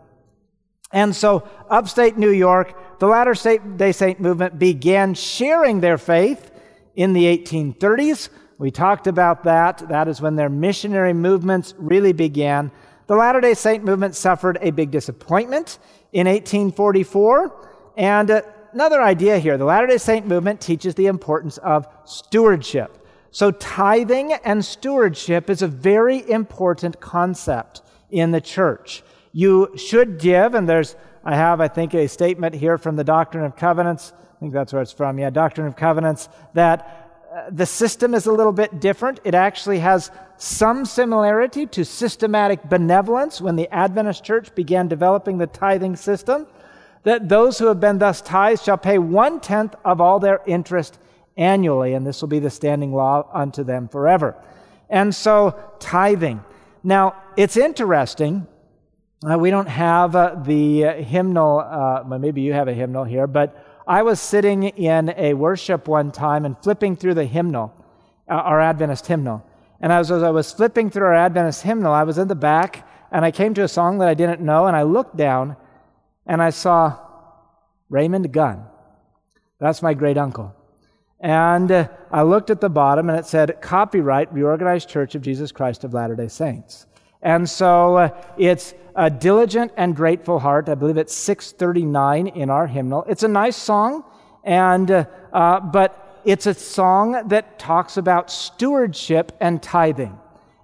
And 0.91 1.15
so, 1.15 1.47
upstate 1.69 2.17
New 2.17 2.31
York, 2.31 2.99
the 2.99 3.07
Latter 3.07 3.33
day 3.75 3.91
Saint 3.91 4.19
movement 4.19 4.57
began 4.57 5.13
sharing 5.13 5.81
their 5.81 5.97
faith 5.97 6.51
in 6.95 7.13
the 7.13 7.25
1830s. 7.25 8.29
We 8.57 8.71
talked 8.71 9.07
about 9.07 9.43
that. 9.43 9.89
That 9.89 10.07
is 10.07 10.21
when 10.21 10.35
their 10.35 10.49
missionary 10.49 11.13
movements 11.13 11.73
really 11.77 12.13
began. 12.13 12.71
The 13.07 13.15
Latter 13.15 13.41
day 13.41 13.53
Saint 13.53 13.83
movement 13.83 14.15
suffered 14.15 14.57
a 14.61 14.71
big 14.71 14.91
disappointment 14.91 15.79
in 16.13 16.27
1844. 16.27 17.69
And 17.97 18.43
another 18.73 19.01
idea 19.01 19.37
here 19.39 19.57
the 19.57 19.65
Latter 19.65 19.87
day 19.87 19.97
Saint 19.97 20.27
movement 20.27 20.61
teaches 20.61 20.95
the 20.95 21.07
importance 21.07 21.57
of 21.59 21.87
stewardship. 22.05 23.05
So, 23.31 23.51
tithing 23.51 24.31
and 24.31 24.63
stewardship 24.63 25.49
is 25.49 25.61
a 25.61 25.67
very 25.67 26.29
important 26.29 27.01
concept 27.01 27.81
in 28.09 28.31
the 28.31 28.39
church 28.39 29.03
you 29.35 29.69
should 29.75 30.17
give, 30.17 30.55
and 30.55 30.67
there's, 30.67 30.95
I 31.25 31.35
have, 31.35 31.59
I 31.59 31.67
think, 31.67 31.93
a 31.93 32.07
statement 32.07 32.55
here 32.55 32.77
from 32.77 32.95
the 32.95 33.03
Doctrine 33.03 33.43
of 33.43 33.57
Covenants. 33.57 34.13
Think 34.45 34.53
that's 34.53 34.73
where 34.73 34.83
it's 34.83 34.91
from. 34.91 35.17
Yeah, 35.17 35.31
Doctrine 35.31 35.65
of 35.65 35.75
Covenants, 35.75 36.29
that 36.53 37.23
uh, 37.33 37.49
the 37.49 37.65
system 37.65 38.13
is 38.13 38.27
a 38.27 38.31
little 38.31 38.51
bit 38.51 38.79
different. 38.79 39.19
It 39.23 39.33
actually 39.33 39.79
has 39.79 40.11
some 40.37 40.85
similarity 40.85 41.65
to 41.65 41.83
systematic 41.83 42.61
benevolence 42.69 43.41
when 43.41 43.55
the 43.55 43.67
Adventist 43.73 44.23
church 44.23 44.53
began 44.53 44.87
developing 44.87 45.39
the 45.39 45.47
tithing 45.47 45.95
system. 45.95 46.45
That 47.01 47.27
those 47.27 47.57
who 47.57 47.65
have 47.65 47.79
been 47.79 47.97
thus 47.97 48.21
tithed 48.21 48.63
shall 48.63 48.77
pay 48.77 48.99
one 48.99 49.39
tenth 49.39 49.73
of 49.83 49.99
all 49.99 50.19
their 50.19 50.41
interest 50.45 50.99
annually, 51.35 51.95
and 51.95 52.05
this 52.05 52.21
will 52.21 52.29
be 52.29 52.37
the 52.37 52.51
standing 52.51 52.93
law 52.93 53.27
unto 53.33 53.63
them 53.63 53.87
forever. 53.87 54.35
And 54.91 55.15
so, 55.15 55.59
tithing. 55.79 56.43
Now, 56.83 57.15
it's 57.35 57.57
interesting 57.57 58.45
uh, 59.25 59.39
we 59.39 59.49
don't 59.49 59.67
have 59.67 60.15
uh, 60.15 60.35
the 60.43 60.85
uh, 60.85 60.93
hymnal, 61.01 61.59
uh, 61.59 62.03
maybe 62.19 62.41
you 62.41 62.53
have 62.53 62.67
a 62.67 62.73
hymnal 62.73 63.03
here, 63.03 63.25
but 63.25 63.64
I 63.87 64.01
was 64.01 64.19
sitting 64.19 64.63
in 64.63 65.13
a 65.15 65.33
worship 65.33 65.87
one 65.87 66.11
time 66.11 66.45
and 66.45 66.57
flipping 66.57 66.95
through 66.95 67.13
the 67.13 67.25
hymnal, 67.25 67.73
uh, 68.29 68.33
our 68.33 68.59
Adventist 68.59 69.07
hymnal. 69.07 69.45
And 69.79 69.91
as, 69.91 70.09
as 70.09 70.23
I 70.23 70.31
was 70.31 70.51
flipping 70.51 70.89
through 70.89 71.05
our 71.05 71.13
Adventist 71.13 71.61
hymnal, 71.61 71.93
I 71.93 72.03
was 72.03 72.17
in 72.17 72.27
the 72.27 72.35
back 72.35 72.87
and 73.11 73.23
I 73.23 73.31
came 73.31 73.53
to 73.53 73.63
a 73.63 73.67
song 73.67 73.99
that 73.99 74.07
I 74.07 74.13
didn't 74.13 74.41
know, 74.41 74.65
and 74.65 74.75
I 74.75 74.83
looked 74.83 75.15
down 75.15 75.55
and 76.25 76.41
I 76.41 76.49
saw 76.49 76.97
Raymond 77.89 78.31
Gunn. 78.33 78.65
That's 79.59 79.81
my 79.81 79.93
great 79.93 80.17
uncle. 80.17 80.55
And 81.19 81.71
uh, 81.71 81.87
I 82.11 82.23
looked 82.23 82.49
at 82.49 82.61
the 82.61 82.69
bottom 82.69 83.09
and 83.09 83.17
it 83.17 83.25
said, 83.25 83.61
Copyright 83.61 84.33
Reorganized 84.33 84.89
Church 84.89 85.15
of 85.15 85.21
Jesus 85.21 85.51
Christ 85.51 85.83
of 85.83 85.93
Latter 85.93 86.15
day 86.15 86.27
Saints. 86.27 86.87
And 87.25 87.49
so 87.49 87.97
uh, 87.97 88.09
it's 88.37 88.75
a 88.95 89.09
diligent 89.09 89.71
and 89.77 89.95
grateful 89.95 90.37
heart. 90.37 90.69
I 90.69 90.75
believe 90.75 90.97
it's 90.97 91.15
639 91.15 92.27
in 92.27 92.51
our 92.51 92.67
hymnal. 92.67 93.03
It's 93.09 93.23
a 93.23 93.27
nice 93.27 93.57
song, 93.57 94.05
and, 94.43 94.91
uh, 94.91 95.59
but 95.59 96.21
it's 96.23 96.45
a 96.45 96.53
song 96.53 97.27
that 97.29 97.57
talks 97.57 97.97
about 97.97 98.31
stewardship 98.31 99.31
and 99.41 99.61
tithing. 99.61 100.15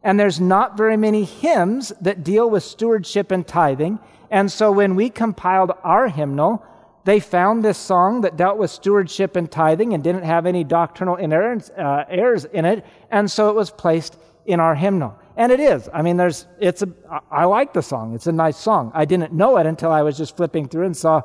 And 0.03 0.19
there's 0.19 0.39
not 0.39 0.77
very 0.77 0.97
many 0.97 1.23
hymns 1.23 1.91
that 1.99 2.23
deal 2.23 2.47
with 2.47 2.61
stewardship 2.61 3.31
and 3.31 3.45
tithing. 3.45 3.97
And 4.29 4.51
so 4.51 4.71
when 4.71 4.95
we 4.95 5.09
compiled 5.09 5.71
our 5.83 6.09
hymnal, 6.09 6.63
they 7.05 7.19
found 7.19 7.65
this 7.65 7.79
song 7.79 8.21
that 8.21 8.37
dealt 8.37 8.59
with 8.59 8.69
stewardship 8.69 9.35
and 9.35 9.51
tithing 9.51 9.95
and 9.95 10.03
didn't 10.03 10.25
have 10.25 10.45
any 10.45 10.63
doctrinal 10.63 11.15
uh, 11.15 12.03
errors 12.07 12.45
in 12.45 12.65
it, 12.65 12.85
and 13.09 13.31
so 13.31 13.49
it 13.49 13.55
was 13.55 13.71
placed 13.71 14.15
in 14.45 14.59
our 14.59 14.75
hymnal. 14.75 15.17
And 15.41 15.51
it 15.51 15.59
is. 15.59 15.89
I 15.91 16.03
mean, 16.03 16.17
there's, 16.17 16.45
it's 16.59 16.83
a, 16.83 16.89
I 17.31 17.45
like 17.45 17.73
the 17.73 17.81
song. 17.81 18.13
It's 18.13 18.27
a 18.27 18.31
nice 18.31 18.57
song. 18.57 18.91
I 18.93 19.05
didn't 19.05 19.33
know 19.33 19.57
it 19.57 19.65
until 19.65 19.91
I 19.91 20.03
was 20.03 20.15
just 20.15 20.37
flipping 20.37 20.67
through 20.67 20.85
and 20.85 20.95
saw, 20.95 21.23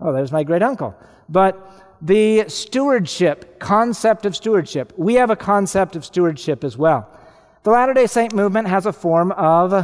oh, 0.00 0.14
there's 0.14 0.32
my 0.32 0.44
great 0.44 0.62
uncle. 0.62 0.96
But 1.28 1.60
the 2.00 2.48
stewardship, 2.48 3.60
concept 3.60 4.24
of 4.24 4.34
stewardship, 4.34 4.94
we 4.96 5.16
have 5.16 5.28
a 5.28 5.36
concept 5.36 5.94
of 5.94 6.06
stewardship 6.06 6.64
as 6.64 6.78
well. 6.78 7.06
The 7.64 7.70
Latter 7.70 7.92
day 7.92 8.06
Saint 8.06 8.32
movement 8.32 8.66
has 8.66 8.86
a 8.86 8.94
form 8.94 9.30
of 9.32 9.74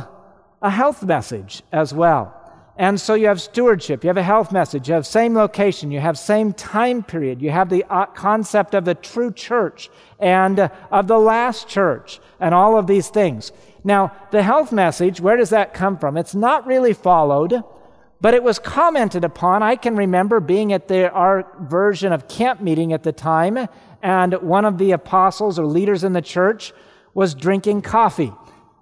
a 0.63 0.71
health 0.71 1.03
message 1.05 1.63
as 1.71 1.93
well. 1.93 2.33
And 2.79 3.01
so 3.01 3.15
you 3.15 3.29
have 3.29 3.41
stewardship, 3.41 4.05
you 4.05 4.09
have 4.09 4.19
a 4.19 4.23
health 4.23 4.53
message, 4.53 4.89
you 4.89 4.95
have 4.95 5.07
same 5.07 5.35
location, 5.35 5.91
you 5.91 6.01
have 6.01 6.19
same 6.19 6.53
time 6.53 7.03
period, 7.03 7.41
you 7.41 7.51
have 7.51 7.71
the 7.71 7.85
uh, 7.89 8.05
concept 8.07 8.75
of 8.75 8.85
the 8.85 8.95
true 8.95 9.33
church 9.33 9.89
and 10.19 10.59
uh, 10.59 10.69
of 10.91 11.07
the 11.07 11.19
last 11.19 11.69
church 11.69 12.21
and 12.39 12.55
all 12.55 12.79
of 12.79 12.87
these 12.87 13.09
things. 13.09 13.51
Now, 13.83 14.13
the 14.31 14.43
health 14.43 14.73
message, 14.73 15.23
where 15.23 15.39
does 15.39 15.51
that 15.51 15.73
come 15.73 15.97
from? 15.97 16.19
It's 16.19 16.35
not 16.35 16.67
really 16.67 16.93
followed, 16.93 17.63
but 18.21 18.35
it 18.35 18.43
was 18.43 18.59
commented 18.59 19.25
upon. 19.25 19.63
I 19.63 19.77
can 19.77 19.97
remember 19.97 20.39
being 20.39 20.75
at 20.75 20.87
the, 20.87 21.11
our 21.11 21.47
version 21.61 22.13
of 22.13 22.29
camp 22.29 22.61
meeting 22.61 22.93
at 22.93 23.05
the 23.05 23.13
time, 23.13 23.69
and 24.03 24.35
one 24.43 24.67
of 24.67 24.77
the 24.77 24.93
apostles 24.93 25.59
or 25.59 25.65
leaders 25.65 26.05
in 26.05 26.13
the 26.13 26.21
church 26.21 26.75
was 27.15 27.35
drinking 27.35 27.83
coffee. 27.83 28.33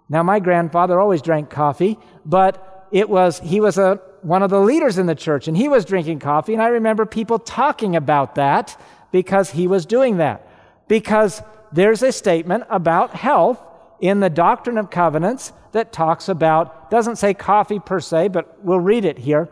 Now, 0.09 0.25
my 0.25 0.41
grandfather 0.41 1.01
always 1.01 1.23
drank 1.23 1.49
coffee, 1.49 1.97
but 2.25 2.74
it 2.95 3.11
was 3.11 3.41
he 3.41 3.61
was 3.61 3.77
a 3.77 4.01
one 4.23 4.43
of 4.43 4.49
the 4.49 4.61
leaders 4.61 4.97
in 4.97 5.07
the 5.07 5.15
church 5.15 5.49
and 5.49 5.57
he 5.57 5.69
was 5.69 5.85
drinking 5.85 6.19
coffee 6.19 6.55
and 6.55 6.63
i 6.63 6.69
remember 6.69 7.05
people 7.05 7.39
talking 7.39 7.97
about 7.97 8.37
that 8.37 8.81
because 9.15 9.51
he 9.51 9.69
was 9.69 9.87
doing 9.87 10.17
that. 10.17 10.45
Because 10.89 11.41
there's 11.71 12.03
a 12.03 12.11
statement 12.11 12.65
about 12.69 13.15
health 13.15 13.65
in 14.01 14.19
the 14.19 14.29
doctrine 14.29 14.77
of 14.77 14.91
covenants 14.91 15.53
that 15.71 15.93
talks 15.93 16.29
about 16.29 16.91
doesn't 16.91 17.15
say 17.15 17.33
coffee 17.33 17.79
per 17.79 18.01
se 18.01 18.27
but 18.27 18.59
we'll 18.65 18.81
read 18.81 19.05
it 19.05 19.17
here. 19.17 19.49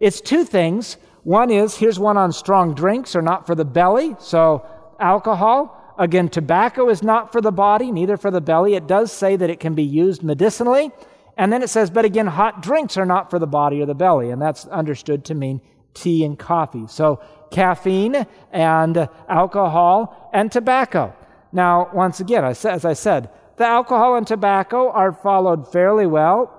It's 0.00 0.20
two 0.20 0.42
things. 0.42 0.96
One 1.22 1.48
is 1.48 1.76
here's 1.76 1.96
one 1.96 2.16
on 2.16 2.32
strong 2.32 2.74
drinks 2.74 3.14
are 3.14 3.22
not 3.22 3.46
for 3.46 3.54
the 3.54 3.64
belly 3.64 4.16
so 4.18 4.66
alcohol. 4.98 5.94
Again 5.96 6.28
tobacco 6.28 6.88
is 6.88 7.04
not 7.04 7.30
for 7.30 7.40
the 7.40 7.52
body 7.52 7.92
neither 7.92 8.16
for 8.16 8.32
the 8.32 8.40
belly. 8.40 8.74
It 8.74 8.88
does 8.88 9.12
say 9.12 9.36
that 9.36 9.48
it 9.48 9.60
can 9.60 9.76
be 9.76 9.84
used 9.84 10.24
medicinally 10.24 10.90
and 11.36 11.52
then 11.52 11.62
it 11.62 11.68
says, 11.68 11.90
but 11.90 12.04
again, 12.04 12.26
hot 12.26 12.62
drinks 12.62 12.96
are 12.96 13.06
not 13.06 13.30
for 13.30 13.38
the 13.38 13.46
body 13.46 13.82
or 13.82 13.86
the 13.86 13.94
belly. 13.94 14.30
And 14.30 14.40
that's 14.40 14.66
understood 14.66 15.24
to 15.26 15.34
mean 15.34 15.60
tea 15.92 16.24
and 16.24 16.38
coffee. 16.38 16.86
So 16.88 17.20
caffeine 17.50 18.26
and 18.52 19.08
alcohol 19.28 20.30
and 20.32 20.50
tobacco. 20.50 21.14
Now, 21.52 21.90
once 21.92 22.20
again, 22.20 22.44
as 22.44 22.84
I 22.84 22.92
said, 22.92 23.30
the 23.56 23.64
alcohol 23.64 24.16
and 24.16 24.26
tobacco 24.26 24.90
are 24.90 25.12
followed 25.12 25.70
fairly 25.70 26.06
well. 26.06 26.50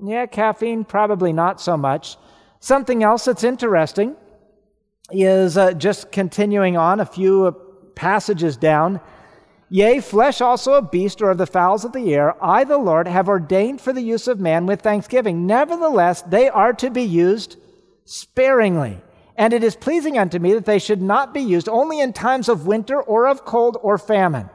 Yeah, 0.00 0.26
caffeine, 0.26 0.84
probably 0.84 1.32
not 1.32 1.60
so 1.60 1.76
much. 1.76 2.16
Something 2.58 3.04
else 3.04 3.24
that's 3.24 3.44
interesting 3.44 4.16
is 5.10 5.56
uh, 5.56 5.72
just 5.74 6.10
continuing 6.10 6.76
on 6.76 7.00
a 7.00 7.06
few 7.06 7.56
passages 7.94 8.56
down. 8.56 9.00
Yea, 9.74 10.00
flesh 10.00 10.42
also 10.42 10.74
of 10.74 10.90
beast 10.90 11.22
or 11.22 11.30
of 11.30 11.38
the 11.38 11.46
fowls 11.46 11.82
of 11.82 11.94
the 11.94 12.14
air, 12.14 12.36
I, 12.44 12.62
the 12.62 12.76
Lord, 12.76 13.08
have 13.08 13.26
ordained 13.26 13.80
for 13.80 13.94
the 13.94 14.02
use 14.02 14.28
of 14.28 14.38
man 14.38 14.66
with 14.66 14.82
thanksgiving. 14.82 15.46
Nevertheless, 15.46 16.20
they 16.20 16.50
are 16.50 16.74
to 16.74 16.90
be 16.90 17.04
used 17.04 17.56
sparingly. 18.04 19.00
And 19.34 19.54
it 19.54 19.64
is 19.64 19.74
pleasing 19.74 20.18
unto 20.18 20.38
me 20.38 20.52
that 20.52 20.66
they 20.66 20.78
should 20.78 21.00
not 21.00 21.32
be 21.32 21.40
used 21.40 21.70
only 21.70 22.00
in 22.00 22.12
times 22.12 22.50
of 22.50 22.66
winter 22.66 23.00
or 23.00 23.26
of 23.26 23.46
cold 23.46 23.78
or 23.80 23.96
famine. 23.96 24.50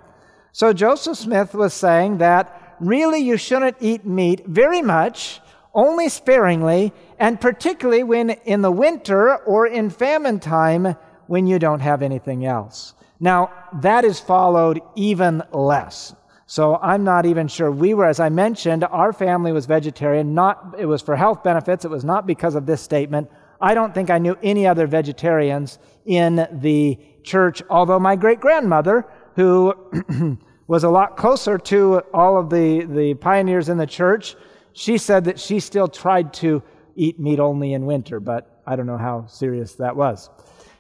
So 0.51 0.72
Joseph 0.72 1.18
Smith 1.18 1.55
was 1.55 1.74
saying 1.74 2.20
that 2.20 2.76
really 2.80 3.20
you 3.20 3.38
shouldn't 3.38 3.78
eat 3.80 4.05
meat 4.05 4.45
very 4.45 4.84
much, 4.84 5.41
only 5.74 6.09
sparingly, 6.09 6.93
and 7.18 7.41
particularly 7.41 8.03
when 8.03 8.30
in 8.45 8.61
the 8.61 8.70
winter 8.70 9.36
or 9.36 9.65
in 9.65 9.89
famine 9.89 10.39
time 10.39 10.95
when 11.26 11.47
you 11.47 11.57
don't 11.57 11.80
have 11.80 12.03
anything 12.03 12.45
else. 12.45 12.93
Now, 13.20 13.51
that 13.82 14.05
is 14.05 14.20
followed 14.20 14.82
even 14.95 15.43
less. 15.51 16.15
So 16.45 16.78
I'm 16.78 17.03
not 17.03 17.26
even 17.26 17.47
sure. 17.47 17.70
We 17.72 17.93
were, 17.93 18.05
as 18.05 18.20
I 18.20 18.30
mentioned, 18.30 18.84
our 18.86 19.11
family 19.11 19.51
was 19.51 19.65
vegetarian. 19.65 20.34
Not, 20.34 20.76
it 20.78 20.86
was 20.86 21.01
for 21.01 21.15
health 21.15 21.43
benefits. 21.43 21.84
It 21.84 21.91
was 21.91 22.05
not 22.05 22.26
because 22.26 22.55
of 22.55 22.65
this 22.65 22.82
statement. 22.82 23.30
I 23.59 23.74
don't 23.74 23.93
think 23.93 24.09
I 24.09 24.18
knew 24.18 24.38
any 24.41 24.65
other 24.65 24.88
vegetarians 24.88 25.80
in 26.05 26.47
the 26.51 26.97
church, 27.24 27.61
although 27.70 27.99
my 27.99 28.15
great 28.15 28.39
grandmother, 28.39 29.05
who 29.36 30.38
was 30.68 30.84
a 30.84 30.89
lot 30.89 31.18
closer 31.18 31.57
to 31.57 32.01
all 32.13 32.39
of 32.39 32.49
the, 32.49 32.86
the 32.86 33.15
pioneers 33.15 33.68
in 33.68 33.78
the 33.78 33.88
church, 33.88 34.36
she 34.72 34.97
said 34.97 35.26
that 35.26 35.39
she 35.39 35.59
still 35.59 35.88
tried 35.88 36.34
to 36.36 36.63
eat 36.95 37.20
meat 37.20 37.39
only 37.39 37.74
in 37.74 37.86
winter, 37.86 38.20
but 38.20 38.61
I 38.65 38.76
don't 38.76 38.86
know 38.86 38.97
how 38.97 39.26
serious 39.26 39.74
that 39.76 39.95
was 39.95 40.30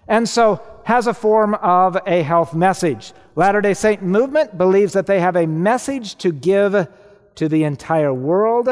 and 0.07 0.27
so 0.27 0.61
has 0.85 1.07
a 1.07 1.13
form 1.13 1.53
of 1.55 1.97
a 2.05 2.23
health 2.23 2.53
message. 2.53 3.13
Latter 3.35 3.61
day 3.61 3.73
Saint 3.73 4.01
movement 4.01 4.57
believes 4.57 4.93
that 4.93 5.05
they 5.05 5.19
have 5.19 5.35
a 5.35 5.45
message 5.45 6.15
to 6.17 6.31
give 6.31 6.87
to 7.35 7.49
the 7.49 7.63
entire 7.63 8.13
world, 8.13 8.69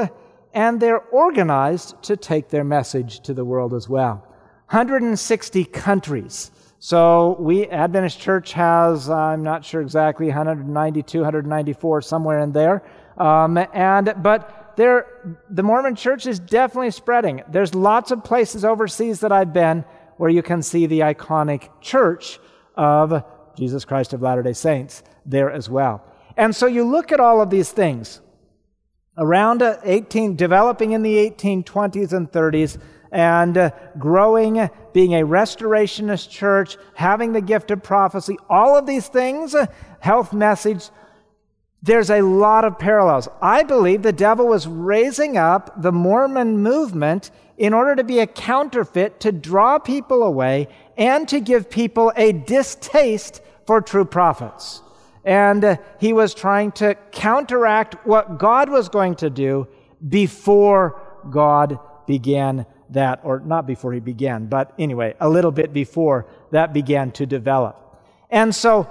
and 0.53 0.79
they're 0.79 1.01
organized 1.11 2.01
to 2.03 2.17
take 2.17 2.49
their 2.49 2.63
message 2.63 3.19
to 3.21 3.33
the 3.33 3.45
world 3.45 3.73
as 3.73 3.89
well. 3.89 4.25
160 4.69 5.65
countries. 5.65 6.51
So 6.79 7.35
we, 7.39 7.67
Adventist 7.67 8.19
Church 8.19 8.53
has, 8.53 9.09
I'm 9.09 9.43
not 9.43 9.65
sure 9.65 9.81
exactly, 9.81 10.27
192, 10.27 11.19
194, 11.19 12.01
somewhere 12.01 12.39
in 12.39 12.51
there. 12.51 12.83
Um, 13.17 13.57
and, 13.57 14.13
but 14.21 14.73
there, 14.75 15.07
the 15.49 15.63
Mormon 15.63 15.95
church 15.95 16.25
is 16.25 16.39
definitely 16.39 16.91
spreading. 16.91 17.43
There's 17.49 17.73
lots 17.73 18.11
of 18.11 18.23
places 18.23 18.65
overseas 18.65 19.21
that 19.21 19.31
I've 19.31 19.53
been 19.53 19.85
where 20.17 20.29
you 20.29 20.41
can 20.41 20.61
see 20.61 20.85
the 20.85 21.01
iconic 21.01 21.69
church 21.81 22.39
of 22.75 23.23
Jesus 23.55 23.85
Christ 23.85 24.13
of 24.13 24.21
Latter 24.21 24.43
day 24.43 24.53
Saints 24.53 25.03
there 25.25 25.51
as 25.51 25.69
well. 25.69 26.03
And 26.37 26.55
so 26.55 26.67
you 26.67 26.83
look 26.83 27.11
at 27.11 27.19
all 27.19 27.41
of 27.41 27.49
these 27.49 27.71
things 27.71 28.21
around 29.17 29.61
uh, 29.61 29.77
18, 29.83 30.35
developing 30.35 30.91
in 30.91 31.01
the 31.01 31.15
1820s 31.29 32.11
and 32.13 32.31
30s, 32.31 32.77
and 33.11 33.57
uh, 33.57 33.69
growing, 33.97 34.59
uh, 34.59 34.67
being 34.93 35.13
a 35.13 35.25
restorationist 35.25 36.29
church, 36.29 36.77
having 36.95 37.31
the 37.31 37.41
gift 37.41 37.71
of 37.71 37.81
prophecy, 37.81 38.37
all 38.49 38.77
of 38.77 38.85
these 38.85 39.07
things, 39.07 39.55
uh, 39.55 39.67
health 39.99 40.33
message, 40.33 40.89
there's 41.85 42.09
a 42.09 42.21
lot 42.21 42.65
of 42.65 42.79
parallels. 42.79 43.27
I 43.43 43.61
believe 43.61 44.01
the 44.01 44.11
devil 44.11 44.47
was 44.47 44.65
raising 44.65 45.37
up 45.37 45.79
the 45.79 45.91
Mormon 45.91 46.57
movement 46.57 47.29
in 47.59 47.75
order 47.75 47.95
to 47.95 48.03
be 48.03 48.19
a 48.19 48.27
counterfeit 48.27 49.19
to 49.19 49.31
draw 49.31 49.77
people 49.77 50.23
away 50.23 50.67
and 50.97 51.27
to 51.29 51.39
give 51.39 51.69
people 51.69 52.11
a 52.15 52.31
distaste 52.31 53.39
for 53.67 53.81
true 53.81 54.03
prophets. 54.03 54.81
And 55.23 55.63
uh, 55.63 55.77
he 55.99 56.11
was 56.11 56.33
trying 56.33 56.71
to 56.73 56.95
counteract 57.11 58.03
what 58.05 58.39
God 58.39 58.69
was 58.69 58.89
going 58.89 59.15
to 59.17 59.29
do 59.29 59.67
before 60.09 60.99
God 61.29 61.77
began 62.07 62.65
that, 62.89 63.19
or 63.23 63.39
not 63.41 63.67
before 63.67 63.93
he 63.93 63.99
began, 63.99 64.47
but 64.47 64.73
anyway, 64.79 65.15
a 65.19 65.29
little 65.29 65.51
bit 65.51 65.71
before 65.71 66.25
that 66.51 66.73
began 66.73 67.11
to 67.11 67.27
develop. 67.27 67.79
And 68.29 68.53
so 68.53 68.89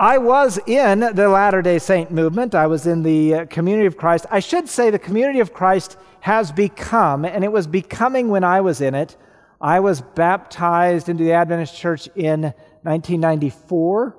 I 0.00 0.18
was 0.18 0.60
in 0.64 1.00
the 1.00 1.28
Latter 1.28 1.60
day 1.60 1.80
Saint 1.80 2.12
movement. 2.12 2.54
I 2.54 2.68
was 2.68 2.86
in 2.86 3.02
the 3.02 3.34
uh, 3.34 3.46
Community 3.46 3.86
of 3.86 3.96
Christ. 3.96 4.26
I 4.30 4.38
should 4.38 4.68
say 4.68 4.90
the 4.90 4.98
Community 4.98 5.40
of 5.40 5.52
Christ 5.52 5.96
has 6.20 6.52
become, 6.52 7.24
and 7.24 7.42
it 7.42 7.50
was 7.50 7.66
becoming 7.66 8.28
when 8.28 8.44
I 8.44 8.60
was 8.60 8.80
in 8.80 8.94
it. 8.94 9.16
I 9.60 9.80
was 9.80 10.00
baptized 10.00 11.08
into 11.08 11.24
the 11.24 11.32
Adventist 11.32 11.76
Church 11.76 12.08
in 12.14 12.42
1994, 12.82 14.16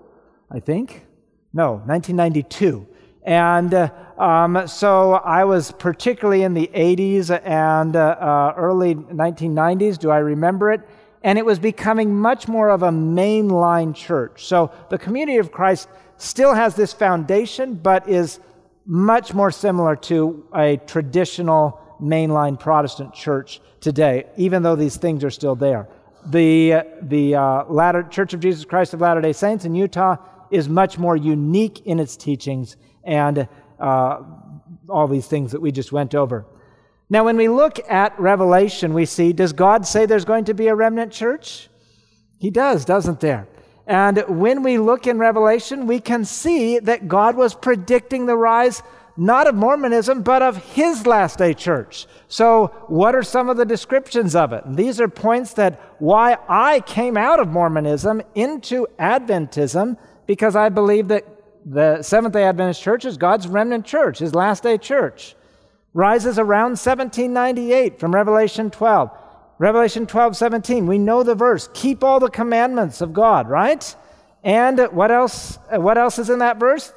I 0.51 0.59
think. 0.59 1.05
No, 1.53 1.75
1992. 1.85 2.85
And 3.23 3.73
uh, 3.73 3.89
um, 4.17 4.67
so 4.67 5.13
I 5.13 5.45
was 5.45 5.71
particularly 5.71 6.43
in 6.43 6.55
the 6.55 6.69
80s 6.73 7.29
and 7.45 7.95
uh, 7.95 8.17
uh, 8.19 8.53
early 8.57 8.95
1990s. 8.95 9.97
Do 9.97 10.09
I 10.09 10.17
remember 10.17 10.73
it? 10.73 10.81
And 11.23 11.37
it 11.37 11.45
was 11.45 11.59
becoming 11.59 12.15
much 12.15 12.47
more 12.47 12.69
of 12.69 12.83
a 12.83 12.89
mainline 12.89 13.93
church. 13.93 14.45
So 14.45 14.71
the 14.89 14.97
community 14.97 15.37
of 15.37 15.51
Christ 15.51 15.89
still 16.17 16.53
has 16.53 16.75
this 16.75 16.93
foundation, 16.93 17.75
but 17.75 18.07
is 18.07 18.39
much 18.85 19.33
more 19.33 19.51
similar 19.51 19.95
to 19.95 20.45
a 20.55 20.77
traditional 20.77 21.79
mainline 22.01 22.59
Protestant 22.59 23.13
church 23.13 23.61
today, 23.81 24.25
even 24.37 24.63
though 24.63 24.75
these 24.75 24.97
things 24.97 25.23
are 25.23 25.29
still 25.29 25.55
there. 25.55 25.87
The, 26.25 26.85
the 27.01 27.35
uh, 27.35 27.65
Latter, 27.65 28.03
Church 28.03 28.33
of 28.33 28.39
Jesus 28.39 28.65
Christ 28.65 28.93
of 28.93 29.01
Latter 29.01 29.21
day 29.21 29.33
Saints 29.33 29.65
in 29.65 29.75
Utah 29.75 30.17
is 30.51 30.67
much 30.67 30.97
more 30.97 31.15
unique 31.15 31.85
in 31.85 31.99
its 31.99 32.17
teachings 32.17 32.77
and 33.03 33.47
uh, 33.79 34.21
all 34.89 35.07
these 35.07 35.27
things 35.27 35.51
that 35.51 35.61
we 35.61 35.71
just 35.71 35.91
went 35.91 36.15
over. 36.15 36.45
Now, 37.09 37.23
when 37.25 37.37
we 37.37 37.47
look 37.47 37.79
at 37.89 38.19
Revelation, 38.19 38.93
we 38.93 39.05
see 39.05 39.33
does 39.33 39.53
God 39.53 39.87
say 39.87 40.05
there's 40.05 40.25
going 40.25 40.45
to 40.45 40.53
be 40.53 40.67
a 40.67 40.75
remnant 40.75 41.11
church? 41.11 41.69
He 42.37 42.51
does, 42.51 42.85
doesn't 42.85 43.19
there? 43.19 43.47
And 43.87 44.23
when 44.27 44.61
we 44.61 44.77
look 44.77 45.07
in 45.07 45.17
Revelation, 45.17 45.87
we 45.87 45.99
can 45.99 46.23
see 46.23 46.77
that 46.79 47.07
God 47.07 47.35
was 47.35 47.55
predicting 47.55 48.27
the 48.27 48.37
rise 48.37 48.83
not 49.17 49.47
of 49.47 49.55
Mormonism, 49.55 50.21
but 50.21 50.41
of 50.41 50.55
his 50.57 51.05
last 51.05 51.39
day 51.39 51.53
church. 51.53 52.07
So, 52.29 52.67
what 52.87 53.15
are 53.15 53.23
some 53.23 53.49
of 53.49 53.57
the 53.57 53.65
descriptions 53.65 54.33
of 54.33 54.53
it? 54.53 54.63
These 54.65 55.01
are 55.01 55.09
points 55.09 55.53
that 55.53 55.81
why 55.99 56.37
I 56.47 56.79
came 56.81 57.17
out 57.17 57.39
of 57.39 57.49
Mormonism 57.49 58.21
into 58.33 58.87
Adventism, 58.97 59.97
because 60.25 60.55
I 60.55 60.69
believe 60.69 61.09
that 61.09 61.25
the 61.65 62.01
Seventh 62.01 62.33
day 62.33 62.43
Adventist 62.43 62.81
church 62.81 63.03
is 63.03 63.17
God's 63.17 63.47
remnant 63.47 63.85
church, 63.85 64.19
his 64.19 64.33
last 64.33 64.63
day 64.63 64.77
church. 64.77 65.35
Rises 65.93 66.37
around 66.37 66.77
1798 66.77 67.99
from 67.99 68.13
Revelation 68.13 68.69
12. 68.69 69.11
Revelation 69.57 70.05
12, 70.05 70.37
17, 70.37 70.87
we 70.87 70.97
know 70.97 71.21
the 71.21 71.35
verse 71.35 71.69
keep 71.73 72.03
all 72.03 72.19
the 72.19 72.29
commandments 72.29 73.01
of 73.01 73.11
God, 73.11 73.49
right? 73.49 73.95
And 74.43 74.79
what 74.91 75.11
else, 75.11 75.59
uh, 75.69 75.81
what 75.81 75.97
else 75.97 76.17
is 76.17 76.29
in 76.29 76.39
that 76.39 76.57
verse? 76.57 76.93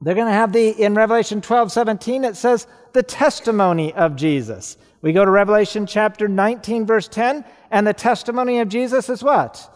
They're 0.00 0.14
going 0.14 0.28
to 0.28 0.32
have 0.32 0.52
the, 0.52 0.70
in 0.70 0.94
Revelation 0.94 1.42
12, 1.42 1.72
17, 1.72 2.24
it 2.24 2.36
says 2.36 2.66
the 2.94 3.02
testimony 3.02 3.92
of 3.94 4.16
Jesus. 4.16 4.78
We 5.02 5.12
go 5.12 5.24
to 5.24 5.30
Revelation 5.30 5.86
chapter 5.86 6.26
19, 6.26 6.86
verse 6.86 7.08
10, 7.08 7.44
and 7.70 7.86
the 7.86 7.92
testimony 7.92 8.60
of 8.60 8.68
Jesus 8.68 9.10
is 9.10 9.22
what? 9.22 9.70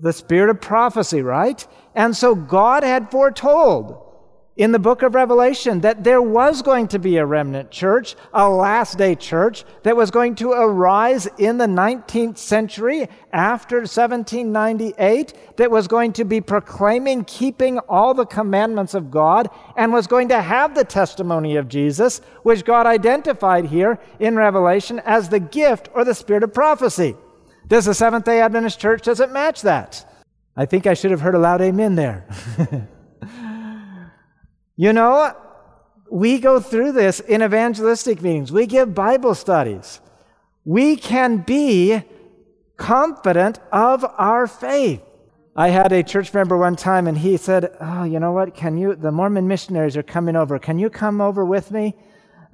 The 0.00 0.12
spirit 0.12 0.50
of 0.50 0.60
prophecy, 0.60 1.22
right? 1.22 1.64
And 1.94 2.16
so 2.16 2.34
God 2.34 2.82
had 2.82 3.10
foretold 3.10 4.01
in 4.62 4.70
the 4.70 4.78
book 4.78 5.02
of 5.02 5.16
Revelation 5.16 5.80
that 5.80 6.04
there 6.04 6.22
was 6.22 6.62
going 6.62 6.86
to 6.86 7.00
be 7.00 7.16
a 7.16 7.26
remnant 7.26 7.72
church, 7.72 8.14
a 8.32 8.48
last 8.48 8.96
day 8.96 9.16
church 9.16 9.64
that 9.82 9.96
was 9.96 10.12
going 10.12 10.36
to 10.36 10.52
arise 10.52 11.26
in 11.36 11.58
the 11.58 11.66
19th 11.66 12.38
century 12.38 13.08
after 13.32 13.78
1798, 13.78 15.56
that 15.56 15.68
was 15.68 15.88
going 15.88 16.12
to 16.12 16.24
be 16.24 16.40
proclaiming 16.40 17.24
keeping 17.24 17.80
all 17.88 18.14
the 18.14 18.24
commandments 18.24 18.94
of 18.94 19.10
God 19.10 19.50
and 19.76 19.92
was 19.92 20.06
going 20.06 20.28
to 20.28 20.40
have 20.40 20.76
the 20.76 20.84
testimony 20.84 21.56
of 21.56 21.66
Jesus, 21.66 22.20
which 22.44 22.64
God 22.64 22.86
identified 22.86 23.64
here 23.64 23.98
in 24.20 24.36
Revelation 24.36 25.00
as 25.00 25.28
the 25.28 25.40
gift 25.40 25.88
or 25.92 26.04
the 26.04 26.14
spirit 26.14 26.44
of 26.44 26.54
prophecy. 26.54 27.16
Does 27.66 27.86
the 27.86 27.94
Seventh 27.94 28.26
day 28.26 28.40
Adventist 28.40 28.78
church, 28.78 29.02
does 29.02 29.18
it 29.18 29.32
match 29.32 29.62
that? 29.62 30.08
I 30.56 30.66
think 30.66 30.86
I 30.86 30.94
should 30.94 31.10
have 31.10 31.20
heard 31.20 31.34
a 31.34 31.40
loud 31.40 31.60
amen 31.60 31.96
there. 31.96 32.28
You 34.76 34.92
know, 34.92 35.36
we 36.10 36.38
go 36.38 36.60
through 36.60 36.92
this 36.92 37.20
in 37.20 37.42
evangelistic 37.42 38.22
meetings, 38.22 38.52
we 38.52 38.66
give 38.66 38.94
Bible 38.94 39.34
studies. 39.34 40.00
We 40.64 40.96
can 40.96 41.38
be 41.38 42.02
confident 42.76 43.58
of 43.72 44.04
our 44.18 44.46
faith. 44.46 45.02
I 45.54 45.68
had 45.68 45.92
a 45.92 46.02
church 46.02 46.32
member 46.32 46.56
one 46.56 46.76
time 46.76 47.06
and 47.06 47.18
he 47.18 47.36
said, 47.36 47.76
Oh, 47.80 48.04
you 48.04 48.18
know 48.20 48.32
what? 48.32 48.54
Can 48.54 48.78
you, 48.78 48.94
the 48.94 49.12
Mormon 49.12 49.48
missionaries 49.48 49.96
are 49.96 50.02
coming 50.02 50.36
over. 50.36 50.58
Can 50.58 50.78
you 50.78 50.88
come 50.88 51.20
over 51.20 51.44
with 51.44 51.70
me? 51.70 51.94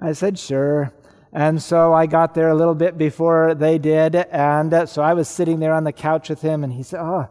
I 0.00 0.12
said, 0.12 0.38
Sure. 0.38 0.92
And 1.32 1.62
so 1.62 1.92
I 1.92 2.06
got 2.06 2.34
there 2.34 2.48
a 2.48 2.54
little 2.54 2.74
bit 2.74 2.96
before 2.96 3.54
they 3.54 3.78
did. 3.78 4.16
And 4.16 4.88
so 4.88 5.02
I 5.02 5.12
was 5.14 5.28
sitting 5.28 5.60
there 5.60 5.74
on 5.74 5.84
the 5.84 5.92
couch 5.92 6.28
with 6.28 6.40
him 6.40 6.64
and 6.64 6.72
he 6.72 6.82
said, 6.82 7.00
Oh, 7.00 7.28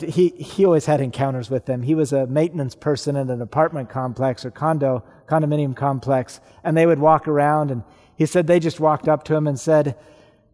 he, 0.00 0.28
he 0.30 0.64
always 0.64 0.86
had 0.86 1.00
encounters 1.00 1.50
with 1.50 1.66
them. 1.66 1.82
He 1.82 1.94
was 1.94 2.12
a 2.12 2.26
maintenance 2.26 2.74
person 2.74 3.16
in 3.16 3.28
an 3.28 3.42
apartment 3.42 3.90
complex 3.90 4.44
or 4.44 4.50
condo, 4.50 5.04
condominium 5.26 5.76
complex, 5.76 6.40
and 6.62 6.76
they 6.76 6.86
would 6.86 6.98
walk 6.98 7.28
around. 7.28 7.70
And 7.70 7.82
he 8.16 8.24
said 8.24 8.46
they 8.46 8.60
just 8.60 8.80
walked 8.80 9.08
up 9.08 9.24
to 9.24 9.34
him 9.34 9.46
and 9.46 9.60
said, 9.60 9.96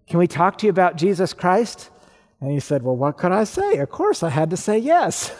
Can 0.08 0.18
we 0.18 0.26
talk 0.26 0.58
to 0.58 0.66
you 0.66 0.70
about 0.70 0.96
Jesus 0.96 1.32
Christ? 1.32 1.90
And 2.40 2.50
he 2.50 2.58
said, 2.58 2.82
Well, 2.82 2.96
what 2.96 3.18
could 3.18 3.30
I 3.30 3.44
say? 3.44 3.78
Of 3.78 3.90
course, 3.90 4.22
I 4.22 4.30
had 4.30 4.50
to 4.50 4.56
say 4.56 4.78
yes. 4.78 5.32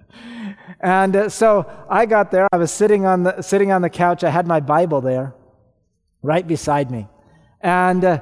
and 0.80 1.14
uh, 1.14 1.28
so 1.28 1.70
I 1.88 2.06
got 2.06 2.32
there. 2.32 2.48
I 2.50 2.56
was 2.56 2.72
sitting 2.72 3.06
on, 3.06 3.22
the, 3.22 3.42
sitting 3.42 3.70
on 3.70 3.82
the 3.82 3.90
couch. 3.90 4.24
I 4.24 4.30
had 4.30 4.46
my 4.46 4.58
Bible 4.58 5.00
there 5.00 5.34
right 6.20 6.46
beside 6.46 6.90
me. 6.90 7.06
And 7.60 8.04
uh, 8.04 8.20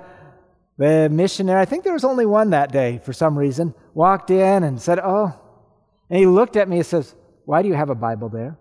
the 0.76 1.09
missionary, 1.11 1.61
I 1.61 1.64
think 1.64 1.84
there 1.84 1.93
was 1.93 2.05
only 2.05 2.26
one 2.26 2.51
that 2.51 2.72
day 2.72 3.01
for 3.05 3.12
some 3.12 3.38
reason, 3.38 3.74
walked 3.95 4.30
in 4.30 4.64
and 4.64 4.80
said, 4.80 4.99
Oh, 5.03 5.38
and 6.09 6.18
he 6.18 6.26
looked 6.26 6.57
at 6.57 6.68
me 6.68 6.78
and 6.78 6.86
says, 6.86 7.14
Why 7.45 7.62
do 7.62 7.68
you 7.68 7.74
have 7.74 7.90
a 7.90 7.95
Bible 7.95 8.28
there? 8.28 8.59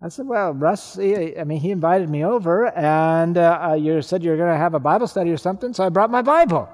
I 0.00 0.08
said, 0.08 0.26
Well, 0.26 0.52
Russ, 0.52 0.96
he, 0.96 1.38
I 1.38 1.44
mean, 1.44 1.60
he 1.60 1.70
invited 1.70 2.08
me 2.08 2.24
over 2.24 2.66
and 2.76 3.38
uh, 3.38 3.70
uh 3.70 3.74
you 3.74 4.02
said 4.02 4.22
you're 4.22 4.36
going 4.36 4.52
to 4.52 4.58
have 4.58 4.74
a 4.74 4.80
Bible 4.80 5.06
study 5.06 5.30
or 5.30 5.36
something, 5.36 5.72
so 5.72 5.84
I 5.84 5.88
brought 5.88 6.10
my 6.10 6.22
Bible. 6.22 6.68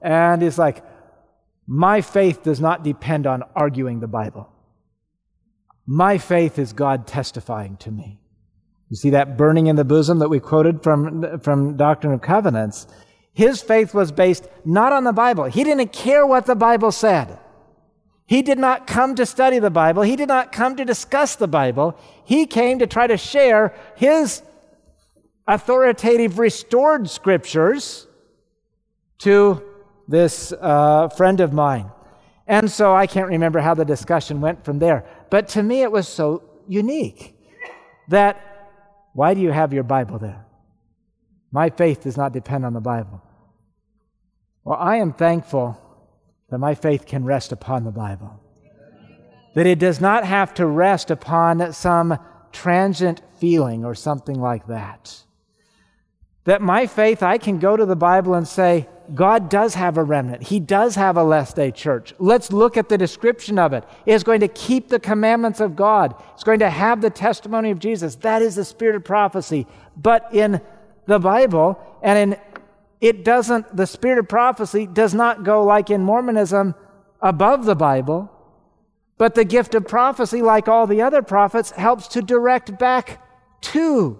And 0.00 0.42
he's 0.42 0.58
like, 0.58 0.84
My 1.66 2.00
faith 2.00 2.42
does 2.42 2.60
not 2.60 2.82
depend 2.82 3.26
on 3.26 3.42
arguing 3.54 4.00
the 4.00 4.08
Bible. 4.08 4.48
My 5.86 6.18
faith 6.18 6.58
is 6.58 6.72
God 6.72 7.06
testifying 7.06 7.76
to 7.78 7.90
me. 7.90 8.20
You 8.88 8.96
see 8.96 9.10
that 9.10 9.36
burning 9.36 9.68
in 9.68 9.76
the 9.76 9.84
bosom 9.84 10.18
that 10.18 10.28
we 10.28 10.38
quoted 10.38 10.82
from, 10.82 11.40
from 11.40 11.76
Doctrine 11.76 12.12
of 12.12 12.20
Covenants? 12.20 12.86
His 13.32 13.62
faith 13.62 13.94
was 13.94 14.12
based 14.12 14.46
not 14.64 14.92
on 14.92 15.04
the 15.04 15.12
Bible. 15.12 15.44
He 15.44 15.64
didn't 15.64 15.92
care 15.92 16.26
what 16.26 16.46
the 16.46 16.54
Bible 16.54 16.92
said. 16.92 17.38
He 18.26 18.42
did 18.42 18.58
not 18.58 18.86
come 18.86 19.14
to 19.16 19.26
study 19.26 19.58
the 19.58 19.70
Bible. 19.70 20.02
He 20.02 20.16
did 20.16 20.28
not 20.28 20.52
come 20.52 20.76
to 20.76 20.84
discuss 20.84 21.36
the 21.36 21.48
Bible. 21.48 21.98
He 22.24 22.46
came 22.46 22.78
to 22.78 22.86
try 22.86 23.06
to 23.06 23.16
share 23.16 23.74
his 23.96 24.42
authoritative 25.46 26.38
restored 26.38 27.10
scriptures 27.10 28.06
to 29.18 29.62
this 30.08 30.52
uh, 30.60 31.08
friend 31.08 31.40
of 31.40 31.52
mine. 31.52 31.90
And 32.46 32.70
so 32.70 32.94
I 32.94 33.06
can't 33.06 33.28
remember 33.28 33.60
how 33.60 33.74
the 33.74 33.84
discussion 33.84 34.40
went 34.40 34.64
from 34.64 34.78
there. 34.78 35.04
But 35.30 35.48
to 35.48 35.62
me, 35.62 35.82
it 35.82 35.90
was 35.90 36.08
so 36.08 36.42
unique 36.68 37.36
that 38.08 38.40
why 39.14 39.34
do 39.34 39.40
you 39.40 39.50
have 39.50 39.72
your 39.72 39.84
Bible 39.84 40.18
there? 40.18 40.44
My 41.52 41.68
faith 41.68 42.02
does 42.02 42.16
not 42.16 42.32
depend 42.32 42.64
on 42.64 42.72
the 42.72 42.80
Bible. 42.80 43.22
Well, 44.64 44.78
I 44.80 44.96
am 44.96 45.12
thankful 45.12 45.78
that 46.50 46.58
my 46.58 46.74
faith 46.74 47.06
can 47.06 47.24
rest 47.24 47.52
upon 47.52 47.84
the 47.84 47.90
Bible. 47.90 48.40
That 49.54 49.66
it 49.66 49.78
does 49.78 50.00
not 50.00 50.24
have 50.24 50.54
to 50.54 50.66
rest 50.66 51.10
upon 51.10 51.72
some 51.74 52.18
transient 52.52 53.20
feeling 53.38 53.84
or 53.84 53.94
something 53.94 54.40
like 54.40 54.66
that. 54.68 55.24
That 56.44 56.62
my 56.62 56.86
faith, 56.86 57.22
I 57.22 57.38
can 57.38 57.58
go 57.58 57.76
to 57.76 57.86
the 57.86 57.96
Bible 57.96 58.34
and 58.34 58.48
say, 58.48 58.88
God 59.14 59.48
does 59.50 59.74
have 59.74 59.98
a 59.98 60.02
remnant. 60.02 60.44
He 60.44 60.58
does 60.58 60.94
have 60.94 61.16
a 61.16 61.22
last 61.22 61.56
day 61.56 61.70
church. 61.70 62.14
Let's 62.18 62.52
look 62.52 62.76
at 62.76 62.88
the 62.88 62.96
description 62.96 63.58
of 63.58 63.72
it. 63.72 63.84
It 64.06 64.12
is 64.12 64.24
going 64.24 64.40
to 64.40 64.48
keep 64.48 64.88
the 64.88 65.00
commandments 65.00 65.60
of 65.60 65.76
God. 65.76 66.14
It's 66.34 66.44
going 66.44 66.60
to 66.60 66.70
have 66.70 67.00
the 67.00 67.10
testimony 67.10 67.70
of 67.70 67.78
Jesus. 67.78 68.14
That 68.16 68.42
is 68.42 68.54
the 68.54 68.64
spirit 68.64 68.96
of 68.96 69.04
prophecy. 69.04 69.66
But 69.96 70.32
in 70.32 70.60
the 71.06 71.18
Bible, 71.18 71.78
and 72.02 72.32
in 72.32 72.40
it 73.02 73.24
doesn't, 73.24 73.76
the 73.76 73.86
spirit 73.86 74.20
of 74.20 74.28
prophecy 74.28 74.86
does 74.86 75.12
not 75.12 75.42
go 75.42 75.64
like 75.64 75.90
in 75.90 76.04
Mormonism 76.04 76.76
above 77.20 77.64
the 77.64 77.74
Bible, 77.74 78.30
but 79.18 79.34
the 79.34 79.44
gift 79.44 79.74
of 79.74 79.88
prophecy, 79.88 80.40
like 80.40 80.68
all 80.68 80.86
the 80.86 81.02
other 81.02 81.20
prophets, 81.20 81.72
helps 81.72 82.06
to 82.08 82.22
direct 82.22 82.78
back 82.78 83.20
to 83.62 84.18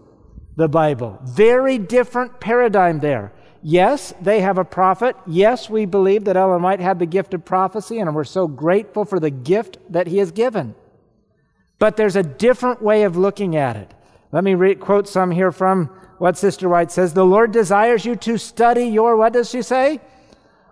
the 0.56 0.68
Bible. 0.68 1.20
Very 1.22 1.78
different 1.78 2.40
paradigm 2.40 2.98
there. 2.98 3.32
Yes, 3.62 4.12
they 4.20 4.40
have 4.40 4.58
a 4.58 4.64
prophet. 4.64 5.14
Yes, 5.28 5.70
we 5.70 5.86
believe 5.86 6.24
that 6.24 6.36
Ellen 6.36 6.62
White 6.62 6.80
had 6.80 6.98
the 6.98 7.06
gift 7.06 7.34
of 7.34 7.44
prophecy, 7.44 8.00
and 8.00 8.12
we're 8.12 8.24
so 8.24 8.48
grateful 8.48 9.04
for 9.04 9.20
the 9.20 9.30
gift 9.30 9.78
that 9.90 10.08
he 10.08 10.18
has 10.18 10.32
given. 10.32 10.74
But 11.78 11.96
there's 11.96 12.16
a 12.16 12.24
different 12.24 12.82
way 12.82 13.04
of 13.04 13.16
looking 13.16 13.54
at 13.54 13.76
it. 13.76 13.94
Let 14.32 14.42
me 14.42 14.54
re- 14.54 14.74
quote 14.74 15.06
some 15.06 15.30
here 15.30 15.52
from 15.52 15.90
what 16.22 16.38
Sister 16.38 16.68
White 16.68 16.92
says. 16.92 17.14
The 17.14 17.26
Lord 17.26 17.50
desires 17.50 18.04
you 18.04 18.14
to 18.14 18.38
study 18.38 18.84
your, 18.84 19.16
what 19.16 19.32
does 19.32 19.50
she 19.50 19.60
say? 19.60 20.00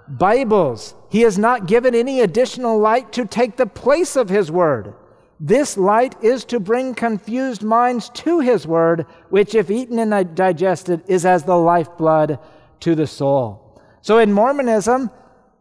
Bibles. 0.06 0.94
He 1.08 1.22
has 1.22 1.38
not 1.38 1.66
given 1.66 1.92
any 1.92 2.20
additional 2.20 2.78
light 2.78 3.12
to 3.14 3.24
take 3.24 3.56
the 3.56 3.66
place 3.66 4.14
of 4.14 4.28
His 4.28 4.48
Word. 4.48 4.94
This 5.40 5.76
light 5.76 6.14
is 6.22 6.44
to 6.44 6.60
bring 6.60 6.94
confused 6.94 7.64
minds 7.64 8.10
to 8.10 8.38
His 8.38 8.64
Word, 8.64 9.06
which, 9.30 9.56
if 9.56 9.72
eaten 9.72 9.98
and 9.98 10.36
digested, 10.36 11.02
is 11.08 11.26
as 11.26 11.42
the 11.42 11.56
lifeblood 11.56 12.38
to 12.78 12.94
the 12.94 13.08
soul. 13.08 13.82
So 14.02 14.18
in 14.18 14.32
Mormonism, 14.32 15.10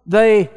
the 0.06 0.52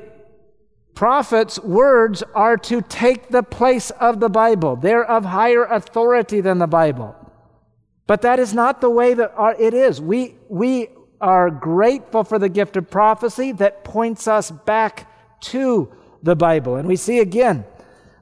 prophets' 0.94 1.58
words 1.58 2.22
are 2.34 2.58
to 2.58 2.82
take 2.82 3.30
the 3.30 3.42
place 3.42 3.90
of 3.92 4.20
the 4.20 4.28
Bible. 4.28 4.76
They're 4.76 5.10
of 5.10 5.24
higher 5.24 5.64
authority 5.64 6.42
than 6.42 6.58
the 6.58 6.66
Bible. 6.66 7.16
But 8.06 8.22
that 8.22 8.38
is 8.38 8.52
not 8.52 8.80
the 8.80 8.90
way 8.90 9.14
that 9.14 9.32
it 9.58 9.74
is. 9.74 10.00
We, 10.00 10.36
we 10.48 10.88
are 11.20 11.50
grateful 11.50 12.24
for 12.24 12.38
the 12.38 12.48
gift 12.48 12.76
of 12.76 12.90
prophecy 12.90 13.52
that 13.52 13.84
points 13.84 14.26
us 14.26 14.50
back 14.50 15.08
to 15.42 15.92
the 16.22 16.36
Bible. 16.36 16.76
And 16.76 16.88
we 16.88 16.96
see 16.96 17.20
again, 17.20 17.64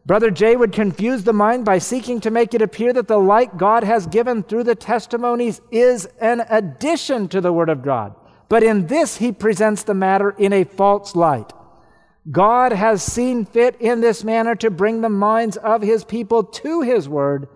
Brother 0.06 0.30
Jay 0.30 0.56
would 0.56 0.72
confuse 0.72 1.24
the 1.24 1.32
mind 1.32 1.64
by 1.64 1.78
seeking 1.78 2.20
to 2.20 2.30
make 2.30 2.54
it 2.54 2.62
appear 2.62 2.92
that 2.92 3.08
the 3.08 3.18
light 3.18 3.56
God 3.56 3.84
has 3.84 4.06
given 4.06 4.42
through 4.42 4.64
the 4.64 4.74
testimonies 4.74 5.60
is 5.70 6.06
an 6.20 6.44
addition 6.48 7.28
to 7.28 7.40
the 7.40 7.52
Word 7.52 7.68
of 7.68 7.82
God. 7.82 8.14
But 8.48 8.62
in 8.62 8.86
this, 8.86 9.18
he 9.18 9.30
presents 9.30 9.84
the 9.84 9.94
matter 9.94 10.30
in 10.30 10.52
a 10.52 10.64
false 10.64 11.14
light. 11.14 11.52
God 12.30 12.72
has 12.72 13.02
seen 13.02 13.44
fit 13.44 13.76
in 13.80 14.00
this 14.00 14.24
manner 14.24 14.54
to 14.56 14.70
bring 14.70 15.00
the 15.00 15.08
minds 15.08 15.56
of 15.56 15.82
his 15.82 16.04
people 16.04 16.42
to 16.44 16.82
his 16.82 17.08
word 17.08 17.48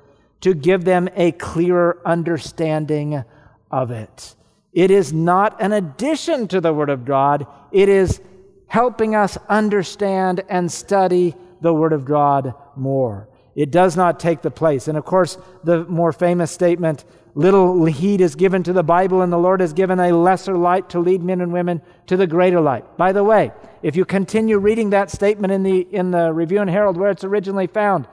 to 0.45 0.53
give 0.53 0.84
them 0.84 1.09
a 1.16 1.32
clearer 1.32 2.03
understanding 2.05 3.24
of 3.70 3.90
it. 3.90 4.36
It 4.74 4.90
is 4.90 5.11
not 5.11 5.59
an 5.62 5.72
addition 5.72 6.49
to 6.49 6.61
the 6.61 6.74
word 6.74 6.90
of 6.90 7.07
God, 7.07 7.47
it 7.72 7.88
is 7.88 8.20
helping 8.66 9.14
us 9.14 9.38
understand 9.49 10.45
and 10.51 10.70
study 10.70 11.34
the 11.62 11.72
word 11.72 11.95
of 11.95 12.05
God 12.05 12.53
more. 12.76 13.26
It 13.55 13.70
does 13.70 13.97
not 13.97 14.20
take 14.20 14.42
the 14.42 14.51
place. 14.51 14.86
And 14.86 14.99
of 14.99 15.07
course, 15.07 15.38
the 15.62 15.86
more 15.86 16.12
famous 16.12 16.51
statement 16.51 17.07
little 17.34 17.86
heed 17.86 18.20
is 18.20 18.34
given 18.34 18.62
to 18.64 18.74
the 18.74 18.82
Bible, 18.82 19.22
and 19.22 19.32
the 19.32 19.38
Lord 19.38 19.61
has 19.61 19.72
given 19.72 19.99
a 19.99 20.12
lesser 20.12 20.59
light 20.59 20.90
to 20.90 21.01
lead 21.01 21.22
men 21.22 21.40
and 21.40 21.55
women 21.55 21.80
to 22.09 22.18
the 22.18 22.26
greater 22.26 22.61
light. 22.61 22.99
By 22.99 23.12
the 23.12 23.24
way, 23.24 23.51
if 23.82 23.97
you 23.97 24.05
continue 24.05 24.59
reading 24.59 24.90
that 24.90 25.11
statement 25.11 25.55
in 25.55 25.62
the, 25.62 25.80
in 25.90 26.11
the 26.11 26.34
Review 26.34 26.61
and 26.61 26.68
Herald 26.68 26.99
where 26.99 27.11
it's 27.11 27.24
originally 27.24 27.66
found, 27.66 28.07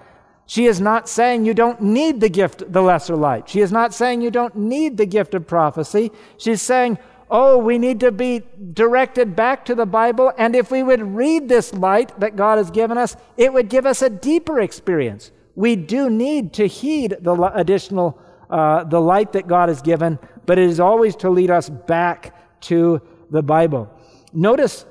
she 0.52 0.66
is 0.66 0.82
not 0.82 1.08
saying 1.08 1.45
you 1.45 1.54
don't 1.54 1.80
need 1.80 2.20
the 2.20 2.28
gift, 2.28 2.74
the 2.74 2.82
lesser 2.82 3.16
light. 3.16 3.47
She 3.47 3.62
is 3.62 3.72
not 3.72 3.93
saying 3.93 4.22
you 4.22 4.32
don't 4.32 4.54
need 4.54 4.97
the 4.97 5.06
gift 5.06 5.34
of 5.34 5.47
prophecy. 5.47 6.12
She's 6.36 6.62
saying, 6.62 6.97
oh, 7.30 7.58
we 7.58 7.78
need 7.78 8.02
to 8.02 8.12
be 8.12 8.41
directed 8.74 9.34
back 9.34 9.64
to 9.64 9.76
the 9.76 9.86
Bible, 9.86 10.34
and 10.38 10.54
if 10.54 10.70
we 10.70 10.84
would 10.84 11.02
read 11.16 11.47
this 11.47 11.74
light 11.74 12.20
that 12.20 12.36
God 12.36 12.58
has 12.58 12.70
given 12.70 12.97
us, 12.97 13.16
it 13.38 13.54
would 13.54 13.70
give 13.70 13.86
us 13.86 14.02
a 14.02 14.10
deeper 14.10 14.60
experience. 14.60 15.32
We 15.56 15.78
do 15.78 16.10
need 16.10 16.52
to 16.56 16.68
heed 16.68 17.16
the 17.22 17.34
additional 17.56 18.20
uh, 18.49 18.84
the 18.84 18.99
light 18.99 19.32
that 19.32 19.47
God 19.47 19.70
has 19.70 19.82
given, 19.82 20.20
but 20.45 20.60
it 20.60 20.68
is 20.68 20.82
always 20.82 21.16
to 21.16 21.30
lead 21.30 21.49
us 21.49 21.70
back 21.70 22.62
to 22.64 23.02
the 23.30 23.41
Bible. 23.41 23.89
Notice, 24.34 24.86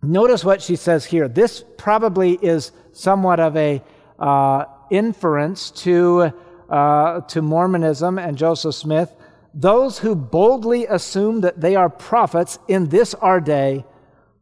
notice 0.00 0.46
what 0.46 0.62
she 0.62 0.76
says 0.76 1.04
here. 1.04 1.28
This 1.28 1.62
probably 1.76 2.38
is 2.40 2.72
somewhat 2.92 3.38
of 3.38 3.54
a 3.54 3.82
uh, 4.22 4.66
inference 4.88 5.70
to, 5.70 6.32
uh, 6.70 7.20
to 7.22 7.42
Mormonism 7.42 8.18
and 8.18 8.38
Joseph 8.38 8.74
Smith. 8.74 9.12
Those 9.52 9.98
who 9.98 10.14
boldly 10.14 10.86
assume 10.86 11.40
that 11.40 11.60
they 11.60 11.74
are 11.74 11.90
prophets 11.90 12.58
in 12.68 12.88
this 12.88 13.14
our 13.14 13.40
day 13.40 13.84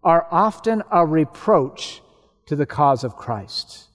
are 0.05 0.29
often 0.31 0.83
a 0.93 1.05
reproach 1.05 2.03
to 2.47 2.57
the 2.57 2.67
cause 2.67 3.05
of 3.05 3.17
Christ. 3.17 3.89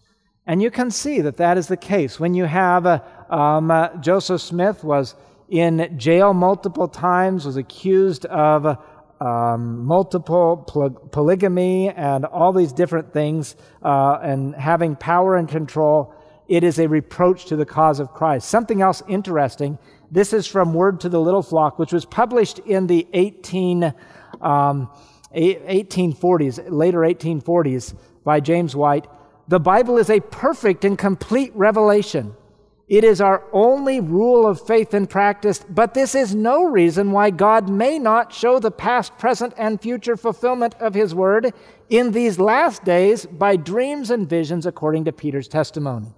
And 0.47 0.61
you 0.61 0.71
can 0.71 0.91
see 0.91 1.21
that 1.21 1.37
that 1.37 1.57
is 1.57 1.67
the 1.67 1.77
case. 1.77 2.19
When 2.19 2.33
you 2.33 2.45
have 2.45 2.85
a, 2.85 3.03
um, 3.29 3.71
uh, 3.71 3.95
Joseph 3.97 4.41
Smith 4.41 4.83
was 4.83 5.15
in 5.49 5.97
jail 5.97 6.33
multiple 6.33 6.87
times, 6.87 7.45
was 7.45 7.57
accused 7.57 8.25
of 8.25 8.77
um, 9.21 9.85
multiple 9.85 10.57
polygamy 11.11 11.89
and 11.89 12.25
all 12.25 12.51
these 12.51 12.73
different 12.73 13.13
things, 13.13 13.55
uh, 13.83 14.19
and 14.21 14.55
having 14.55 14.95
power 14.95 15.35
and 15.35 15.47
control. 15.47 16.13
It 16.47 16.63
is 16.63 16.79
a 16.79 16.87
reproach 16.87 17.45
to 17.45 17.55
the 17.55 17.65
cause 17.65 17.99
of 17.99 18.11
Christ. 18.11 18.49
Something 18.49 18.81
else 18.81 19.01
interesting. 19.07 19.79
This 20.11 20.31
is 20.31 20.45
from 20.45 20.73
Word 20.73 20.99
to 21.01 21.09
the 21.09 21.19
Little 21.19 21.41
Flock, 21.41 21.79
which 21.79 21.91
was 21.91 22.05
published 22.05 22.59
in 22.59 22.87
the 22.87 23.07
18, 23.13 23.93
um, 24.41 24.89
1840s, 25.33 26.63
later 26.69 26.99
1840s, 26.99 27.95
by 28.23 28.39
James 28.39 28.75
White. 28.75 29.07
The 29.47 29.59
Bible 29.59 29.97
is 29.97 30.09
a 30.09 30.19
perfect 30.19 30.85
and 30.85 30.97
complete 30.97 31.51
revelation 31.55 32.35
it 32.87 33.03
is 33.03 33.19
our 33.19 33.43
only 33.51 33.99
rule 33.99 34.45
of 34.45 34.65
faith 34.65 34.93
and 34.93 35.09
practice, 35.09 35.65
but 35.69 35.93
this 35.95 36.13
is 36.13 36.35
no 36.35 36.65
reason 36.65 37.11
why 37.11 37.31
God 37.31 37.67
may 37.67 37.97
not 37.97 38.31
show 38.31 38.59
the 38.59 38.69
past, 38.69 39.17
present, 39.17 39.53
and 39.57 39.81
future 39.81 40.15
fulfillment 40.15 40.75
of 40.75 40.93
His 40.93 41.15
word 41.15 41.51
in 41.89 42.11
these 42.11 42.39
last 42.39 42.83
days 42.83 43.25
by 43.25 43.55
dreams 43.55 44.11
and 44.11 44.29
visions 44.29 44.65
according 44.65 45.05
to 45.05 45.11
Peter's 45.11 45.47
testimony. 45.47 46.13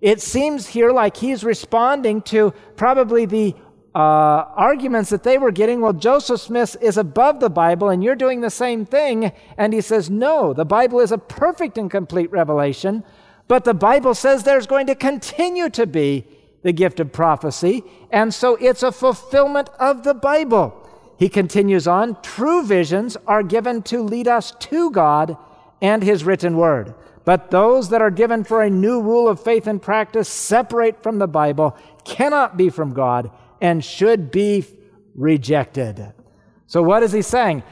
It 0.00 0.20
seems 0.20 0.66
here 0.66 0.92
like 0.92 1.16
he's 1.16 1.42
responding 1.44 2.20
to 2.22 2.52
probably 2.76 3.24
the 3.24 3.54
uh, 3.94 3.98
arguments 4.54 5.10
that 5.10 5.22
they 5.22 5.38
were 5.38 5.50
getting. 5.50 5.80
Well, 5.80 5.92
Joseph 5.94 6.40
Smith 6.40 6.76
is 6.80 6.98
above 6.98 7.40
the 7.40 7.48
Bible 7.48 7.88
and 7.88 8.04
you're 8.04 8.16
doing 8.16 8.40
the 8.40 8.50
same 8.50 8.84
thing. 8.84 9.32
And 9.56 9.72
he 9.72 9.80
says, 9.80 10.10
no, 10.10 10.52
the 10.52 10.64
Bible 10.64 11.00
is 11.00 11.10
a 11.10 11.16
perfect 11.16 11.78
and 11.78 11.90
complete 11.90 12.30
revelation 12.30 13.02
but 13.48 13.64
the 13.64 13.74
Bible 13.74 14.14
says 14.14 14.42
there's 14.42 14.66
going 14.66 14.86
to 14.86 14.94
continue 14.94 15.68
to 15.70 15.86
be 15.86 16.26
the 16.62 16.72
gift 16.72 16.98
of 17.00 17.12
prophecy, 17.12 17.82
and 18.10 18.32
so 18.32 18.56
it's 18.56 18.82
a 18.82 18.92
fulfillment 18.92 19.68
of 19.78 20.02
the 20.02 20.14
Bible. 20.14 20.80
He 21.18 21.28
continues 21.28 21.86
on 21.86 22.20
true 22.22 22.64
visions 22.64 23.16
are 23.26 23.42
given 23.42 23.82
to 23.82 24.02
lead 24.02 24.26
us 24.26 24.52
to 24.60 24.90
God 24.90 25.36
and 25.80 26.02
His 26.02 26.24
written 26.24 26.56
word. 26.56 26.94
But 27.24 27.50
those 27.50 27.90
that 27.90 28.02
are 28.02 28.10
given 28.10 28.44
for 28.44 28.62
a 28.62 28.70
new 28.70 29.00
rule 29.00 29.28
of 29.28 29.42
faith 29.42 29.66
and 29.66 29.80
practice 29.80 30.28
separate 30.28 31.02
from 31.02 31.18
the 31.18 31.26
Bible, 31.26 31.76
cannot 32.04 32.56
be 32.56 32.68
from 32.68 32.92
God, 32.92 33.30
and 33.60 33.84
should 33.84 34.30
be 34.30 34.64
rejected. 35.14 36.12
So, 36.66 36.82
what 36.82 37.02
is 37.02 37.12
he 37.12 37.22
saying? 37.22 37.62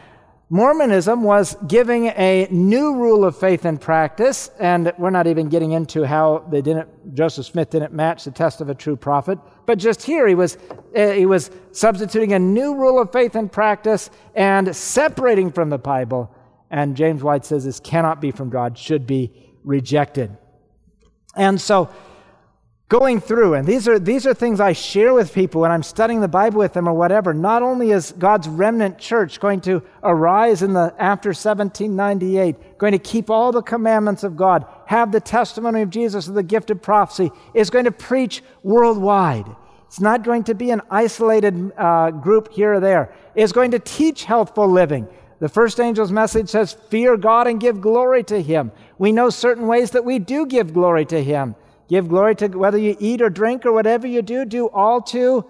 Mormonism 0.52 1.22
was 1.22 1.56
giving 1.66 2.08
a 2.08 2.46
new 2.50 2.94
rule 2.94 3.24
of 3.24 3.34
faith 3.34 3.64
and 3.64 3.80
practice, 3.80 4.50
and 4.60 4.92
we're 4.98 5.08
not 5.08 5.26
even 5.26 5.48
getting 5.48 5.72
into 5.72 6.06
how 6.06 6.46
they 6.50 6.60
didn't, 6.60 7.14
Joseph 7.14 7.46
Smith 7.46 7.70
didn't 7.70 7.94
match 7.94 8.24
the 8.24 8.30
test 8.30 8.60
of 8.60 8.68
a 8.68 8.74
true 8.74 8.94
prophet, 8.94 9.38
but 9.64 9.78
just 9.78 10.02
here 10.02 10.28
he 10.28 10.34
was, 10.34 10.58
uh, 10.94 11.12
he 11.12 11.24
was 11.24 11.50
substituting 11.70 12.34
a 12.34 12.38
new 12.38 12.74
rule 12.74 13.00
of 13.00 13.10
faith 13.10 13.34
and 13.34 13.50
practice 13.50 14.10
and 14.34 14.76
separating 14.76 15.50
from 15.50 15.70
the 15.70 15.78
Bible. 15.78 16.30
And 16.70 16.98
James 16.98 17.22
White 17.22 17.46
says 17.46 17.64
this 17.64 17.80
cannot 17.80 18.20
be 18.20 18.30
from 18.30 18.50
God, 18.50 18.76
should 18.76 19.06
be 19.06 19.32
rejected. 19.64 20.36
And 21.34 21.58
so 21.58 21.88
going 22.92 23.22
through, 23.22 23.54
and 23.54 23.66
these 23.66 23.88
are, 23.88 23.98
these 23.98 24.26
are 24.26 24.34
things 24.34 24.60
I 24.60 24.74
share 24.74 25.14
with 25.14 25.32
people 25.32 25.62
when 25.62 25.70
I'm 25.70 25.82
studying 25.82 26.20
the 26.20 26.28
Bible 26.28 26.58
with 26.58 26.74
them 26.74 26.86
or 26.86 26.92
whatever. 26.92 27.32
Not 27.32 27.62
only 27.62 27.90
is 27.90 28.12
God's 28.18 28.46
remnant 28.50 28.98
church 28.98 29.40
going 29.40 29.62
to 29.62 29.82
arise 30.02 30.60
in 30.60 30.74
the 30.74 30.94
after 30.98 31.30
1798, 31.30 32.76
going 32.76 32.92
to 32.92 32.98
keep 32.98 33.30
all 33.30 33.50
the 33.50 33.62
commandments 33.62 34.24
of 34.24 34.36
God, 34.36 34.66
have 34.84 35.10
the 35.10 35.20
testimony 35.20 35.80
of 35.80 35.88
Jesus 35.88 36.28
of 36.28 36.34
the 36.34 36.42
gift 36.42 36.70
of 36.70 36.82
prophecy, 36.82 37.30
is 37.54 37.70
going 37.70 37.86
to 37.86 37.92
preach 37.92 38.42
worldwide. 38.62 39.46
It's 39.86 40.00
not 40.00 40.22
going 40.22 40.44
to 40.44 40.54
be 40.54 40.70
an 40.70 40.82
isolated 40.90 41.72
uh, 41.78 42.10
group 42.10 42.52
here 42.52 42.74
or 42.74 42.80
there. 42.80 43.14
It's 43.34 43.52
going 43.52 43.70
to 43.70 43.78
teach 43.78 44.24
healthful 44.24 44.68
living. 44.68 45.08
The 45.38 45.48
first 45.48 45.80
angel's 45.80 46.12
message 46.12 46.50
says, 46.50 46.74
Fear 46.90 47.16
God 47.16 47.46
and 47.46 47.58
give 47.58 47.80
glory 47.80 48.22
to 48.24 48.42
Him. 48.42 48.70
We 48.98 49.12
know 49.12 49.30
certain 49.30 49.66
ways 49.66 49.92
that 49.92 50.04
we 50.04 50.18
do 50.18 50.44
give 50.44 50.74
glory 50.74 51.06
to 51.06 51.24
Him. 51.24 51.56
Give 51.92 52.08
glory 52.08 52.34
to 52.36 52.48
whether 52.48 52.78
you 52.78 52.96
eat 52.98 53.20
or 53.20 53.28
drink 53.28 53.66
or 53.66 53.72
whatever 53.72 54.06
you 54.06 54.22
do, 54.22 54.46
do 54.46 54.66
all 54.68 55.02
to 55.02 55.44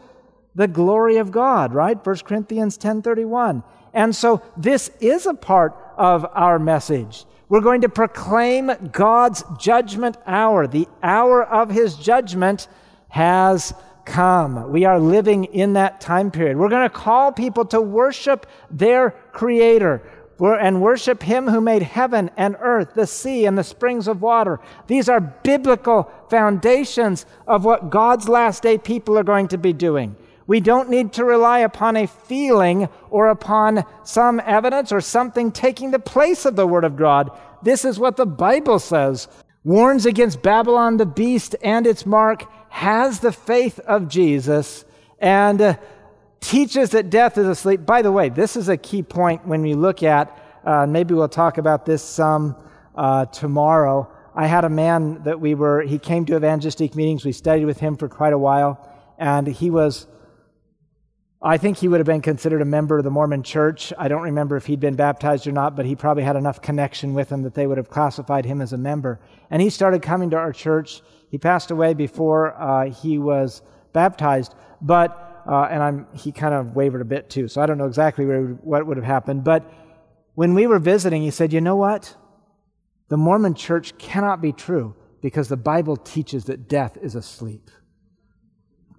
the 0.56 0.66
glory 0.66 1.18
of 1.18 1.30
God, 1.30 1.72
right? 1.72 2.04
1 2.04 2.24
Corinthians 2.24 2.76
10:31. 2.76 3.62
And 3.94 4.16
so 4.16 4.42
this 4.56 4.90
is 5.00 5.24
a 5.26 5.34
part 5.34 5.72
of 5.96 6.26
our 6.34 6.58
message. 6.58 7.26
We're 7.48 7.60
going 7.60 7.82
to 7.82 7.88
proclaim 7.88 8.72
God's 8.90 9.44
judgment 9.56 10.16
hour. 10.26 10.66
The 10.66 10.88
hour 11.00 11.44
of 11.44 11.70
his 11.70 11.94
judgment 11.94 12.66
has 13.10 13.72
come. 14.04 14.72
We 14.72 14.84
are 14.84 14.98
living 14.98 15.44
in 15.44 15.74
that 15.74 16.00
time 16.00 16.32
period. 16.32 16.56
We're 16.56 16.70
going 16.70 16.90
to 16.90 16.90
call 16.90 17.30
people 17.30 17.66
to 17.66 17.80
worship 17.80 18.48
their 18.68 19.14
creator 19.30 20.02
and 20.40 20.82
worship 20.82 21.22
him 21.22 21.46
who 21.46 21.60
made 21.60 21.82
heaven 21.82 22.30
and 22.36 22.56
earth, 22.60 22.94
the 22.94 23.06
sea, 23.06 23.46
and 23.46 23.56
the 23.56 23.62
springs 23.62 24.08
of 24.08 24.22
water. 24.22 24.58
These 24.88 25.08
are 25.08 25.20
biblical 25.20 26.10
foundations 26.32 27.26
of 27.46 27.66
what 27.66 27.90
God's 27.90 28.26
last 28.26 28.62
day 28.62 28.78
people 28.78 29.18
are 29.18 29.22
going 29.22 29.48
to 29.48 29.58
be 29.58 29.74
doing. 29.74 30.16
We 30.46 30.60
don't 30.60 30.88
need 30.88 31.12
to 31.12 31.24
rely 31.24 31.58
upon 31.58 31.94
a 31.94 32.06
feeling 32.06 32.88
or 33.10 33.28
upon 33.28 33.84
some 34.02 34.40
evidence 34.46 34.92
or 34.92 35.02
something 35.02 35.52
taking 35.52 35.90
the 35.90 35.98
place 35.98 36.46
of 36.46 36.56
the 36.56 36.66
Word 36.66 36.84
of 36.84 36.96
God. 36.96 37.30
This 37.62 37.84
is 37.84 37.98
what 37.98 38.16
the 38.16 38.24
Bible 38.24 38.78
says. 38.78 39.28
Warns 39.62 40.06
against 40.06 40.40
Babylon 40.40 40.96
the 40.96 41.06
beast 41.06 41.54
and 41.62 41.86
its 41.86 42.06
mark, 42.06 42.50
has 42.70 43.20
the 43.20 43.32
faith 43.32 43.78
of 43.80 44.08
Jesus, 44.08 44.86
and 45.18 45.60
uh, 45.60 45.76
teaches 46.40 46.90
that 46.90 47.10
death 47.10 47.36
is 47.36 47.46
asleep. 47.46 47.84
By 47.84 48.00
the 48.00 48.10
way, 48.10 48.30
this 48.30 48.56
is 48.56 48.70
a 48.70 48.78
key 48.78 49.02
point 49.02 49.46
when 49.46 49.60
we 49.60 49.74
look 49.74 50.02
at, 50.02 50.26
uh, 50.64 50.86
maybe 50.86 51.12
we'll 51.12 51.28
talk 51.28 51.58
about 51.58 51.84
this 51.84 52.02
some 52.02 52.56
uh, 52.94 53.26
tomorrow. 53.26 54.10
I 54.34 54.46
had 54.46 54.64
a 54.64 54.70
man 54.70 55.22
that 55.24 55.40
we 55.40 55.54
were, 55.54 55.82
he 55.82 55.98
came 55.98 56.24
to 56.26 56.36
evangelistic 56.36 56.94
meetings. 56.94 57.24
We 57.24 57.32
studied 57.32 57.66
with 57.66 57.80
him 57.80 57.96
for 57.96 58.08
quite 58.08 58.32
a 58.32 58.38
while, 58.38 58.88
and 59.18 59.46
he 59.46 59.70
was 59.70 60.06
I 61.44 61.56
think 61.56 61.78
he 61.78 61.88
would 61.88 61.98
have 61.98 62.06
been 62.06 62.22
considered 62.22 62.62
a 62.62 62.64
member 62.64 62.98
of 62.98 63.04
the 63.04 63.10
Mormon 63.10 63.42
church. 63.42 63.92
I 63.98 64.06
don't 64.06 64.22
remember 64.22 64.56
if 64.56 64.66
he'd 64.66 64.78
been 64.78 64.94
baptized 64.94 65.44
or 65.48 65.50
not, 65.50 65.74
but 65.74 65.84
he 65.84 65.96
probably 65.96 66.22
had 66.22 66.36
enough 66.36 66.62
connection 66.62 67.14
with 67.14 67.30
them 67.30 67.42
that 67.42 67.54
they 67.54 67.66
would 67.66 67.78
have 67.78 67.90
classified 67.90 68.44
him 68.44 68.60
as 68.60 68.72
a 68.72 68.78
member. 68.78 69.18
And 69.50 69.60
he 69.60 69.68
started 69.68 70.02
coming 70.02 70.30
to 70.30 70.36
our 70.36 70.52
church. 70.52 71.02
He 71.30 71.38
passed 71.38 71.72
away 71.72 71.94
before 71.94 72.54
uh, 72.54 72.90
he 72.90 73.18
was 73.18 73.60
baptized, 73.92 74.54
but, 74.80 75.42
uh, 75.48 75.62
and 75.62 75.82
I'm, 75.82 76.06
he 76.14 76.30
kind 76.30 76.54
of 76.54 76.76
wavered 76.76 77.00
a 77.00 77.04
bit 77.04 77.28
too, 77.28 77.48
so 77.48 77.60
I 77.60 77.66
don't 77.66 77.76
know 77.76 77.86
exactly 77.86 78.24
what 78.24 78.86
would 78.86 78.96
have 78.96 79.06
happened. 79.06 79.42
But 79.42 79.68
when 80.34 80.54
we 80.54 80.68
were 80.68 80.78
visiting, 80.78 81.22
he 81.22 81.32
said, 81.32 81.52
You 81.52 81.60
know 81.60 81.76
what? 81.76 82.14
The 83.12 83.18
Mormon 83.18 83.52
church 83.52 83.98
cannot 83.98 84.40
be 84.40 84.52
true 84.52 84.94
because 85.20 85.48
the 85.48 85.56
Bible 85.58 85.98
teaches 85.98 86.46
that 86.46 86.66
death 86.66 86.96
is 87.02 87.14
asleep. 87.14 87.70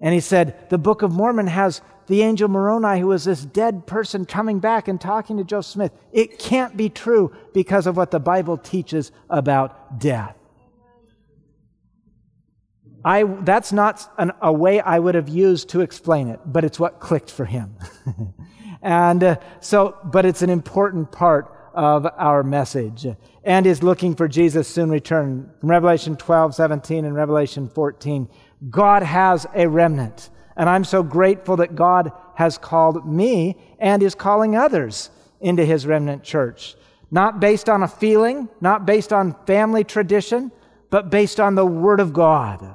And 0.00 0.14
he 0.14 0.20
said, 0.20 0.70
The 0.70 0.78
Book 0.78 1.02
of 1.02 1.10
Mormon 1.10 1.48
has 1.48 1.80
the 2.06 2.22
angel 2.22 2.46
Moroni, 2.46 3.00
who 3.00 3.08
was 3.08 3.24
this 3.24 3.44
dead 3.44 3.88
person, 3.88 4.24
coming 4.24 4.60
back 4.60 4.86
and 4.86 5.00
talking 5.00 5.38
to 5.38 5.42
Joseph 5.42 5.72
Smith. 5.72 5.92
It 6.12 6.38
can't 6.38 6.76
be 6.76 6.88
true 6.88 7.34
because 7.52 7.88
of 7.88 7.96
what 7.96 8.12
the 8.12 8.20
Bible 8.20 8.56
teaches 8.56 9.10
about 9.28 9.98
death. 9.98 10.36
I, 13.04 13.24
that's 13.24 13.72
not 13.72 14.08
an, 14.16 14.30
a 14.40 14.52
way 14.52 14.80
I 14.80 15.00
would 15.00 15.16
have 15.16 15.28
used 15.28 15.70
to 15.70 15.80
explain 15.80 16.28
it, 16.28 16.38
but 16.46 16.62
it's 16.62 16.78
what 16.78 17.00
clicked 17.00 17.32
for 17.32 17.46
him. 17.46 17.74
and 18.80 19.24
uh, 19.24 19.36
so, 19.58 19.96
but 20.04 20.24
it's 20.24 20.42
an 20.42 20.50
important 20.50 21.10
part 21.10 21.50
of 21.74 22.06
our 22.16 22.42
message 22.42 23.06
and 23.44 23.66
is 23.66 23.82
looking 23.82 24.14
for 24.14 24.28
Jesus' 24.28 24.68
soon 24.68 24.90
return. 24.90 25.50
From 25.60 25.70
Revelation 25.70 26.16
12, 26.16 26.54
17, 26.54 27.04
and 27.04 27.14
Revelation 27.14 27.68
14, 27.68 28.28
God 28.70 29.02
has 29.02 29.46
a 29.54 29.68
remnant. 29.68 30.30
And 30.56 30.68
I'm 30.68 30.84
so 30.84 31.02
grateful 31.02 31.56
that 31.56 31.74
God 31.74 32.12
has 32.36 32.58
called 32.58 33.06
me 33.06 33.56
and 33.78 34.02
is 34.02 34.14
calling 34.14 34.56
others 34.56 35.10
into 35.40 35.64
his 35.64 35.86
remnant 35.86 36.22
church. 36.22 36.76
Not 37.10 37.40
based 37.40 37.68
on 37.68 37.82
a 37.82 37.88
feeling, 37.88 38.48
not 38.60 38.86
based 38.86 39.12
on 39.12 39.36
family 39.46 39.84
tradition, 39.84 40.50
but 40.90 41.10
based 41.10 41.40
on 41.40 41.54
the 41.54 41.66
Word 41.66 42.00
of 42.00 42.12
God. 42.12 42.74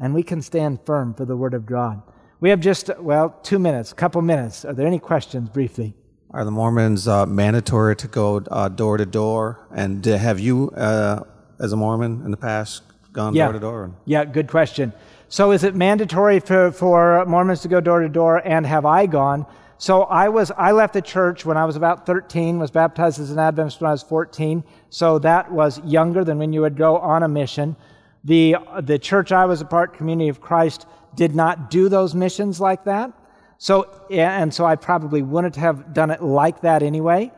And 0.00 0.14
we 0.14 0.22
can 0.22 0.40
stand 0.40 0.80
firm 0.86 1.14
for 1.14 1.24
the 1.24 1.36
Word 1.36 1.54
of 1.54 1.66
God. 1.66 2.02
We 2.40 2.50
have 2.50 2.60
just, 2.60 2.90
well, 2.98 3.38
two 3.42 3.58
minutes, 3.58 3.92
couple 3.92 4.22
minutes. 4.22 4.64
Are 4.64 4.72
there 4.72 4.86
any 4.86 4.98
questions 4.98 5.48
briefly? 5.48 5.94
Are 6.34 6.44
the 6.44 6.50
Mormons 6.50 7.06
uh, 7.06 7.26
mandatory 7.26 7.94
to 7.94 8.08
go 8.08 8.38
uh, 8.50 8.68
door 8.68 8.96
to 8.96 9.06
door? 9.06 9.60
And 9.70 10.04
have 10.04 10.40
you, 10.40 10.68
uh, 10.70 11.22
as 11.60 11.72
a 11.72 11.76
Mormon 11.76 12.22
in 12.24 12.32
the 12.32 12.36
past, 12.36 12.82
gone 13.12 13.36
yeah. 13.36 13.44
door 13.44 13.52
to 13.52 13.60
door? 13.60 13.92
Yeah, 14.04 14.24
good 14.24 14.48
question. 14.48 14.92
So 15.28 15.52
is 15.52 15.62
it 15.62 15.76
mandatory 15.76 16.40
for, 16.40 16.72
for 16.72 17.24
Mormons 17.26 17.60
to 17.60 17.68
go 17.68 17.80
door 17.80 18.00
to 18.00 18.08
door? 18.08 18.42
And 18.44 18.66
have 18.66 18.84
I 18.84 19.06
gone? 19.06 19.46
So 19.78 20.02
I 20.02 20.28
was 20.28 20.50
I 20.50 20.72
left 20.72 20.94
the 20.94 21.02
church 21.02 21.46
when 21.46 21.56
I 21.56 21.66
was 21.66 21.76
about 21.76 22.04
13, 22.04 22.58
was 22.58 22.72
baptized 22.72 23.20
as 23.20 23.30
an 23.30 23.38
Adventist 23.38 23.80
when 23.80 23.90
I 23.90 23.92
was 23.92 24.02
14. 24.02 24.64
So 24.90 25.20
that 25.20 25.52
was 25.52 25.80
younger 25.84 26.24
than 26.24 26.38
when 26.38 26.52
you 26.52 26.62
would 26.62 26.76
go 26.76 26.98
on 26.98 27.22
a 27.22 27.28
mission. 27.28 27.76
The 28.24 28.56
the 28.82 28.98
church 28.98 29.30
I 29.30 29.46
was 29.46 29.60
a 29.60 29.64
part, 29.64 29.96
Community 29.96 30.28
of 30.30 30.40
Christ, 30.40 30.86
did 31.14 31.36
not 31.36 31.70
do 31.70 31.88
those 31.88 32.12
missions 32.12 32.60
like 32.60 32.82
that. 32.86 33.12
So 33.58 33.84
and 34.10 34.52
so 34.52 34.64
I 34.64 34.76
probably 34.76 35.22
wouldn't 35.22 35.56
have 35.56 35.94
done 35.94 36.10
it 36.10 36.22
like 36.22 36.60
that 36.62 36.82
anyway. 36.82 37.32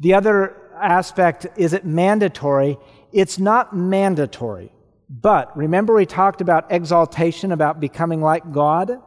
The 0.00 0.14
other 0.14 0.56
aspect 0.80 1.46
is 1.56 1.72
it 1.72 1.84
mandatory? 1.84 2.78
It's 3.12 3.38
not 3.38 3.74
mandatory. 3.74 4.72
But 5.08 5.56
remember, 5.56 5.94
we 5.94 6.06
talked 6.06 6.40
about 6.40 6.72
exaltation, 6.72 7.52
about 7.52 7.80
becoming 7.80 8.20
like 8.20 8.52
God? 8.52 9.00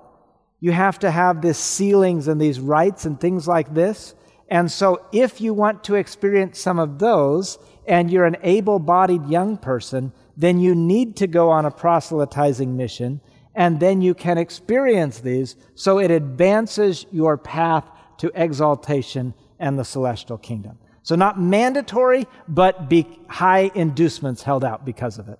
You 0.59 0.71
have 0.71 0.99
to 0.99 1.11
have 1.11 1.41
these 1.41 1.57
sealings 1.57 2.27
and 2.27 2.39
these 2.39 2.59
rites 2.59 3.05
and 3.05 3.19
things 3.19 3.47
like 3.47 3.73
this. 3.73 4.15
And 4.49 4.71
so, 4.71 5.05
if 5.11 5.41
you 5.41 5.53
want 5.53 5.83
to 5.85 5.95
experience 5.95 6.59
some 6.59 6.79
of 6.79 6.99
those 6.99 7.57
and 7.85 8.09
you're 8.09 8.25
an 8.25 8.37
able 8.43 8.79
bodied 8.79 9.25
young 9.27 9.57
person, 9.57 10.13
then 10.37 10.59
you 10.59 10.73
need 10.73 11.17
to 11.17 11.27
go 11.27 11.49
on 11.49 11.65
a 11.65 11.71
proselytizing 11.71 12.77
mission 12.77 13.19
and 13.57 13.79
then 13.79 14.01
you 14.01 14.13
can 14.13 14.37
experience 14.37 15.19
these 15.19 15.55
so 15.73 15.99
it 15.99 16.11
advances 16.11 17.07
your 17.11 17.37
path 17.37 17.89
to 18.19 18.31
exaltation 18.35 19.33
and 19.59 19.77
the 19.77 19.83
celestial 19.83 20.37
kingdom. 20.37 20.77
So, 21.01 21.15
not 21.15 21.41
mandatory, 21.41 22.27
but 22.47 22.91
high 23.27 23.71
inducements 23.73 24.43
held 24.43 24.63
out 24.63 24.85
because 24.85 25.17
of 25.17 25.27
it. 25.29 25.39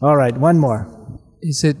All 0.00 0.16
right, 0.16 0.36
one 0.36 0.58
more. 0.58 0.86
Is 1.42 1.64
it 1.64 1.76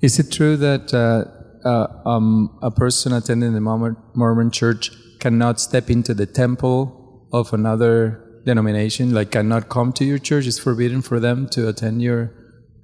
is 0.00 0.18
it 0.18 0.30
true 0.30 0.56
that 0.56 0.94
uh, 0.94 1.68
uh, 1.68 2.08
um, 2.08 2.56
a 2.62 2.70
person 2.70 3.12
attending 3.12 3.54
the 3.54 3.60
Mormon, 3.60 3.96
Mormon 4.14 4.50
church 4.50 4.90
cannot 5.18 5.58
step 5.58 5.90
into 5.90 6.14
the 6.14 6.26
temple 6.26 7.26
of 7.32 7.52
another 7.52 8.40
denomination? 8.44 9.12
Like, 9.12 9.32
cannot 9.32 9.68
come 9.68 9.92
to 9.94 10.04
your 10.04 10.18
church? 10.18 10.46
It's 10.46 10.58
forbidden 10.58 11.02
for 11.02 11.18
them 11.18 11.48
to 11.50 11.68
attend 11.68 12.02
your 12.02 12.32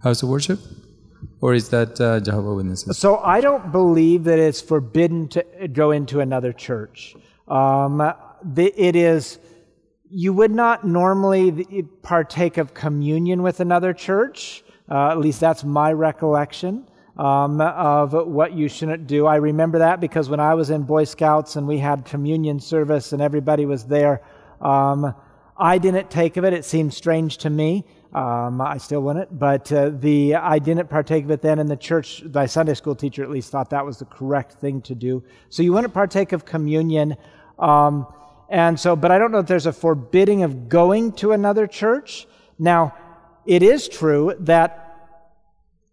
house 0.03 0.23
of 0.23 0.29
worship, 0.29 0.61
or 1.41 1.55
is 1.55 1.69
that 1.71 2.01
uh, 2.01 2.21
Jehovah 2.21 2.55
Witnesses? 2.55 2.99
So 2.99 3.19
I 3.19 3.41
don't 3.41 3.73
believe 3.73 4.25
that 4.25 4.39
it's 4.39 4.61
forbidden 4.61 5.29
to 5.29 5.69
go 5.73 5.91
into 5.91 6.21
another 6.21 6.53
church. 6.53 7.15
Um, 7.49 8.13
it 8.57 8.97
is 8.97 9.39
you 10.11 10.33
would 10.33 10.51
not 10.51 10.85
normally 10.85 11.85
partake 12.03 12.59
of 12.59 12.75
communion 12.75 13.43
with 13.43 13.61
another 13.61 13.93
church. 13.93 14.65
Uh, 14.91 15.11
at 15.11 15.19
least 15.19 15.39
that's 15.39 15.63
my 15.63 15.93
recollection 15.93 16.85
um, 17.17 17.61
of 17.61 18.13
what 18.13 18.53
you 18.53 18.69
shouldn't 18.69 19.07
do. 19.07 19.27
I 19.27 19.37
remember 19.37 19.79
that 19.79 20.01
because 20.01 20.29
when 20.29 20.41
I 20.41 20.55
was 20.55 20.71
in 20.71 20.83
Boy 20.83 21.05
Scouts 21.05 21.55
and 21.55 21.69
we 21.69 21.79
had 21.79 22.05
communion 22.05 22.59
service 22.59 23.13
and 23.13 23.23
everybody 23.23 23.67
was 23.67 23.85
there, 23.85 24.23
um, 24.61 25.15
I 25.57 25.79
didn't 25.79 26.11
take 26.11 26.37
of 26.37 26.45
it. 26.45 26.53
It 26.53 26.65
seemed 26.65 26.93
strange 26.93 27.39
to 27.39 27.51
me. 27.51 27.85
Um, 28.13 28.61
I 28.61 28.79
still 28.79 29.03
wouldn't, 29.03 29.39
but 29.39 29.71
uh, 29.73 29.91
the 29.91 30.35
I 30.35 30.59
didn't 30.59 30.91
partake 30.91 31.25
of 31.25 31.31
it 31.31 31.43
then. 31.43 31.61
And 31.61 31.69
the 31.69 31.77
church, 31.77 32.25
my 32.25 32.47
Sunday 32.47 32.75
school 32.75 32.97
teacher 32.97 33.23
at 33.23 33.31
least 33.31 33.51
thought 33.51 33.71
that 33.71 33.87
was 33.87 33.99
the 33.99 34.05
correct 34.05 34.55
thing 34.55 34.83
to 34.83 34.97
do. 34.97 35.23
So 35.49 35.63
you 35.63 35.73
wouldn't 35.73 35.95
partake 35.95 36.33
of 36.33 36.45
communion. 36.45 37.17
Um, 37.59 38.07
and 38.49 38.79
so, 38.81 38.97
but 38.97 39.13
I 39.13 39.19
don't 39.19 39.31
know 39.31 39.39
if 39.39 39.47
there's 39.47 39.67
a 39.67 39.73
forbidding 39.73 40.43
of 40.43 40.69
going 40.69 41.13
to 41.13 41.31
another 41.31 41.69
church. 41.69 42.27
Now, 42.59 42.95
it 43.47 43.63
is 43.63 43.89
true 43.89 44.35
that 44.41 44.91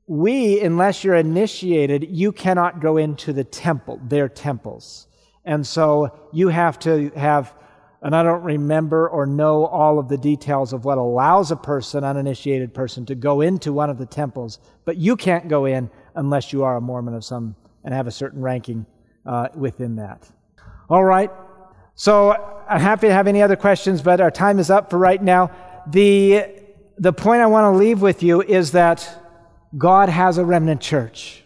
we, 0.08 0.60
unless 0.62 1.04
you're 1.04 1.16
initiated, 1.16 2.08
you 2.10 2.32
cannot 2.32 2.80
go 2.80 2.98
into 2.98 3.32
the 3.32 3.44
temple, 3.44 4.00
their 4.04 4.28
temples. 4.28 5.08
And 5.46 5.68
so 5.68 6.30
you 6.34 6.48
have 6.48 6.80
to 6.80 7.10
have, 7.10 7.54
and 8.02 8.16
I 8.16 8.24
don't 8.24 8.44
remember 8.44 9.10
or 9.10 9.26
know 9.26 9.66
all 9.66 9.98
of 9.98 10.08
the 10.08 10.18
details 10.18 10.72
of 10.74 10.86
what 10.86 10.98
allows 10.98 11.52
a 11.52 11.56
person, 11.56 12.04
uninitiated 12.04 12.74
person, 12.74 13.06
to 13.08 13.16
go 13.16 13.42
into 13.42 13.74
one 13.74 13.90
of 13.90 13.98
the 13.98 14.06
temples, 14.06 14.60
but 14.86 14.98
you 14.98 15.16
can't 15.16 15.48
go 15.48 15.66
in 15.66 15.90
unless 16.16 16.54
you 16.54 16.64
are 16.64 16.78
a 16.78 16.82
Mormon 16.82 17.16
of 17.16 17.26
some 17.26 17.56
and 17.84 17.94
have 17.94 18.08
a 18.08 18.12
certain 18.12 18.42
ranking 18.42 18.86
uh, 19.26 19.48
within 19.56 19.96
that. 19.96 20.30
All 20.90 21.04
right, 21.04 21.32
so 21.96 22.64
I'm 22.70 22.80
happy 22.80 23.08
to 23.08 23.14
have 23.14 23.28
any 23.28 23.42
other 23.42 23.56
questions, 23.56 24.02
but 24.02 24.22
our 24.22 24.32
time 24.32 24.60
is 24.60 24.70
up 24.70 24.90
for 24.92 25.00
right 25.00 25.22
now. 25.22 25.52
The, 25.88 26.46
the 26.98 27.14
point 27.14 27.42
I 27.42 27.48
want 27.48 27.74
to 27.74 27.78
leave 27.78 28.02
with 28.02 28.22
you 28.22 28.42
is 28.44 28.74
that 28.74 29.24
God 29.76 30.10
has 30.10 30.38
a 30.38 30.46
remnant 30.46 30.82
church. 30.82 31.44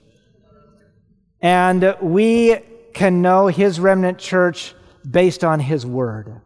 And 1.41 1.95
we 2.01 2.59
can 2.93 3.21
know 3.21 3.47
his 3.47 3.79
remnant 3.79 4.19
church 4.19 4.75
based 5.09 5.43
on 5.43 5.59
his 5.59 5.85
word. 5.85 6.41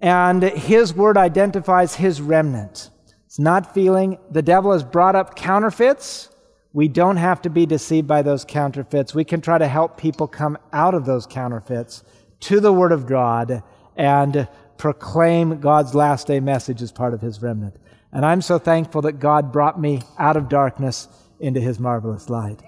And 0.00 0.42
his 0.42 0.94
word 0.94 1.16
identifies 1.16 1.94
his 1.94 2.20
remnant. 2.20 2.90
It's 3.26 3.38
not 3.38 3.74
feeling. 3.74 4.18
The 4.30 4.42
devil 4.42 4.72
has 4.72 4.82
brought 4.82 5.14
up 5.14 5.36
counterfeits. 5.36 6.28
We 6.72 6.88
don't 6.88 7.16
have 7.16 7.42
to 7.42 7.50
be 7.50 7.66
deceived 7.66 8.06
by 8.06 8.22
those 8.22 8.44
counterfeits. 8.44 9.14
We 9.14 9.24
can 9.24 9.40
try 9.40 9.58
to 9.58 9.68
help 9.68 9.96
people 9.96 10.26
come 10.26 10.56
out 10.72 10.94
of 10.94 11.04
those 11.04 11.26
counterfeits 11.26 12.02
to 12.40 12.60
the 12.60 12.72
Word 12.72 12.92
of 12.92 13.06
God 13.06 13.62
and 13.96 14.48
proclaim 14.78 15.60
God's 15.60 15.94
last 15.94 16.26
day 16.26 16.40
message 16.40 16.80
as 16.80 16.90
part 16.90 17.12
of 17.12 17.20
His 17.20 17.42
remnant. 17.42 17.76
And 18.12 18.24
I'm 18.24 18.40
so 18.40 18.58
thankful 18.58 19.02
that 19.02 19.20
God 19.20 19.52
brought 19.52 19.80
me 19.80 20.02
out 20.18 20.36
of 20.36 20.48
darkness 20.48 21.08
into 21.38 21.60
His 21.60 21.78
marvelous 21.78 22.30
light. 22.30 22.60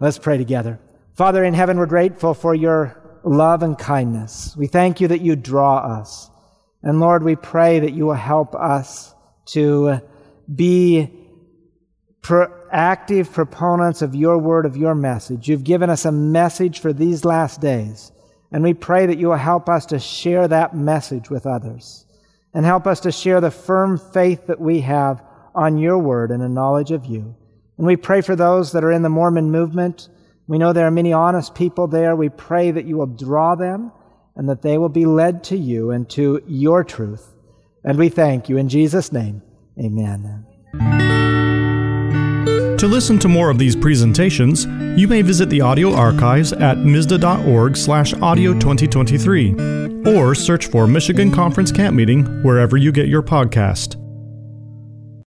Let's 0.00 0.18
pray 0.18 0.38
together. 0.38 0.80
Father 1.14 1.44
in 1.44 1.54
heaven, 1.54 1.76
we're 1.76 1.86
grateful 1.86 2.34
for 2.34 2.54
your 2.54 3.00
love 3.24 3.62
and 3.62 3.78
kindness. 3.78 4.54
We 4.56 4.66
thank 4.66 5.00
you 5.00 5.08
that 5.08 5.20
you 5.20 5.36
draw 5.36 5.78
us. 5.78 6.30
And 6.82 7.00
Lord, 7.00 7.22
we 7.22 7.36
pray 7.36 7.80
that 7.80 7.92
you 7.92 8.06
will 8.06 8.14
help 8.14 8.54
us 8.54 9.14
to 9.46 10.00
be 10.54 11.10
active 12.70 13.32
proponents 13.32 14.02
of 14.02 14.14
your 14.14 14.38
word, 14.38 14.66
of 14.66 14.76
your 14.76 14.94
message. 14.94 15.48
You've 15.48 15.64
given 15.64 15.90
us 15.90 16.04
a 16.04 16.12
message 16.12 16.80
for 16.80 16.92
these 16.92 17.24
last 17.24 17.60
days. 17.60 18.12
And 18.52 18.62
we 18.62 18.74
pray 18.74 19.06
that 19.06 19.18
you 19.18 19.28
will 19.28 19.36
help 19.36 19.68
us 19.68 19.86
to 19.86 19.98
share 19.98 20.46
that 20.48 20.76
message 20.76 21.30
with 21.30 21.46
others 21.46 22.06
and 22.54 22.64
help 22.64 22.86
us 22.86 23.00
to 23.00 23.12
share 23.12 23.40
the 23.40 23.50
firm 23.50 23.98
faith 23.98 24.46
that 24.46 24.60
we 24.60 24.80
have 24.80 25.22
on 25.54 25.78
your 25.78 25.98
word 25.98 26.30
and 26.30 26.42
a 26.42 26.48
knowledge 26.48 26.90
of 26.90 27.04
you. 27.04 27.34
And 27.76 27.86
we 27.86 27.96
pray 27.96 28.20
for 28.20 28.36
those 28.36 28.72
that 28.72 28.84
are 28.84 28.92
in 28.92 29.02
the 29.02 29.08
Mormon 29.08 29.50
movement. 29.50 30.08
We 30.46 30.58
know 30.58 30.72
there 30.72 30.86
are 30.86 30.90
many 30.90 31.12
honest 31.12 31.54
people 31.54 31.86
there. 31.86 32.14
We 32.14 32.28
pray 32.28 32.70
that 32.70 32.84
you 32.84 32.96
will 32.96 33.06
draw 33.06 33.54
them 33.54 33.92
and 34.36 34.48
that 34.48 34.62
they 34.62 34.78
will 34.78 34.88
be 34.88 35.06
led 35.06 35.44
to 35.44 35.56
you 35.56 35.90
and 35.90 36.08
to 36.10 36.42
your 36.46 36.84
truth. 36.84 37.34
And 37.84 37.98
we 37.98 38.08
thank 38.08 38.48
you 38.48 38.56
in 38.56 38.68
Jesus' 38.68 39.12
name. 39.12 39.42
Amen. 39.78 40.46
To 42.78 42.88
listen 42.88 43.18
to 43.20 43.28
more 43.28 43.48
of 43.50 43.58
these 43.58 43.74
presentations, 43.74 44.66
you 44.98 45.08
may 45.08 45.22
visit 45.22 45.48
the 45.48 45.62
audio 45.62 45.94
archives 45.94 46.52
at 46.52 46.76
misda.org 46.78 47.76
slash 47.76 48.12
audio 48.14 48.52
2023 48.52 50.04
or 50.06 50.34
search 50.34 50.66
for 50.66 50.86
Michigan 50.86 51.30
Conference 51.30 51.72
Camp 51.72 51.96
Meeting 51.96 52.24
wherever 52.42 52.76
you 52.76 52.92
get 52.92 53.08
your 53.08 53.22
podcast. 53.22 54.03